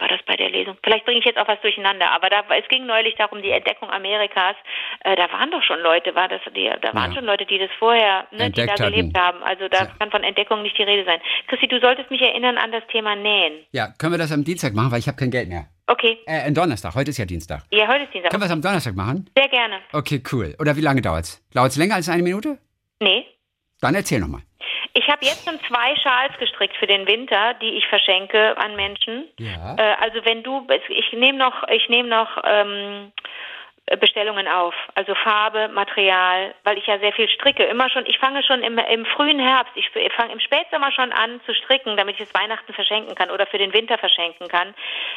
War 0.00 0.06
das 0.08 0.20
bei 0.26 0.36
der 0.36 0.48
Lesung? 0.50 0.76
Vielleicht 0.84 1.04
bringe 1.04 1.18
ich 1.18 1.24
jetzt 1.24 1.38
auch 1.38 1.48
was 1.48 1.60
durcheinander, 1.60 2.10
aber 2.12 2.30
da, 2.30 2.44
es 2.56 2.68
ging 2.68 2.86
neulich 2.86 3.16
darum, 3.16 3.42
die 3.42 3.50
Entdeckung 3.50 3.90
Amerikas. 3.90 4.54
Äh, 5.02 5.16
da 5.16 5.30
waren 5.32 5.50
doch 5.50 5.62
schon 5.64 5.80
Leute, 5.80 6.14
war 6.14 6.28
das, 6.28 6.40
die, 6.54 6.70
da 6.82 6.94
waren 6.94 7.10
Ja. 7.10 7.16
schon 7.16 7.24
Leute, 7.24 7.44
die 7.46 7.58
das 7.58 7.70
vorher, 7.80 8.28
ne, 8.30 8.48
die 8.50 8.64
da 8.64 8.72
hatten. 8.74 8.92
gelebt 8.92 9.18
haben. 9.18 9.42
Also 9.42 9.66
da 9.68 9.78
Ja. 9.78 9.86
kann 9.98 10.10
von 10.12 10.22
Entdeckung 10.22 10.62
nicht 10.62 10.78
die 10.78 10.84
Rede 10.84 11.04
sein. 11.04 11.20
Christi, 11.48 11.66
du 11.66 11.80
solltest 11.80 12.10
mich 12.12 12.22
erinnern 12.22 12.58
an 12.58 12.70
das 12.70 12.86
Thema 12.92 13.16
Nähen. 13.16 13.64
Ja, 13.72 13.88
können 13.98 14.12
wir 14.12 14.18
das 14.18 14.30
am 14.30 14.44
Dienstag 14.44 14.72
machen, 14.72 14.92
weil 14.92 15.00
ich 15.00 15.08
habe 15.08 15.16
kein 15.18 15.32
Geld 15.32 15.48
mehr. 15.48 15.66
Okay, 15.88 16.18
Äh, 16.26 16.46
am 16.46 16.54
Donnerstag, 16.54 16.94
heute 16.94 17.10
ist 17.10 17.18
ja 17.18 17.24
Dienstag. 17.24 17.62
ja, 17.72 17.88
heute 17.88 18.04
ist 18.04 18.12
Dienstag. 18.14 18.30
Können 18.30 18.42
wir 18.42 18.46
es 18.46 18.52
am 18.52 18.62
Donnerstag 18.62 18.94
machen? 18.94 19.28
Sehr 19.36 19.48
gerne. 19.48 19.80
Okay, 19.92 20.22
cool. 20.32 20.54
Oder 20.60 20.76
wie 20.76 20.80
lange 20.82 21.00
dauert's? 21.02 21.42
Dauert's 21.52 21.76
länger 21.76 21.96
als 21.96 22.08
eine 22.08 22.22
Minute? 22.22 22.58
Nee. 23.02 23.26
Dann 23.80 23.94
erzähl 23.96 24.20
nochmal. 24.20 24.42
Ich 24.94 25.08
habe 25.08 25.24
jetzt 25.24 25.44
schon 25.48 25.60
zwei 25.68 25.94
Schals 25.96 26.36
gestrickt 26.38 26.76
für 26.76 26.86
den 26.86 27.06
Winter, 27.06 27.54
die 27.54 27.76
ich 27.76 27.86
verschenke 27.86 28.56
an 28.58 28.76
Menschen. 28.76 29.28
Ja. 29.38 29.76
Äh, 29.76 29.94
also 30.00 30.24
wenn 30.24 30.42
du, 30.42 30.66
ich 30.88 31.12
nehme 31.12 31.38
noch, 31.38 31.68
ich 31.68 31.88
nehme 31.88 32.08
noch 32.08 32.42
ähm, 32.44 33.12
Bestellungen 33.96 34.46
auf, 34.48 34.74
also 34.94 35.14
Farbe, 35.14 35.68
Material, 35.68 36.54
weil 36.64 36.76
ich 36.76 36.86
ja 36.86 36.98
sehr 36.98 37.12
viel 37.12 37.28
stricke. 37.28 37.64
Immer 37.64 37.88
schon, 37.88 38.04
ich 38.06 38.18
fange 38.18 38.42
schon 38.42 38.62
im, 38.62 38.78
im 38.78 39.06
frühen 39.06 39.38
Herbst, 39.38 39.72
ich 39.76 39.88
fange 40.14 40.32
im 40.32 40.40
Spätsommer 40.40 40.92
schon 40.92 41.12
an 41.12 41.40
zu 41.46 41.54
stricken, 41.54 41.96
damit 41.96 42.16
ich 42.16 42.26
es 42.26 42.34
Weihnachten 42.34 42.72
verschenken 42.72 43.14
kann 43.14 43.30
oder 43.30 43.46
für 43.46 43.58
den 43.58 43.72
Winter 43.72 43.96
verschenken 43.96 44.48
kann. 44.48 44.74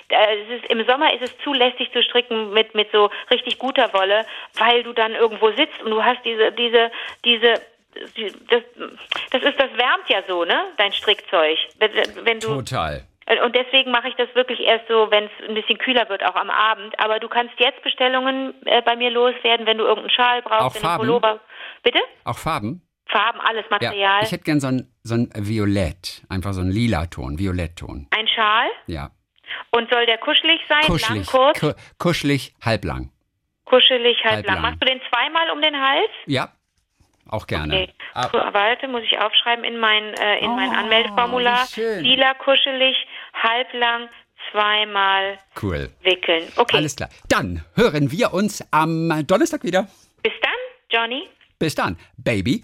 Äh, 0.09 0.55
ist, 0.55 0.65
Im 0.67 0.85
Sommer 0.87 1.13
ist 1.13 1.23
es 1.23 1.37
zu 1.39 1.53
lästig 1.53 1.91
zu 1.91 2.01
stricken 2.01 2.53
mit 2.53 2.73
mit 2.73 2.91
so 2.91 3.09
richtig 3.29 3.59
guter 3.59 3.93
Wolle, 3.93 4.25
weil 4.57 4.83
du 4.83 4.93
dann 4.93 5.15
irgendwo 5.15 5.51
sitzt 5.51 5.81
und 5.83 5.91
du 5.91 6.03
hast 6.03 6.23
diese 6.23 6.51
diese 6.51 6.91
diese 7.25 7.53
das, 7.93 8.63
das 9.31 9.43
ist, 9.43 9.59
das 9.59 9.71
wärmt 9.77 10.07
ja 10.09 10.21
so, 10.27 10.43
ne? 10.45 10.65
Dein 10.77 10.91
Strickzeug. 10.93 11.57
Wenn, 11.79 11.91
wenn 12.25 12.39
du, 12.39 12.47
Total. 12.55 13.03
und 13.43 13.55
deswegen 13.55 13.91
mache 13.91 14.07
ich 14.09 14.15
das 14.15 14.33
wirklich 14.35 14.59
erst 14.61 14.87
so, 14.87 15.09
wenn 15.11 15.25
es 15.25 15.31
ein 15.49 15.53
bisschen 15.55 15.77
kühler 15.77 16.07
wird, 16.09 16.23
auch 16.23 16.35
am 16.35 16.49
Abend. 16.49 16.97
Aber 16.99 17.19
du 17.19 17.27
kannst 17.27 17.53
jetzt 17.59 17.81
Bestellungen 17.83 18.53
äh, 18.65 18.81
bei 18.81 18.95
mir 18.95 19.09
loswerden, 19.09 19.65
wenn 19.65 19.77
du 19.77 19.83
irgendeinen 19.83 20.11
Schal 20.11 20.41
brauchst, 20.41 20.61
Auch 20.61 20.75
wenn 20.75 20.81
Farben? 20.81 20.99
Pullover. 21.05 21.39
Bitte? 21.83 21.99
Auch 22.23 22.37
Farben? 22.37 22.81
Farben, 23.07 23.41
alles 23.41 23.65
Ja, 23.69 23.71
Material. 23.71 24.23
ich 24.23 24.31
hätte 24.31 24.43
gern 24.45 24.59
so 24.61 24.67
ein, 24.67 24.87
so 25.03 25.15
ein 25.15 25.29
Violett, 25.35 26.23
einfach 26.29 26.53
so 26.53 26.61
ein 26.61 26.71
lila 26.71 27.07
Ton, 27.07 27.37
Violettton. 27.39 28.07
ein 28.11 28.27
Schal. 28.29 28.67
Ja, 28.87 29.09
Und 29.71 29.89
soll 29.91 30.05
der 30.05 30.17
kuschelig 30.17 30.61
sein? 30.69 30.81
kuschelig, 30.83 31.25
Lang, 31.33 31.41
kurz? 31.41 31.59
ku 31.59 31.73
kuschelig, 31.99 32.53
halblang. 32.63 33.11
kuschelig, 33.65 34.17
halb, 34.23 34.47
halb. 34.47 34.61
Machst 34.61 34.81
du 34.81 34.85
den 34.85 35.01
zweimal 35.09 35.49
um 35.51 35.61
den 35.61 35.75
Hals? 35.75 36.09
Ja, 36.25 36.49
auch 37.31 37.47
gerne. 37.47 37.73
Okay. 37.83 37.93
Ah, 38.13 38.29
Warte, 38.51 38.87
muss 38.87 39.03
ich 39.03 39.17
aufschreiben 39.19 39.63
in 39.63 39.77
mein, 39.79 40.13
äh, 40.15 40.39
in 40.39 40.55
mein 40.55 40.69
Oh, 40.71 40.73
Anmeldeformular. 40.79 41.63
wie 41.65 41.73
schön. 41.81 42.03
Lila, 42.03 42.33
kuschelig, 42.35 42.95
halblang, 43.41 44.09
zweimal 44.51 45.37
cool. 45.61 45.89
wickeln. 46.01 46.43
Okay. 46.57 46.77
Alles 46.77 46.95
klar. 46.95 47.09
Dann 47.29 47.63
hören 47.75 48.11
wir 48.11 48.33
uns 48.33 48.63
am 48.71 49.25
Donnerstag 49.27 49.63
wieder. 49.63 49.87
Bis 50.23 50.33
dann, 50.41 50.51
Johnny. 50.89 51.27
Bis 51.59 51.75
dann, 51.75 51.97
Baby. 52.17 52.59